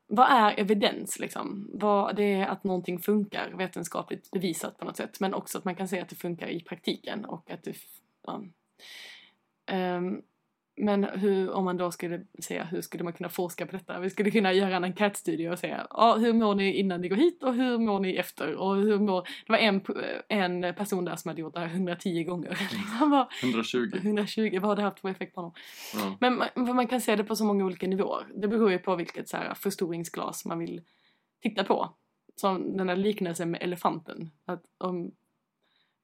vad 0.08 0.28
är 0.30 0.60
evidens 0.60 1.20
liksom? 1.20 1.70
Vad, 1.74 2.16
det 2.16 2.34
är 2.34 2.48
att 2.48 2.64
någonting 2.64 3.00
funkar 3.00 3.52
vetenskapligt 3.58 4.32
bevisat 4.32 4.78
på 4.78 4.86
något 4.86 4.98
sätt 4.98 5.20
men 5.20 5.34
också 5.34 5.58
att 5.58 5.66
man 5.66 5.76
kan 5.76 5.88
se 5.88 6.00
att 6.00 6.10
det 6.10 6.16
funkar 6.16 6.48
i 6.48 6.64
praktiken 6.64 7.26
och 7.26 7.52
att 7.52 7.64
det... 7.64 7.76
Ja. 8.28 8.44
Ehm, 9.68 10.22
men 10.78 11.04
hur, 11.04 11.52
om 11.52 11.66
man 11.66 11.78
då 11.78 11.92
skulle 11.92 12.22
säga 12.40 12.64
hur 12.64 12.82
skulle 12.82 13.04
man 13.04 13.14
kunna 13.14 13.30
forska 13.30 13.66
på 13.66 13.72
detta? 13.72 14.00
Vi 14.00 14.10
skulle 14.10 14.32
kunna 14.32 14.54
göra 14.54 14.76
en 14.76 14.84
enkätstudie 14.84 15.50
och 15.50 15.60
säga 15.60 15.88
ja, 15.90 16.16
hur 16.16 16.34
mår 16.34 16.56
ni 16.56 16.74
innan 16.74 17.02
ni 17.02 17.08
går 17.08 17.16
hit 17.16 17.44
och 17.44 17.54
hur 17.54 17.78
mår 17.78 18.00
ni 18.00 18.16
efter? 18.16 18.56
Och 18.56 18.76
hur 18.76 19.00
mår... 19.00 19.22
Det 19.22 19.52
var 19.52 19.58
en, 19.58 19.82
en 20.30 20.76
person 20.76 21.06
där 21.06 21.16
som 21.16 21.30
hade 21.30 21.42
gjort 21.42 21.54
det 21.54 21.60
här 21.60 21.68
110 21.68 22.24
gånger. 22.24 22.50
Liksom 22.50 23.10
bara, 23.10 23.28
120? 23.44 23.92
120, 23.94 24.60
vad 24.62 24.70
har 24.70 24.76
det 24.76 24.82
haft 24.82 25.00
för 25.00 25.10
effekt 25.10 25.36
på 25.36 25.42
honom? 25.42 25.54
Ja. 25.94 26.18
Men 26.20 26.36
man, 26.36 26.76
man 26.76 26.88
kan 26.88 27.02
se 27.02 27.16
det 27.16 27.24
på 27.24 27.36
så 27.36 27.46
många 27.46 27.66
olika 27.66 27.88
nivåer. 27.88 28.28
Det 28.36 28.48
beror 28.48 28.72
ju 28.72 28.78
på 28.78 28.96
vilket 28.96 29.30
så 29.30 29.38
här, 29.38 29.54
förstoringsglas 29.54 30.46
man 30.46 30.60
vill 30.60 30.82
titta 31.42 31.64
på. 31.64 31.90
Som 32.36 32.78
den 32.78 32.90
här 32.90 32.96
liknelsen 32.96 33.52
med 33.52 33.64
elefanten. 33.64 34.32
Att 34.46 34.64
om 34.78 35.12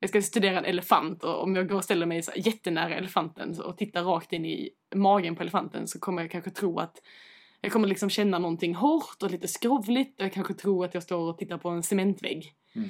jag 0.02 0.10
ska 0.10 0.22
studera 0.22 0.58
en 0.58 0.66
elefant 0.66 1.24
och 1.24 1.44
om 1.44 1.56
jag 1.56 1.70
går 1.70 1.76
och 1.76 1.84
ställer 1.84 2.06
mig 2.06 2.22
så 2.24 2.32
jättenära 2.36 2.96
elefanten 2.96 3.62
och 3.62 3.78
tittar 3.78 4.04
rakt 4.04 4.34
in 4.34 4.46
i 4.46 4.70
magen 4.96 5.36
på 5.36 5.42
elefanten 5.42 5.88
så 5.88 6.00
kommer 6.00 6.22
jag 6.22 6.32
kanske 6.32 6.52
tro 6.52 6.80
att 6.80 7.02
jag 7.62 7.72
kommer 7.72 7.88
liksom 7.88 8.10
känna 8.10 8.40
någonting 8.40 8.76
hårt 8.76 9.24
och 9.24 9.32
lite 9.32 9.48
skrovligt 9.48 10.20
och 10.20 10.26
jag 10.26 10.34
kanske 10.34 10.54
tror 10.54 10.86
att 10.86 10.94
jag 10.94 11.04
står 11.04 11.30
och 11.30 11.38
tittar 11.38 11.58
på 11.58 11.70
en 11.70 11.84
cementvägg. 11.84 12.54
Mm. 12.76 12.90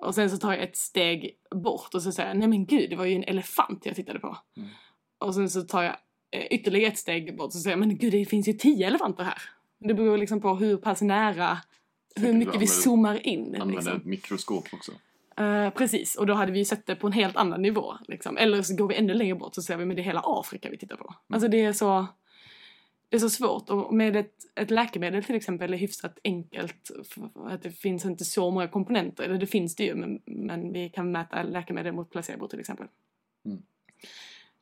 Och 0.00 0.14
sen 0.14 0.30
så 0.30 0.36
tar 0.36 0.52
jag 0.52 0.62
ett 0.62 0.76
steg 0.76 1.30
bort 1.54 1.94
och 1.94 2.02
så 2.02 2.12
säger 2.12 2.28
jag 2.28 2.38
nej 2.38 2.48
men 2.48 2.66
gud 2.66 2.90
det 2.90 2.96
var 2.96 3.04
ju 3.04 3.14
en 3.14 3.24
elefant 3.24 3.86
jag 3.86 3.96
tittade 3.96 4.18
på. 4.18 4.36
Mm. 4.56 4.68
Och 5.18 5.34
sen 5.34 5.50
så 5.50 5.62
tar 5.62 5.82
jag 5.82 5.96
eh, 6.30 6.46
ytterligare 6.50 6.92
ett 6.92 6.98
steg 6.98 7.36
bort 7.36 7.46
och 7.46 7.52
så 7.52 7.58
säger 7.58 7.76
jag 7.76 7.86
men 7.86 7.98
gud 7.98 8.12
det 8.12 8.24
finns 8.26 8.48
ju 8.48 8.52
tio 8.52 8.86
elefanter 8.86 9.24
här. 9.24 9.42
Det 9.78 9.94
beror 9.94 10.18
liksom 10.18 10.40
på 10.40 10.54
hur 10.54 10.76
pass 10.76 11.02
nära, 11.02 11.58
hur 12.16 12.32
mycket 12.32 12.54
vi 12.54 12.56
använder- 12.56 12.66
zoomar 12.66 13.26
in. 13.26 13.44
Använda 13.46 13.74
Liksom. 13.74 13.96
ett 13.96 14.04
mikroskop 14.04 14.64
också. 14.72 14.92
Eh, 15.40 15.70
precis, 15.70 16.16
och 16.16 16.26
då 16.26 16.34
hade 16.34 16.52
vi 16.52 16.58
ju 16.58 16.64
sett 16.64 16.86
det 16.86 16.96
på 16.96 17.06
en 17.06 17.12
helt 17.12 17.36
annan 17.36 17.62
nivå. 17.62 17.94
Liksom. 18.08 18.36
Eller 18.36 18.62
så 18.62 18.76
går 18.76 18.88
vi 18.88 18.94
ännu 18.94 19.14
längre 19.14 19.34
bort 19.34 19.54
så 19.54 19.62
ser 19.62 19.76
vi 19.76 19.84
men 19.84 19.96
det 19.96 20.02
är 20.02 20.04
hela 20.04 20.22
Afrika 20.24 20.70
vi 20.70 20.78
tittar 20.78 20.96
på. 20.96 21.14
Alltså 21.28 21.48
det 21.48 21.60
är 21.64 21.72
så, 21.72 22.06
det 23.08 23.16
är 23.16 23.20
så 23.20 23.30
svårt. 23.30 23.70
Och 23.70 23.94
med 23.94 24.16
ett, 24.16 24.34
ett 24.54 24.70
läkemedel 24.70 25.24
till 25.24 25.34
exempel 25.34 25.72
är 25.72 25.78
hyfsat 25.78 26.18
enkelt. 26.24 26.90
Att 27.34 27.62
det 27.62 27.70
finns 27.70 28.04
inte 28.04 28.24
så 28.24 28.50
många 28.50 28.68
komponenter. 28.68 29.24
Eller 29.24 29.38
det 29.38 29.46
finns 29.46 29.76
det 29.76 29.84
ju, 29.84 29.94
men, 29.94 30.22
men 30.24 30.72
vi 30.72 30.90
kan 30.90 31.12
mäta 31.12 31.42
läkemedel 31.42 31.92
mot 31.92 32.10
placebo 32.10 32.48
till 32.48 32.60
exempel. 32.60 32.86
Mm. 33.44 33.62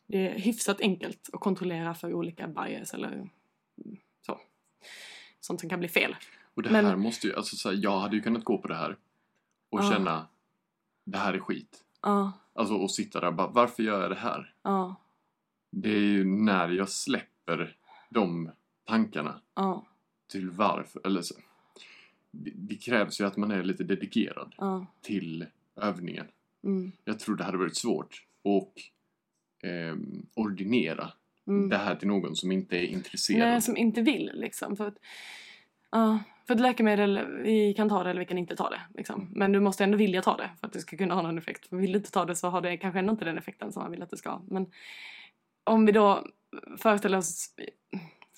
Det 0.06 0.28
är 0.28 0.38
hyfsat 0.38 0.80
enkelt 0.80 1.30
att 1.32 1.40
kontrollera 1.40 1.94
för 1.94 2.14
olika 2.14 2.48
bias 2.48 2.94
eller 2.94 3.12
mm, 3.12 3.28
så. 4.26 4.40
Sånt 5.40 5.60
som 5.60 5.68
kan 5.68 5.78
bli 5.78 5.88
fel. 5.88 6.16
Och 6.54 6.62
det 6.62 6.70
Men- 6.70 6.84
här 6.84 6.96
måste 6.96 7.26
ju, 7.26 7.34
alltså 7.34 7.56
så 7.56 7.68
här, 7.68 7.78
jag 7.82 7.98
hade 7.98 8.16
ju 8.16 8.22
kunnat 8.22 8.44
gå 8.44 8.58
på 8.58 8.68
det 8.68 8.74
här 8.74 8.96
och 9.70 9.80
Ja. 9.80 9.90
känna 9.92 10.26
det 11.10 11.18
här 11.18 11.34
är 11.34 11.38
skit. 11.38 11.84
Ja, 12.02 12.32
Alltså 12.52 12.74
och 12.74 12.90
sitta 12.90 13.20
där 13.20 13.26
och 13.26 13.34
bara, 13.34 13.48
varför 13.48 13.82
gör 13.82 14.00
jag 14.00 14.10
det 14.10 14.16
här? 14.16 14.54
ja, 14.62 14.94
Det 15.70 15.90
är 15.90 16.00
ju 16.00 16.24
när 16.24 16.68
jag 16.68 16.88
släpper 16.88 17.76
de 18.10 18.50
tankarna 18.84 19.40
ja, 19.54 19.86
till 20.30 20.50
varför, 20.50 21.06
eller 21.06 21.22
så. 21.22 21.34
Det, 22.30 22.52
det 22.54 22.74
krävs 22.74 23.20
ju 23.20 23.24
att 23.24 23.36
man 23.36 23.50
är 23.50 23.62
lite 23.62 23.84
dedikerad 23.84 24.54
ja. 24.58 24.86
till 25.00 25.46
övningen. 25.76 26.26
Mm, 26.64 26.92
Jag 27.04 27.18
tror 27.18 27.36
det 27.36 27.44
hade 27.44 27.58
varit 27.58 27.76
svårt 27.76 28.26
att 28.44 28.74
ehm, 29.70 30.26
ordinera 30.34 31.12
mm. 31.46 31.68
det 31.68 31.76
här 31.76 31.96
till 31.96 32.08
någon 32.08 32.36
som 32.36 32.52
inte 32.52 32.76
är 32.76 32.86
intresserad. 32.86 33.48
Nej, 33.48 33.62
som 33.62 33.76
inte 33.76 34.02
vill 34.02 34.30
liksom. 34.34 34.76
För 34.76 34.88
att, 34.88 34.98
ja, 35.90 36.18
för 36.48 36.54
ett 36.54 36.60
läkemedel, 36.60 37.26
vi 37.42 37.74
kan 37.74 37.88
ta 37.88 38.04
det 38.04 38.10
eller 38.10 38.20
vi 38.20 38.26
kan 38.26 38.38
inte 38.38 38.56
ta 38.56 38.70
det. 38.70 38.80
Liksom. 38.94 39.28
Men 39.34 39.52
du 39.52 39.60
måste 39.60 39.84
ändå 39.84 39.96
vilja 39.96 40.22
ta 40.22 40.36
det 40.36 40.50
för 40.60 40.66
att 40.66 40.72
det 40.72 40.80
ska 40.80 40.96
kunna 40.96 41.14
ha 41.14 41.22
någon 41.22 41.38
effekt. 41.38 41.68
För 41.68 41.76
vill 41.76 41.92
du 41.92 41.98
inte 41.98 42.10
ta 42.10 42.24
det 42.24 42.36
så 42.36 42.48
har 42.48 42.60
det 42.60 42.76
kanske 42.76 42.98
ändå 42.98 43.10
inte 43.10 43.24
den 43.24 43.38
effekten 43.38 43.72
som 43.72 43.82
man 43.82 43.90
vill 43.90 44.02
att 44.02 44.10
det 44.10 44.16
ska. 44.16 44.30
ha. 44.30 44.42
Men 44.46 44.66
om 45.64 45.86
vi 45.86 45.92
då 45.92 46.24
föreställer 46.78 47.18
oss 47.18 47.54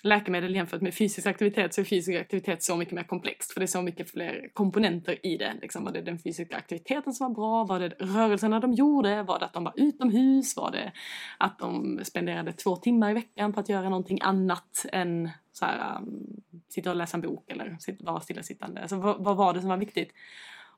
läkemedel 0.02 0.54
jämfört 0.54 0.80
med 0.80 0.94
fysisk 0.94 1.26
aktivitet 1.26 1.74
så 1.74 1.80
är 1.80 1.84
fysisk 1.84 2.20
aktivitet 2.20 2.62
så 2.62 2.76
mycket 2.76 2.94
mer 2.94 3.02
komplext 3.02 3.52
för 3.52 3.60
det 3.60 3.64
är 3.64 3.66
så 3.66 3.82
mycket 3.82 4.10
fler 4.10 4.50
komponenter 4.52 5.26
i 5.26 5.36
det. 5.36 5.54
Liksom, 5.62 5.84
var 5.84 5.92
det 5.92 6.02
den 6.02 6.18
fysiska 6.18 6.56
aktiviteten 6.56 7.12
som 7.12 7.26
var 7.26 7.34
bra? 7.34 7.64
Var 7.64 7.80
det 7.80 7.88
rörelserna 7.88 8.60
de 8.60 8.72
gjorde? 8.72 9.22
Var 9.22 9.38
det 9.38 9.44
att 9.44 9.52
de 9.52 9.64
var 9.64 9.72
utomhus? 9.76 10.56
Var 10.56 10.70
det 10.70 10.92
att 11.38 11.58
de 11.58 12.00
spenderade 12.04 12.52
två 12.52 12.76
timmar 12.76 13.10
i 13.10 13.14
veckan 13.14 13.52
på 13.52 13.60
att 13.60 13.68
göra 13.68 13.88
någonting 13.88 14.18
annat 14.22 14.86
än 14.92 15.30
så 15.52 15.64
här, 15.64 15.96
um, 15.98 16.42
sitta 16.68 16.90
och 16.90 16.96
läsa 16.96 17.16
en 17.16 17.20
bok 17.20 17.50
eller 17.50 17.76
vara 18.00 18.20
stillasittande? 18.20 18.80
Alltså, 18.80 18.96
vad, 18.96 19.24
vad 19.24 19.36
var 19.36 19.54
det 19.54 19.60
som 19.60 19.70
var 19.70 19.76
viktigt? 19.76 20.12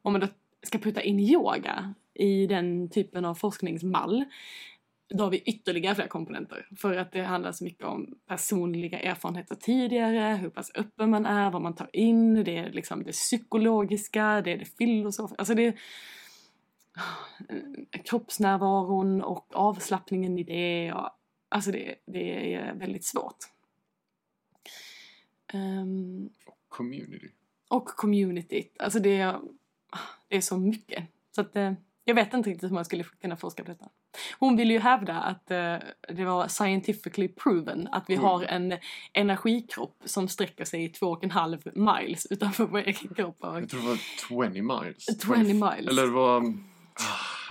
Om 0.03 0.13
man 0.13 0.21
då 0.21 0.27
ska 0.63 0.79
putta 0.79 1.03
in 1.03 1.21
yoga 1.21 1.95
i 2.15 2.47
den 2.47 2.91
typen 2.91 3.25
av 3.25 3.35
forskningsmall 3.35 4.25
då 5.15 5.25
har 5.25 5.31
vi 5.31 5.39
ytterligare 5.39 5.95
fler 5.95 6.07
komponenter. 6.07 6.67
För 6.77 6.97
att 6.97 7.13
det 7.13 7.23
handlar 7.23 7.53
så 7.53 7.65
mycket 7.65 7.85
om 7.85 8.15
personliga 8.27 9.01
erfarenheter 9.01 9.55
tidigare, 9.55 10.37
hur 10.37 10.51
pass 10.51 10.71
öppen 10.75 11.11
man 11.11 11.27
är, 11.27 11.51
vad 11.51 11.63
man 11.63 11.75
tar 11.75 11.91
in, 11.93 12.45
det 12.45 12.57
är 12.57 12.73
liksom 12.73 13.03
det 13.05 13.13
psykologiska, 13.13 14.43
det 14.45 14.53
är 14.53 14.59
det 14.59 14.65
filosofiska, 14.79 15.37
alltså 15.39 15.55
det 15.55 15.67
är 15.67 15.75
kroppsnärvaron 18.05 19.23
och 19.23 19.47
avslappningen 19.53 20.39
i 20.39 20.43
det. 20.43 20.93
Och, 20.93 21.11
alltså 21.49 21.73
det, 21.73 21.95
det 22.07 22.55
är 22.55 22.75
väldigt 22.75 23.05
svårt. 23.05 23.37
Um, 25.55 26.31
community. 26.69 27.29
Och 27.69 27.87
community. 27.87 28.69
Alltså 28.79 28.99
det 28.99 29.17
är, 29.17 29.41
det 30.29 30.37
är 30.37 30.41
så 30.41 30.57
mycket. 30.57 31.05
Så 31.35 31.41
att 31.41 31.57
eh, 31.57 31.73
jag 32.05 32.15
vet 32.15 32.35
inte 32.35 32.51
riktigt 32.51 32.71
hur 32.71 32.75
man 32.75 32.85
skulle 32.85 33.05
kunna 33.05 33.37
forska 33.37 33.65
på 33.65 33.71
detta. 33.71 33.85
Hon 34.39 34.57
vill 34.57 34.71
ju 34.71 34.79
hävda 34.79 35.15
att 35.15 35.51
uh, 35.51 36.17
det 36.17 36.25
var 36.25 36.49
scientifically 36.49 37.29
proven 37.29 37.89
att 37.93 38.05
vi 38.09 38.15
mm. 38.15 38.27
har 38.27 38.45
en 38.45 38.79
energikropp 39.13 40.03
som 40.05 40.29
sträcker 40.29 40.65
sig 40.65 40.89
två 40.89 41.07
och 41.07 41.25
en 41.25 41.31
halv 41.31 41.59
miles 41.75 42.27
utanför 42.31 42.65
vår 42.65 42.79
egen 42.79 43.15
kropp. 43.15 43.37
Jag 43.41 43.69
tror 43.69 43.81
det 43.81 43.87
var 43.87 43.99
20 44.51 44.63
miles. 44.63 45.23
20 45.23 45.55
miles. 45.55 45.91
Eller 45.91 46.03
det 46.03 46.13
var... 46.13 46.55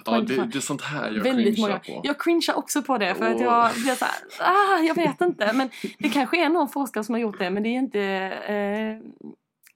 Ja, 0.05 0.21
det, 0.21 0.35
det, 0.35 0.55
är 0.55 0.59
sånt 0.59 0.81
här 0.81 1.11
jag 1.11 1.23
Väldigt 1.23 1.55
cringear 1.55 1.79
på. 1.79 2.01
Jag 2.03 2.19
cringear 2.19 2.57
också 2.57 2.81
på 2.81 2.97
det 2.97 3.15
för 3.15 3.25
oh. 3.25 3.35
att 3.35 3.41
jag 3.41 3.73
blir 3.73 3.95
såhär, 3.95 4.13
ah, 4.39 4.79
jag 4.79 4.95
vet 4.95 5.21
inte. 5.21 5.53
Men 5.53 5.69
det 5.99 6.09
kanske 6.09 6.45
är 6.45 6.49
någon 6.49 6.69
forskare 6.69 7.03
som 7.03 7.15
har 7.15 7.19
gjort 7.19 7.39
det 7.39 7.49
men 7.49 7.63
det 7.63 7.69
är 7.69 7.77
inte 7.77 8.01
eh, 8.47 8.97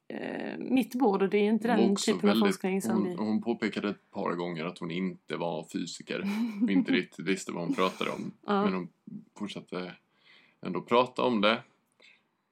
eh, 0.07 0.57
mitt 0.57 0.95
bord 0.95 1.21
och 1.21 1.29
det 1.29 1.37
är 1.37 1.49
inte 1.49 1.67
den 1.67 1.95
typen 1.95 2.19
väldigt, 2.21 2.43
av 2.43 2.47
forskning 2.47 2.81
som 2.81 2.91
hon, 2.91 3.03
vi... 3.03 3.15
Hon 3.15 3.41
påpekade 3.41 3.89
ett 3.89 4.11
par 4.11 4.35
gånger 4.35 4.65
att 4.65 4.79
hon 4.79 4.91
inte 4.91 5.37
var 5.37 5.67
fysiker 5.73 6.27
och 6.63 6.71
inte 6.71 6.91
riktigt 6.91 7.25
visste 7.25 7.51
vad 7.51 7.63
hon 7.63 7.73
pratade 7.73 8.11
om. 8.11 8.31
Ja. 8.45 8.63
Men 8.63 8.73
hon 8.73 8.89
fortsatte 9.37 9.91
ändå 10.61 10.81
prata 10.81 11.21
om 11.21 11.41
det. 11.41 11.63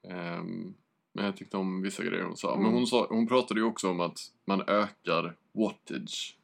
Um, 0.07 0.73
men 1.13 1.25
jag 1.25 1.37
tyckte 1.37 1.57
om 1.57 1.81
vissa 1.81 2.03
grejer 2.03 2.23
hon 2.23 2.37
sa. 2.37 2.51
Mm. 2.51 2.63
Men 2.63 2.73
hon, 2.73 2.87
sa, 2.87 3.07
hon 3.09 3.27
pratade 3.27 3.59
ju 3.59 3.65
också 3.65 3.89
om 3.89 3.99
att 3.99 4.19
man 4.45 4.61
ökar 4.67 5.35
wattage. 5.51 6.37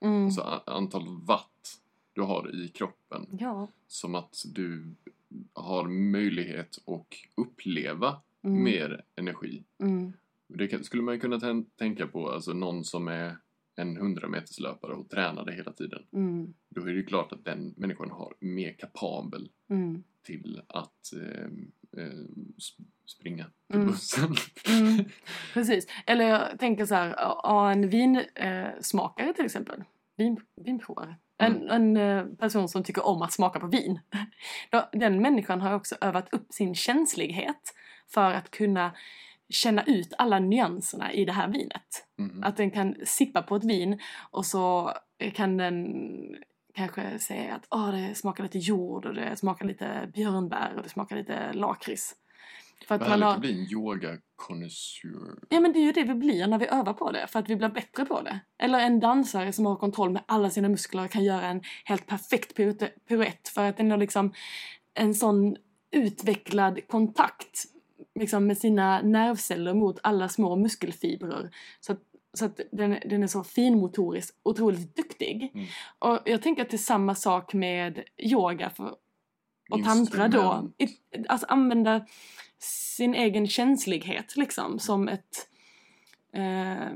Mm. 0.00 0.24
Alltså 0.24 0.62
antal 0.66 1.20
watt 1.22 1.80
du 2.12 2.22
har 2.22 2.54
i 2.54 2.68
kroppen. 2.68 3.26
Ja. 3.40 3.68
Som 3.86 4.14
att 4.14 4.42
du 4.54 4.94
har 5.52 5.84
möjlighet 5.88 6.78
att 6.86 7.06
uppleva 7.34 8.20
mm. 8.42 8.62
mer 8.64 9.04
energi. 9.16 9.62
Mm. 9.78 10.12
Det 10.48 10.84
skulle 10.84 11.02
man 11.02 11.14
ju 11.14 11.20
kunna 11.20 11.64
tänka 11.78 12.06
på, 12.06 12.30
alltså 12.30 12.52
någon 12.52 12.84
som 12.84 13.08
är 13.08 13.36
en 13.76 13.96
100 13.96 14.28
meterslöpare 14.28 14.92
och 14.92 15.10
tränar 15.10 15.44
det 15.44 15.52
hela 15.52 15.72
tiden. 15.72 16.02
Mm. 16.12 16.54
Då 16.68 16.82
är 16.82 16.86
det 16.86 16.92
ju 16.92 17.06
klart 17.06 17.32
att 17.32 17.44
den 17.44 17.74
människan 17.76 18.10
har 18.10 18.34
mer 18.40 18.72
kapabel 18.72 19.48
mm. 19.70 20.04
till 20.22 20.62
att 20.66 21.12
eh, 21.12 21.44
eh, 22.02 22.18
springa 23.06 23.46
till 23.70 23.76
mm. 23.76 23.86
bussen. 23.86 24.34
Mm. 24.68 25.04
Precis. 25.54 25.86
Eller 26.06 26.24
jag 26.24 26.58
tänker 26.58 26.86
så 26.86 26.94
här, 26.94 27.70
en 27.72 27.88
vinsmakare 27.88 29.28
eh, 29.28 29.34
till 29.34 29.44
exempel. 29.44 29.84
Vin, 30.16 30.40
vinprovare. 30.56 31.16
En, 31.38 31.56
mm. 31.56 31.68
en 31.70 31.96
eh, 31.96 32.36
person 32.36 32.68
som 32.68 32.84
tycker 32.84 33.06
om 33.06 33.22
att 33.22 33.32
smaka 33.32 33.60
på 33.60 33.66
vin. 33.66 34.00
Den 34.92 35.22
människan 35.22 35.60
har 35.60 35.74
också 35.74 35.96
övat 36.00 36.34
upp 36.34 36.52
sin 36.52 36.74
känslighet 36.74 37.74
för 38.08 38.32
att 38.32 38.50
kunna 38.50 38.94
känna 39.48 39.84
ut 39.84 40.12
alla 40.18 40.38
nyanserna 40.38 41.12
i 41.12 41.24
det 41.24 41.32
här 41.32 41.48
vinet. 41.48 42.06
Mm. 42.18 42.44
Att 42.44 42.56
den 42.56 42.70
kan 42.70 42.96
sippa 43.04 43.42
på 43.42 43.56
ett 43.56 43.64
vin 43.64 44.00
och 44.30 44.46
så 44.46 44.92
kan 45.34 45.56
den 45.56 45.86
kanske 46.74 47.18
säga 47.18 47.54
att 47.54 47.66
oh, 47.70 47.92
det 47.92 48.14
smakar 48.14 48.44
lite 48.44 48.58
jord 48.58 49.06
och 49.06 49.14
det 49.14 49.36
smakar 49.36 49.66
lite 49.66 50.10
björnbär 50.14 50.72
och 50.76 50.82
det 50.82 50.88
smakar 50.88 51.16
lite 51.16 51.52
lakrits. 51.52 52.14
För 52.88 52.94
att 52.94 53.00
Vad 53.00 53.10
man 53.10 53.22
har... 53.22 53.38
bli 53.38 53.52
en 53.52 53.72
yoga 53.72 54.18
connoisseur. 54.36 55.38
Ja 55.48 55.60
men 55.60 55.72
det 55.72 55.78
är 55.78 55.84
ju 55.84 55.92
det 55.92 56.02
vi 56.02 56.14
blir 56.14 56.46
när 56.46 56.58
vi 56.58 56.66
övar 56.66 56.92
på 56.92 57.12
det, 57.12 57.26
för 57.26 57.38
att 57.38 57.50
vi 57.50 57.56
blir 57.56 57.68
bättre 57.68 58.04
på 58.04 58.22
det. 58.22 58.40
Eller 58.58 58.78
en 58.78 59.00
dansare 59.00 59.52
som 59.52 59.66
har 59.66 59.76
kontroll 59.76 60.10
med 60.10 60.22
alla 60.28 60.50
sina 60.50 60.68
muskler 60.68 61.08
kan 61.08 61.24
göra 61.24 61.46
en 61.46 61.62
helt 61.84 62.06
perfekt 62.06 62.56
piruett 63.08 63.48
för 63.48 63.64
att 63.64 63.76
den 63.76 63.90
har 63.90 63.98
liksom 63.98 64.32
en 64.94 65.14
sån 65.14 65.56
utvecklad 65.90 66.88
kontakt 66.88 67.64
liksom 68.14 68.46
med 68.46 68.58
sina 68.58 69.02
nervceller 69.02 69.74
mot 69.74 69.98
alla 70.02 70.28
små 70.28 70.56
muskelfibrer. 70.56 71.50
Så 71.80 71.92
att, 71.92 72.00
så 72.32 72.44
att 72.44 72.60
den, 72.72 72.98
den 73.06 73.22
är 73.22 73.26
så 73.26 73.44
finmotoriskt 73.44 74.36
otroligt 74.42 74.96
duktig. 74.96 75.50
Mm. 75.54 75.66
Och 75.98 76.18
jag 76.24 76.42
tänker 76.42 76.62
att 76.62 76.70
det 76.70 76.76
är 76.76 76.78
samma 76.78 77.14
sak 77.14 77.54
med 77.54 78.04
yoga 78.18 78.70
för, 78.70 78.94
och 79.70 79.84
tantra 79.84 80.28
då. 80.28 80.70
Alltså 81.28 81.46
använda 81.46 82.06
sin 82.58 83.14
egen 83.14 83.48
känslighet 83.48 84.36
liksom 84.36 84.78
som 84.78 85.08
ett 85.08 85.48
eh, 86.32 86.94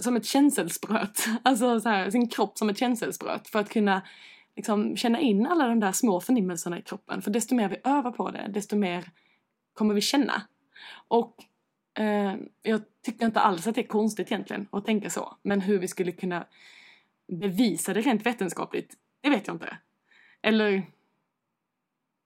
som 0.00 0.16
ett 0.16 0.26
känselspröt. 0.26 1.26
Alltså 1.42 1.80
så 1.80 1.88
här, 1.88 2.10
sin 2.10 2.28
kropp 2.28 2.58
som 2.58 2.70
ett 2.70 2.78
känselspröt 2.78 3.48
för 3.48 3.58
att 3.58 3.68
kunna 3.68 4.02
liksom, 4.56 4.96
känna 4.96 5.20
in 5.20 5.46
alla 5.46 5.66
de 5.66 5.80
där 5.80 5.92
små 5.92 6.20
förnimmelserna 6.20 6.78
i 6.78 6.82
kroppen. 6.82 7.22
För 7.22 7.30
desto 7.30 7.54
mer 7.54 7.68
vi 7.68 7.76
övar 7.84 8.10
på 8.10 8.30
det, 8.30 8.50
desto 8.54 8.76
mer 8.76 9.04
kommer 9.74 9.94
vi 9.94 10.00
känna. 10.00 10.42
Och 11.08 11.44
eh, 11.98 12.34
jag 12.62 12.82
tycker 13.02 13.26
inte 13.26 13.40
alls 13.40 13.66
att 13.66 13.74
det 13.74 13.80
är 13.80 13.86
konstigt 13.86 14.32
egentligen 14.32 14.68
att 14.72 14.84
tänka 14.84 15.10
så. 15.10 15.36
Men 15.42 15.60
hur 15.60 15.78
vi 15.78 15.88
skulle 15.88 16.12
kunna 16.12 16.46
bevisa 17.28 17.94
det 17.94 18.00
rent 18.00 18.26
vetenskapligt, 18.26 18.94
det 19.20 19.30
vet 19.30 19.46
jag 19.46 19.56
inte. 19.56 19.78
Eller, 20.42 20.86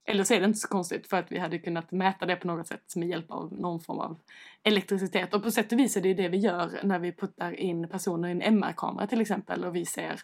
eller 0.05 0.23
så 0.23 0.33
är 0.33 0.39
det 0.39 0.45
inte 0.45 0.59
så 0.59 0.67
konstigt 0.67 1.07
för 1.07 1.17
att 1.17 1.31
vi 1.31 1.39
hade 1.39 1.59
kunnat 1.59 1.91
mäta 1.91 2.25
det 2.25 2.35
på 2.35 2.47
något 2.47 2.67
sätt 2.67 2.95
med 2.95 3.07
hjälp 3.07 3.31
av 3.31 3.53
någon 3.53 3.79
form 3.79 3.99
av 3.99 4.19
elektricitet. 4.63 5.33
Och 5.33 5.43
på 5.43 5.51
sätt 5.51 5.71
och 5.71 5.79
vis 5.79 5.97
är 5.97 6.01
det 6.01 6.07
ju 6.07 6.13
det 6.13 6.29
vi 6.29 6.37
gör 6.37 6.79
när 6.83 6.99
vi 6.99 7.11
puttar 7.11 7.51
in 7.51 7.89
personer 7.89 8.29
i 8.29 8.31
en 8.31 8.41
MR-kamera 8.41 9.07
till 9.07 9.21
exempel 9.21 9.65
och 9.65 9.75
vi 9.75 9.85
ser 9.85 10.21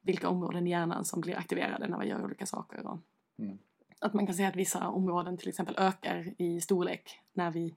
vilka 0.00 0.28
områden 0.28 0.66
i 0.66 0.70
hjärnan 0.70 1.04
som 1.04 1.20
blir 1.20 1.38
aktiverade 1.38 1.88
när 1.88 1.98
vi 1.98 2.06
gör 2.06 2.24
olika 2.24 2.46
saker. 2.46 2.86
Och, 2.86 2.98
mm 3.38 3.58
att 3.98 4.14
man 4.14 4.26
kan 4.26 4.34
säga 4.34 4.48
att 4.48 4.56
vissa 4.56 4.88
områden 4.88 5.36
till 5.36 5.48
exempel 5.48 5.74
ökar 5.78 6.34
i 6.38 6.60
storlek 6.60 7.20
när 7.32 7.50
vi 7.50 7.74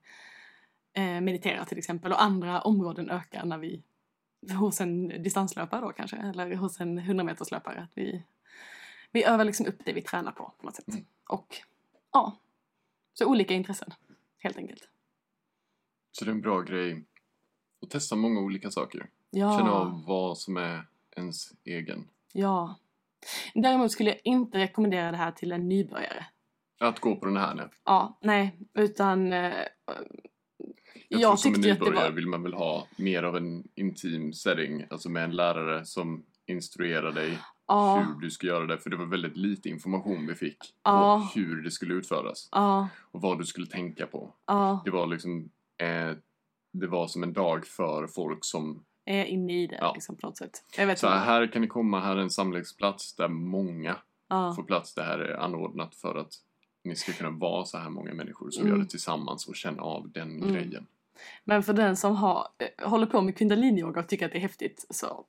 eh, 0.93 1.21
mediterar 1.21 1.65
till 1.65 1.77
exempel 1.77 2.11
och 2.11 2.23
andra 2.23 2.61
områden 2.61 3.09
ökar 3.09 3.45
när 3.45 3.57
vi 3.57 3.83
hos 4.49 4.81
en 4.81 5.23
distanslöpare 5.23 5.81
då 5.81 5.91
kanske 5.91 6.17
eller 6.17 6.55
hos 6.55 6.79
en 6.79 6.97
100 6.97 7.23
meterslöpare. 7.23 7.81
Att 7.81 7.97
vi, 7.97 8.23
vi 9.11 9.23
övar 9.23 9.45
liksom 9.45 9.65
upp 9.65 9.85
det 9.85 9.93
vi 9.93 10.01
tränar 10.01 10.31
på 10.31 10.53
på 10.59 10.65
något 10.65 10.75
sätt. 10.75 10.87
Mm. 10.87 11.05
Och 11.29 11.57
ja, 12.11 12.37
så 13.13 13.25
olika 13.25 13.53
intressen 13.53 13.93
helt 14.37 14.57
enkelt. 14.57 14.89
Så 16.11 16.25
det 16.25 16.31
är 16.31 16.35
en 16.35 16.41
bra 16.41 16.61
grej 16.61 17.03
att 17.81 17.89
testa 17.89 18.15
många 18.15 18.39
olika 18.39 18.71
saker. 18.71 19.09
Ja. 19.29 19.57
Känna 19.57 19.71
av 19.71 20.03
vad 20.05 20.37
som 20.37 20.57
är 20.57 20.87
ens 21.15 21.53
egen. 21.63 22.07
Ja, 22.33 22.75
Däremot 23.53 23.91
skulle 23.91 24.09
jag 24.09 24.19
inte 24.23 24.57
rekommendera 24.57 25.11
det 25.11 25.17
här 25.17 25.31
till 25.31 25.51
en 25.51 25.69
nybörjare. 25.69 26.25
Att 26.79 26.99
gå 26.99 27.15
på 27.15 27.25
den 27.25 27.37
här 27.37 27.55
nu? 27.55 27.69
Ja, 27.85 28.19
nej, 28.21 28.59
utan... 28.73 29.33
Eh, 29.33 29.53
jag, 31.09 31.21
jag 31.21 31.29
tror 31.29 31.35
som 31.35 31.53
en 31.53 31.61
nybörjare 31.61 32.09
var... 32.09 32.11
vill 32.11 32.27
man 32.27 32.43
väl 32.43 32.53
ha 32.53 32.87
mer 32.97 33.23
av 33.23 33.37
en 33.37 33.63
intim 33.75 34.33
setting, 34.33 34.85
alltså 34.89 35.09
med 35.09 35.23
en 35.23 35.35
lärare 35.35 35.85
som 35.85 36.25
instruerar 36.47 37.11
dig 37.11 37.37
ja. 37.67 37.99
hur 37.99 38.21
du 38.21 38.29
ska 38.29 38.47
göra 38.47 38.65
det. 38.65 38.77
För 38.77 38.89
det 38.89 38.97
var 38.97 39.05
väldigt 39.05 39.37
lite 39.37 39.69
information 39.69 40.27
vi 40.27 40.35
fick 40.35 40.57
ja. 40.83 41.29
på 41.33 41.39
hur 41.39 41.63
det 41.63 41.71
skulle 41.71 41.93
utföras. 41.93 42.49
Ja. 42.51 42.89
Och 43.11 43.21
vad 43.21 43.39
du 43.39 43.45
skulle 43.45 43.67
tänka 43.67 44.07
på. 44.07 44.33
Ja. 44.47 44.81
Det 44.85 44.91
var 44.91 45.07
liksom, 45.07 45.49
eh, 45.81 46.11
det 46.73 46.87
var 46.87 47.07
som 47.07 47.23
en 47.23 47.33
dag 47.33 47.65
för 47.67 48.07
folk 48.07 48.45
som 48.45 48.85
är 49.11 49.25
inne 49.25 49.63
i 49.63 49.67
det 49.67 49.77
ja. 49.81 49.93
liksom, 49.93 50.15
på 50.15 50.27
något 50.27 50.37
sätt. 50.37 50.63
Så 50.97 51.07
här 51.07 51.47
kan 51.47 51.61
ni 51.61 51.67
komma, 51.67 51.99
här 51.99 52.15
är 52.15 52.21
en 52.21 52.29
samlingsplats 52.29 53.15
där 53.15 53.27
många 53.27 53.97
ja. 54.27 54.53
får 54.55 54.63
plats. 54.63 54.93
Det 54.93 55.03
här 55.03 55.19
är 55.19 55.37
anordnat 55.37 55.95
för 55.95 56.15
att 56.15 56.33
ni 56.83 56.95
ska 56.95 57.11
kunna 57.11 57.29
vara 57.29 57.65
så 57.65 57.77
här 57.77 57.89
många 57.89 58.13
människor 58.13 58.49
som 58.49 58.61
mm. 58.61 58.75
gör 58.75 58.83
det 58.83 58.89
tillsammans 58.89 59.47
och 59.47 59.55
känna 59.55 59.81
av 59.81 60.09
den 60.09 60.37
mm. 60.37 60.53
grejen. 60.53 60.87
Men 61.43 61.63
för 61.63 61.73
den 61.73 61.97
som 61.97 62.15
har, 62.15 62.47
äh, 62.57 62.89
håller 62.89 63.05
på 63.05 63.21
med 63.21 63.37
kundalini-yoga 63.37 63.99
och 63.99 64.07
tycker 64.07 64.25
att 64.25 64.31
det 64.31 64.37
är 64.37 64.41
häftigt 64.41 64.85
så 64.89 65.25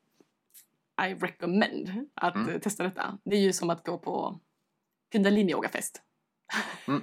I 1.09 1.14
recommend 1.14 2.07
att 2.14 2.35
mm. 2.35 2.61
testa 2.61 2.83
detta. 2.83 3.18
Det 3.24 3.37
är 3.37 3.41
ju 3.41 3.53
som 3.53 3.70
att 3.70 3.87
gå 3.87 3.99
på 3.99 4.41
kundalini-yoga-fest. 5.12 6.03
Mm. 6.89 7.03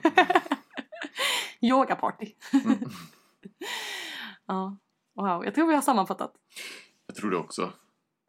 Yogaparty. 1.61 2.33
ja, 4.45 4.77
wow. 5.21 5.45
Jag 5.45 5.55
tror 5.55 5.67
vi 5.67 5.75
har 5.75 5.81
sammanfattat. 5.81 6.33
Jag 7.07 7.15
tror 7.15 7.31
det 7.31 7.37
också. 7.37 7.73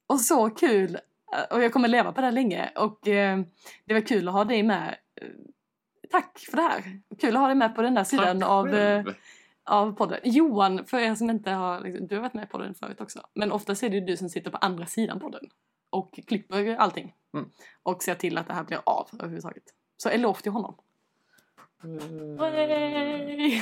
Och 0.07 0.21
så 0.21 0.51
kul! 0.51 0.99
Och 1.51 1.63
jag 1.63 1.73
kommer 1.73 1.89
leva 1.89 2.13
på 2.13 2.21
det 2.21 2.27
här 2.27 2.33
länge. 2.33 2.71
Och 2.77 3.09
eh, 3.09 3.41
det 3.85 3.95
var 3.95 4.01
kul 4.01 4.29
att 4.29 4.35
ha 4.35 4.45
dig 4.45 4.63
med. 4.63 4.97
Eh, 5.23 5.29
Tack 6.11 6.39
för 6.39 6.57
det 6.57 6.63
här. 6.63 7.01
Kul 7.21 7.37
att 7.37 7.41
ha 7.41 7.47
dig 7.47 7.57
med 7.57 7.75
på 7.75 7.83
den 7.83 7.95
där 7.95 8.05
sidan 8.05 8.41
Tack 8.41 8.49
av, 8.49 8.75
eh, 8.75 9.05
av 9.65 9.93
podden. 9.93 10.19
Johan, 10.25 10.85
för 10.87 10.99
er 10.99 11.15
som 11.15 11.31
inte 11.31 11.51
har, 11.51 11.81
liksom, 11.81 12.07
du 12.07 12.15
har 12.15 12.23
varit 12.23 12.35
med 12.35 12.51
på 12.51 12.59
den 12.59 12.75
förut 12.75 13.01
också. 13.01 13.21
Men 13.35 13.53
oftast 13.53 13.83
är 13.83 13.89
det 13.89 13.95
ju 13.95 14.05
du 14.05 14.17
som 14.17 14.29
sitter 14.29 14.51
på 14.51 14.57
andra 14.57 14.87
sidan 14.87 15.21
podden. 15.21 15.51
Och 15.91 16.21
klipper 16.27 16.77
allting. 16.77 17.15
Mm. 17.35 17.51
Och 17.83 18.03
ser 18.03 18.15
till 18.15 18.39
att 18.39 18.47
det 18.47 18.55
här 18.55 18.65
blir 18.65 18.81
av 18.87 19.09
överhuvudtaget. 19.13 19.63
Så 19.97 20.09
eloge 20.09 20.43
till 20.43 20.53
honom. 20.53 20.75
Yay! 23.39 23.61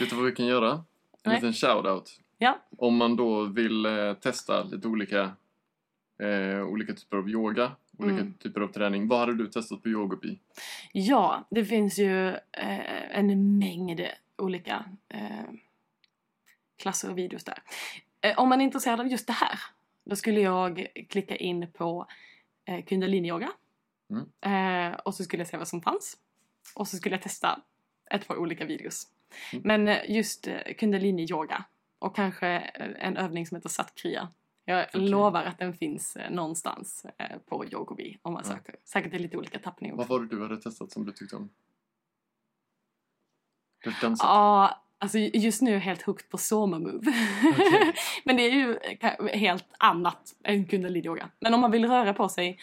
Vet 0.00 0.10
du 0.10 0.16
vad 0.16 0.24
vi 0.24 0.32
kan 0.32 0.46
göra? 0.46 0.84
En 1.24 1.30
Nej. 1.32 1.34
liten 1.34 1.52
shout-out. 1.52 2.20
ja, 2.38 2.58
Om 2.78 2.96
man 2.96 3.16
då 3.16 3.44
vill 3.44 3.86
eh, 3.86 4.14
testa 4.14 4.62
lite 4.64 4.88
olika, 4.88 5.36
eh, 6.22 6.62
olika 6.66 6.92
typer 6.94 7.16
av 7.16 7.28
yoga, 7.30 7.72
olika 7.98 8.20
Mm. 8.20 8.34
typer 8.34 8.60
av 8.60 8.68
träning. 8.68 9.08
Vad 9.08 9.18
hade 9.18 9.34
du 9.34 9.46
testat 9.46 9.82
på 9.82 9.88
Yogobi? 9.88 10.38
Ja, 10.92 11.46
det 11.50 11.64
finns 11.64 11.98
ju 11.98 12.28
eh, 12.28 13.18
en 13.18 13.58
mängd 13.58 14.00
olika 14.38 14.84
eh, 15.08 15.50
klasser 16.82 17.10
och 17.10 17.18
videos 17.18 17.44
där. 17.44 17.58
Eh, 18.20 18.38
om 18.38 18.48
man 18.48 18.60
är 18.60 18.64
intresserad 18.64 19.00
av 19.00 19.08
just 19.08 19.26
det 19.26 19.32
här, 19.32 19.58
då 20.04 20.16
skulle 20.16 20.40
jag 20.40 20.86
klicka 21.08 21.36
in 21.36 21.72
på 21.72 22.06
eh, 22.64 22.84
kundalini-yoga. 22.84 23.48
Eh, 24.40 24.92
och 24.98 25.14
så 25.14 25.24
skulle 25.24 25.40
jag 25.40 25.48
se 25.48 25.56
vad 25.56 25.68
som 25.68 25.82
fanns. 25.82 26.16
Och 26.74 26.88
så 26.88 26.96
skulle 26.96 27.14
jag 27.14 27.22
testa 27.22 27.60
ett 28.10 28.28
par 28.28 28.36
olika 28.36 28.64
videos. 28.64 29.06
Mm. 29.52 29.62
Men 29.64 29.88
eh, 29.88 30.10
just 30.10 30.46
eh, 30.48 30.58
kundalini-yoga 30.78 31.64
och 31.98 32.16
kanske 32.16 32.48
eh, 32.48 33.06
en 33.06 33.16
övning 33.16 33.46
som 33.46 33.56
heter 33.56 33.68
satkriya. 33.68 34.28
Jag 34.64 34.86
Okej. 34.88 35.08
lovar 35.08 35.44
att 35.44 35.58
den 35.58 35.74
finns 35.74 36.16
någonstans 36.30 37.06
på 37.48 37.64
Yogobi 37.66 38.18
om 38.22 38.32
man 38.32 38.42
Ja. 38.46 38.50
söker. 38.54 38.74
Säkert 38.84 39.14
i 39.14 39.18
lite 39.18 39.36
olika 39.36 39.58
tappningar 39.58 39.96
Vad 39.96 40.08
var 40.08 40.20
det 40.20 40.26
du 40.26 40.42
hade 40.42 40.56
testat 40.56 40.90
som 40.92 41.04
du 41.04 41.12
tyckte 41.12 41.36
om? 41.36 41.48
Dansat? 44.00 44.26
Ja, 44.26 44.82
alltså 44.98 45.18
just 45.18 45.62
nu 45.62 45.70
är 45.70 45.74
jag 45.74 45.80
helt 45.80 46.02
hooked 46.02 46.28
på 46.30 46.38
Soma 46.38 46.78
Move. 46.78 47.12
Okej. 47.52 47.92
Men 48.24 48.36
det 48.36 48.42
är 48.42 48.50
ju 48.50 48.78
helt 49.38 49.66
annat 49.78 50.34
än 50.44 50.66
kundalini-yoga. 50.66 51.28
Men 51.40 51.54
om 51.54 51.60
man 51.60 51.70
vill 51.70 51.88
röra 51.88 52.14
på 52.14 52.28
sig, 52.28 52.58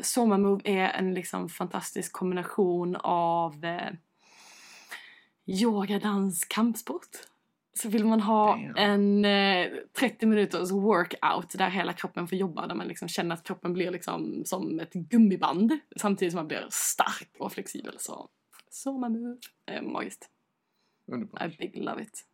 Soma 0.00 0.38
Move 0.38 0.60
är 0.64 0.88
en 0.88 1.14
liksom 1.14 1.48
fantastisk 1.48 2.12
kombination 2.12 2.96
av 3.00 3.60
yoga, 5.48 5.98
dans, 5.98 6.44
kampsport. 6.44 7.08
Så 7.74 7.88
vill 7.88 8.04
man 8.04 8.20
ha 8.20 8.58
en 8.76 9.24
eh, 9.24 9.68
30 9.92 10.26
minuters 10.26 10.70
workout 10.70 11.58
där 11.58 11.70
hela 11.70 11.92
kroppen 11.92 12.28
får 12.28 12.38
jobba, 12.38 12.66
där 12.66 12.74
man 12.74 12.88
liksom 12.88 13.08
känner 13.08 13.34
att 13.34 13.44
kroppen 13.44 13.72
blir 13.72 13.90
liksom 13.90 14.42
som 14.44 14.80
ett 14.80 14.92
gummiband 14.92 15.78
samtidigt 15.96 16.32
som 16.32 16.38
man 16.38 16.48
blir 16.48 16.66
stark 16.70 17.28
och 17.38 17.52
flexibel. 17.52 17.94
Så 17.98 18.28
Soma 18.70 19.08
Move 19.08 19.36
är 19.66 19.82
magiskt. 19.82 20.30
Underbart. 21.06 21.42
I 21.42 21.56
big 21.58 21.84
love 21.84 22.02
it. 22.02 22.24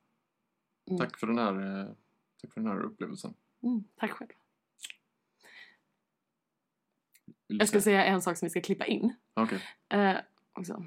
Mm. 0.90 0.98
Tack 0.98 1.18
för 1.18 1.26
den 1.26 1.38
här, 1.38 1.80
eh, 1.80 1.86
tack 2.42 2.54
för 2.54 2.60
den 2.60 2.70
här 2.70 2.82
upplevelsen. 2.82 3.34
Mm, 3.62 3.84
tack 3.96 4.10
själv. 4.10 4.30
Jag 7.46 7.68
ska 7.68 7.80
säga 7.80 8.04
en 8.04 8.22
sak 8.22 8.36
som 8.36 8.46
vi 8.46 8.50
ska 8.50 8.60
klippa 8.60 8.86
in. 8.86 9.14
Okej. 9.34 9.60
Eh, 9.88 10.16
också. 10.52 10.86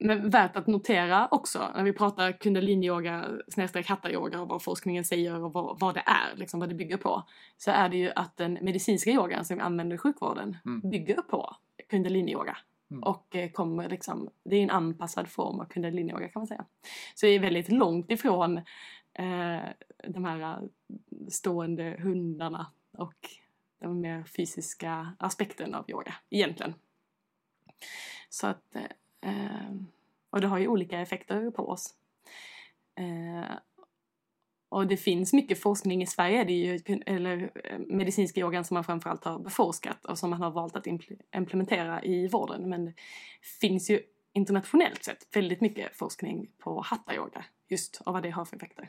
Men 0.00 0.30
värt 0.30 0.56
att 0.56 0.66
notera 0.66 1.28
också 1.30 1.72
när 1.74 1.82
vi 1.84 1.92
pratar 1.92 2.32
kundalini-yoga 2.32 3.24
snedstreck 3.48 3.86
hatta-yoga 3.88 4.40
och 4.40 4.48
vad 4.48 4.62
forskningen 4.62 5.04
säger 5.04 5.44
och 5.44 5.52
vad, 5.52 5.80
vad 5.80 5.94
det 5.94 6.02
är, 6.06 6.36
liksom 6.36 6.60
vad 6.60 6.68
det 6.68 6.74
bygger 6.74 6.96
på. 6.96 7.22
Så 7.56 7.70
är 7.70 7.88
det 7.88 7.96
ju 7.96 8.10
att 8.16 8.36
den 8.36 8.58
medicinska 8.62 9.10
yogan 9.10 9.44
som 9.44 9.56
vi 9.56 9.62
använder 9.62 9.94
i 9.94 9.98
sjukvården 9.98 10.56
Mm. 10.64 10.90
bygger 10.90 11.22
på 11.22 11.56
kundalini-yoga. 11.90 12.56
Mm. 12.90 13.02
Och 13.02 13.36
eh, 13.36 13.50
kommer 13.50 13.88
liksom, 13.88 14.28
det 14.44 14.56
är 14.56 14.62
en 14.62 14.70
anpassad 14.70 15.28
form 15.28 15.60
av 15.60 15.64
kundalini-yoga 15.64 16.28
kan 16.28 16.40
man 16.40 16.46
säga. 16.46 16.64
Så 17.14 17.26
det 17.26 17.32
är 17.32 17.40
väldigt 17.40 17.68
långt 17.68 18.10
ifrån 18.10 18.56
eh, 19.12 19.62
de 20.08 20.24
här 20.24 20.40
eh, 20.40 20.58
stående 21.28 21.96
hundarna 22.02 22.66
och 22.98 23.14
den 23.80 24.00
mer 24.00 24.24
fysiska 24.24 25.16
aspekten 25.18 25.74
av 25.74 25.90
yoga 25.90 26.14
egentligen. 26.30 26.74
Så 28.28 28.46
att, 28.46 28.76
eh, 28.76 28.82
Ehm, 29.20 29.86
och 30.30 30.40
det 30.40 30.46
har 30.46 30.58
ju 30.58 30.68
olika 30.68 31.00
effekter 31.00 31.50
på 31.50 31.68
oss. 31.68 31.94
Eh, 32.98 33.50
och 34.68 34.86
det 34.86 34.96
finns 34.96 35.32
mycket 35.32 35.60
forskning 35.60 36.02
i 36.02 36.06
Sverige, 36.06 36.44
det 36.44 36.52
är 36.52 36.72
ju 36.72 37.00
eller 37.06 37.50
eh, 37.64 37.78
medicinska 37.78 38.40
yogan 38.40 38.64
som 38.64 38.74
man 38.74 38.84
framförallt 38.84 39.24
har 39.24 39.38
beforskat 39.38 40.04
och 40.04 40.18
som 40.18 40.30
man 40.30 40.42
har 40.42 40.50
valt 40.50 40.76
att 40.76 40.86
impl- 40.86 41.20
implementera 41.36 42.04
i 42.04 42.28
vården. 42.28 42.68
Men 42.68 42.84
det 42.84 42.94
finns 43.60 43.90
ju 43.90 44.00
internationellt 44.32 45.04
sett 45.04 45.36
väldigt 45.36 45.60
mycket 45.60 45.96
forskning 45.96 46.50
på 46.58 46.80
hatta-yoga 46.80 47.44
just 47.68 48.02
och 48.06 48.12
vad 48.12 48.22
det 48.22 48.30
har 48.30 48.44
för 48.44 48.56
effekter. 48.56 48.88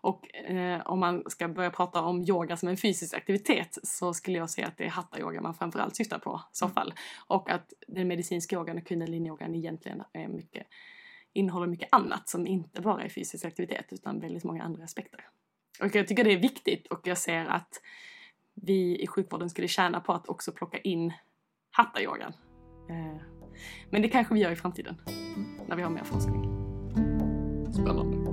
Och 0.00 0.34
eh, 0.34 0.80
om 0.86 1.00
man 1.00 1.22
ska 1.26 1.48
börja 1.48 1.70
prata 1.70 2.02
om 2.02 2.22
yoga 2.22 2.56
som 2.56 2.68
en 2.68 2.76
fysisk 2.76 3.14
aktivitet 3.14 3.78
så 3.82 4.14
skulle 4.14 4.38
jag 4.38 4.50
säga 4.50 4.66
att 4.66 4.78
det 4.78 4.84
är 4.84 4.90
hatta-yoga 4.90 5.40
man 5.40 5.54
framförallt 5.54 5.96
syftar 5.96 6.18
på 6.18 6.40
i 6.52 6.56
så 6.56 6.68
fall. 6.68 6.94
Och 7.26 7.50
att 7.50 7.72
den 7.88 8.08
medicinska 8.08 8.56
yogan 8.56 8.78
och 8.78 8.84
kundalini-yogan 8.84 9.54
egentligen 9.54 10.02
är 10.12 10.28
mycket, 10.28 10.66
innehåller 11.32 11.66
mycket 11.66 11.88
annat 11.92 12.28
som 12.28 12.46
inte 12.46 12.80
bara 12.82 13.02
är 13.02 13.08
fysisk 13.08 13.44
aktivitet 13.44 13.86
utan 13.90 14.20
väldigt 14.20 14.44
många 14.44 14.62
andra 14.62 14.84
aspekter. 14.84 15.20
Och 15.80 15.94
jag 15.94 16.08
tycker 16.08 16.24
det 16.24 16.32
är 16.32 16.40
viktigt 16.40 16.86
och 16.86 17.00
jag 17.04 17.18
ser 17.18 17.44
att 17.44 17.80
vi 18.54 19.02
i 19.02 19.06
sjukvården 19.06 19.50
skulle 19.50 19.68
tjäna 19.68 20.00
på 20.00 20.12
att 20.12 20.28
också 20.28 20.52
plocka 20.52 20.78
in 20.78 21.12
hatta-yogan. 21.70 22.32
Eh, 22.90 23.22
men 23.90 24.02
det 24.02 24.08
kanske 24.08 24.34
vi 24.34 24.40
gör 24.40 24.50
i 24.50 24.56
framtiden 24.56 24.96
när 25.68 25.76
vi 25.76 25.82
har 25.82 25.90
mer 25.90 26.04
forskning. 26.04 26.42
Spännande. 27.72 28.25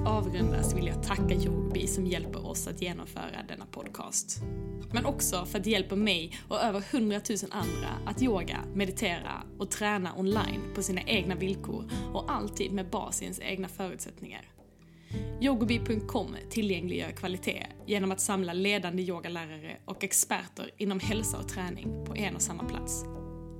Att 0.00 0.08
avrunda 0.08 0.62
så 0.62 0.76
vill 0.76 0.86
jag 0.86 1.02
tacka 1.02 1.34
Yogi 1.34 1.86
som 1.86 2.06
hjälper 2.06 2.46
oss 2.46 2.66
att 2.66 2.82
genomföra 2.82 3.42
denna 3.48 3.66
podcast. 3.66 4.42
Men 4.92 5.06
också 5.06 5.44
för 5.44 5.58
att 5.58 5.64
det 5.64 5.70
hjälper 5.70 5.96
mig 5.96 6.32
och 6.48 6.60
över 6.60 6.84
hundratusen 6.92 7.52
andra 7.52 7.88
att 8.06 8.22
yoga, 8.22 8.64
meditera 8.74 9.42
och 9.58 9.70
träna 9.70 10.14
online 10.16 10.60
på 10.74 10.82
sina 10.82 11.02
egna 11.02 11.34
villkor 11.34 11.90
och 12.12 12.32
alltid 12.32 12.72
med 12.72 12.90
bas 12.90 13.22
i 13.22 13.24
ens 13.24 13.40
egna 13.40 13.68
förutsättningar. 13.68 14.50
Yogobi.com 15.40 16.36
tillgängliggör 16.50 17.10
kvalitet 17.10 17.66
genom 17.86 18.12
att 18.12 18.20
samla 18.20 18.52
ledande 18.52 19.02
yogalärare 19.02 19.76
och 19.84 20.04
experter 20.04 20.70
inom 20.76 21.00
hälsa 21.00 21.38
och 21.38 21.48
träning 21.48 22.04
på 22.06 22.16
en 22.16 22.34
och 22.34 22.42
samma 22.42 22.64
plats. 22.64 23.04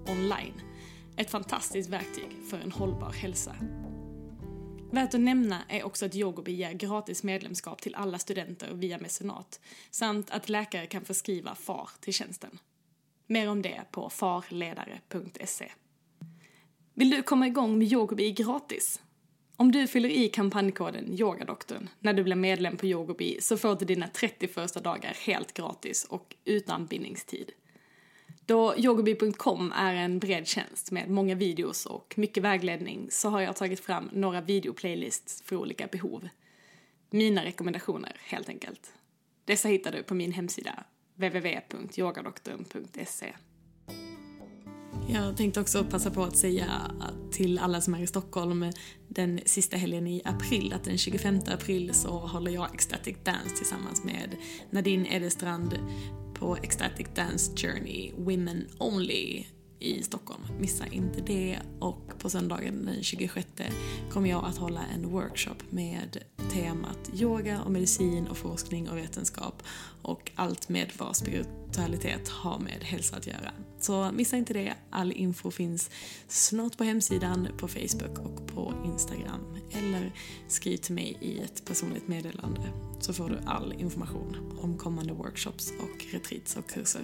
Online. 0.07 0.61
Ett 1.17 1.31
fantastiskt 1.31 1.91
verktyg 1.91 2.31
för 2.51 2.59
en 2.59 2.73
hållbar 2.73 3.13
hälsa. 3.13 3.57
Värt 4.93 5.15
att 5.15 5.21
nämna 5.21 5.63
är 5.69 5.83
också 5.85 6.07
att 6.07 6.15
Yogobi 6.15 6.53
ger 6.53 6.73
gratis 6.73 7.23
medlemskap 7.23 7.83
till 7.83 7.95
alla 7.95 8.19
studenter 8.19 8.75
via 8.75 8.99
mecenat 8.99 9.61
samt 9.91 10.31
att 10.31 10.49
läkare 10.49 10.87
kan 10.87 11.05
förskriva 11.05 11.55
FAR 11.55 11.91
till 12.01 12.15
tjänsten. 12.15 12.59
Mer 13.27 13.49
om 13.49 13.63
det 13.63 13.83
på 13.91 14.11
farledare.se. 14.11 15.71
Vill 16.95 17.11
du 17.11 17.23
komma 17.23 17.47
igång 17.47 17.79
med 17.79 17.93
Yogobi 17.93 18.33
gratis? 18.33 19.01
Om 19.57 19.73
du 19.73 19.87
fyller 19.87 20.09
i 20.09 20.29
kampanjkoden 20.29 21.15
YOGADoktorn 21.19 21.89
när 21.99 22.13
du 22.13 22.23
blir 22.25 22.37
medlem 22.37 22.77
på 22.77 22.87
Yogobi 22.87 23.39
så 23.41 23.57
får 23.57 23.77
du 23.77 23.85
dina 23.85 24.09
30 24.09 24.49
första 24.49 24.81
dagar 24.81 25.17
helt 25.27 25.53
gratis 25.55 26.05
och 26.05 26.37
utan 26.45 26.87
bindningstid. 26.87 27.53
Då 28.51 28.75
yogobi.com 28.77 29.73
är 29.77 29.95
en 29.95 30.19
bred 30.19 30.47
tjänst 30.47 30.91
med 30.91 31.11
många 31.11 31.35
videos 31.35 31.87
och 31.87 32.15
mycket 32.17 32.43
vägledning 32.43 33.09
så 33.11 33.29
har 33.29 33.41
jag 33.41 33.57
tagit 33.57 33.81
fram 33.81 34.11
några 34.13 34.41
videoplaylists 34.41 35.43
för 35.43 35.57
olika 35.57 35.87
behov. 35.87 36.29
Mina 37.11 37.45
rekommendationer 37.45 38.17
helt 38.21 38.49
enkelt. 38.49 38.93
Dessa 39.45 39.69
hittar 39.69 39.93
du 39.93 40.03
på 40.03 40.15
min 40.15 40.33
hemsida 40.33 40.85
www.yogadoktorn.se 41.15 43.33
Jag 45.09 45.37
tänkte 45.37 45.61
också 45.61 45.85
passa 45.85 46.11
på 46.11 46.23
att 46.23 46.37
säga 46.37 46.67
till 47.33 47.59
alla 47.59 47.81
som 47.81 47.95
är 47.95 48.03
i 48.03 48.07
Stockholm 48.07 48.73
den 49.09 49.41
sista 49.45 49.77
helgen 49.77 50.07
i 50.07 50.23
april 50.25 50.73
att 50.73 50.85
den 50.85 50.99
25 50.99 51.41
april 51.47 51.95
så 51.95 52.11
håller 52.11 52.51
jag 52.51 52.75
Ecstatic 52.75 53.17
Dance 53.25 53.57
tillsammans 53.57 54.05
med 54.05 54.37
Nadine 54.71 55.07
Edestrand 55.07 55.79
på 56.41 56.57
Ecstatic 56.57 57.07
Dance 57.17 57.53
Journey 57.57 58.13
Women 58.19 58.69
Only 58.79 59.45
i 59.81 60.03
Stockholm. 60.03 60.43
Missa 60.59 60.87
inte 60.87 61.21
det. 61.21 61.59
Och 61.79 62.19
på 62.19 62.31
söndagen 62.31 62.85
den 62.85 63.03
26 63.03 63.49
kommer 64.11 64.31
jag 64.31 64.45
att 64.45 64.59
hålla 64.59 64.81
en 64.95 65.11
workshop 65.11 65.57
med 65.71 66.19
temat 66.53 67.11
yoga 67.15 67.63
och 67.63 67.71
medicin 67.71 68.27
och 68.27 68.37
forskning 68.37 68.89
och 68.91 68.97
vetenskap 68.97 69.63
och 70.03 70.31
allt 70.35 70.69
med 70.69 70.93
vad 70.99 71.17
spiritualitet 71.17 72.29
har 72.29 72.59
med 72.59 72.83
hälsa 72.83 73.17
att 73.17 73.27
göra. 73.27 73.53
Så 73.81 74.11
missa 74.13 74.37
inte 74.37 74.53
det. 74.53 74.75
All 74.91 75.13
info 75.13 75.51
finns 75.51 75.91
snart 76.29 76.77
på 76.77 76.85
hemsidan, 76.85 77.49
på 77.59 77.69
Facebook 77.69 78.19
och 78.19 78.47
på 78.47 78.75
Instagram. 78.85 79.57
Eller 79.71 80.13
skriv 80.49 80.77
till 80.77 80.95
mig 80.95 81.19
i 81.21 81.39
ett 81.39 81.65
personligt 81.65 82.09
meddelande 82.09 82.73
så 83.01 83.13
får 83.13 83.29
du 83.29 83.39
all 83.47 83.73
information 83.73 84.59
om 84.63 84.79
kommande 84.79 85.13
workshops 85.13 85.73
och 85.81 86.05
retreats 86.13 86.57
och 86.57 86.71
kurser. 86.71 87.03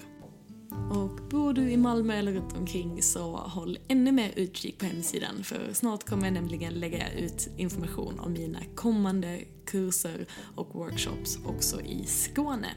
Och 0.91 1.29
bor 1.31 1.53
du 1.53 1.71
i 1.71 1.77
Malmö 1.77 2.15
eller 2.15 2.33
runt 2.33 2.57
omkring 2.57 3.03
så 3.03 3.37
håll 3.37 3.79
ännu 3.89 4.13
mer 4.13 4.33
utkik 4.37 4.79
på 4.79 4.87
hemsidan 4.87 5.45
för 5.45 5.73
snart 5.73 6.05
kommer 6.05 6.25
jag 6.25 6.33
nämligen 6.33 6.75
lägga 6.75 7.13
ut 7.13 7.49
information 7.57 8.21
om 8.21 8.33
mina 8.33 8.59
kommande 8.75 9.41
kurser 9.67 10.27
och 10.55 10.75
workshops 10.75 11.39
också 11.45 11.81
i 11.81 12.05
Skåne. 12.05 12.69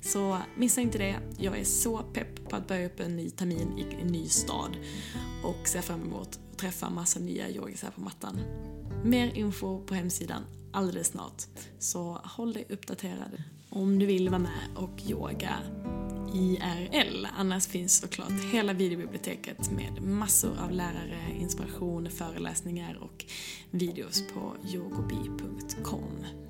Så 0.00 0.38
missa 0.56 0.80
inte 0.80 0.98
det. 0.98 1.16
Jag 1.38 1.58
är 1.58 1.64
så 1.64 1.98
pepp 1.98 2.48
på 2.48 2.56
att 2.56 2.68
börja 2.68 2.86
upp 2.86 3.00
en 3.00 3.16
ny 3.16 3.30
termin 3.30 3.78
i 3.78 4.02
en 4.02 4.06
ny 4.06 4.28
stad 4.28 4.76
och 5.44 5.68
ser 5.68 5.80
fram 5.80 6.02
emot 6.02 6.28
att 6.28 6.58
träffa 6.58 6.90
massa 6.90 7.20
nya 7.20 7.50
yogisar 7.50 7.90
på 7.90 8.00
mattan. 8.00 8.40
Mer 9.04 9.34
info 9.34 9.80
på 9.86 9.94
hemsidan 9.94 10.42
alldeles 10.72 11.08
snart, 11.08 11.42
så 11.78 12.20
håll 12.24 12.52
dig 12.52 12.66
uppdaterad 12.68 13.42
om 13.76 13.98
du 13.98 14.06
vill 14.06 14.28
vara 14.28 14.38
med 14.38 14.68
och 14.74 15.02
yoga 15.08 15.58
IRL. 16.34 17.26
Annars 17.36 17.66
finns 17.66 17.96
såklart 17.96 18.32
hela 18.52 18.72
videobiblioteket 18.72 19.70
med 19.70 20.02
massor 20.02 20.58
av 20.64 20.70
lärare, 20.70 21.20
inspiration, 21.40 22.10
föreläsningar 22.10 22.98
och 23.02 23.24
videos 23.70 24.22
på 24.34 24.56
yogobi.com. 24.74 26.45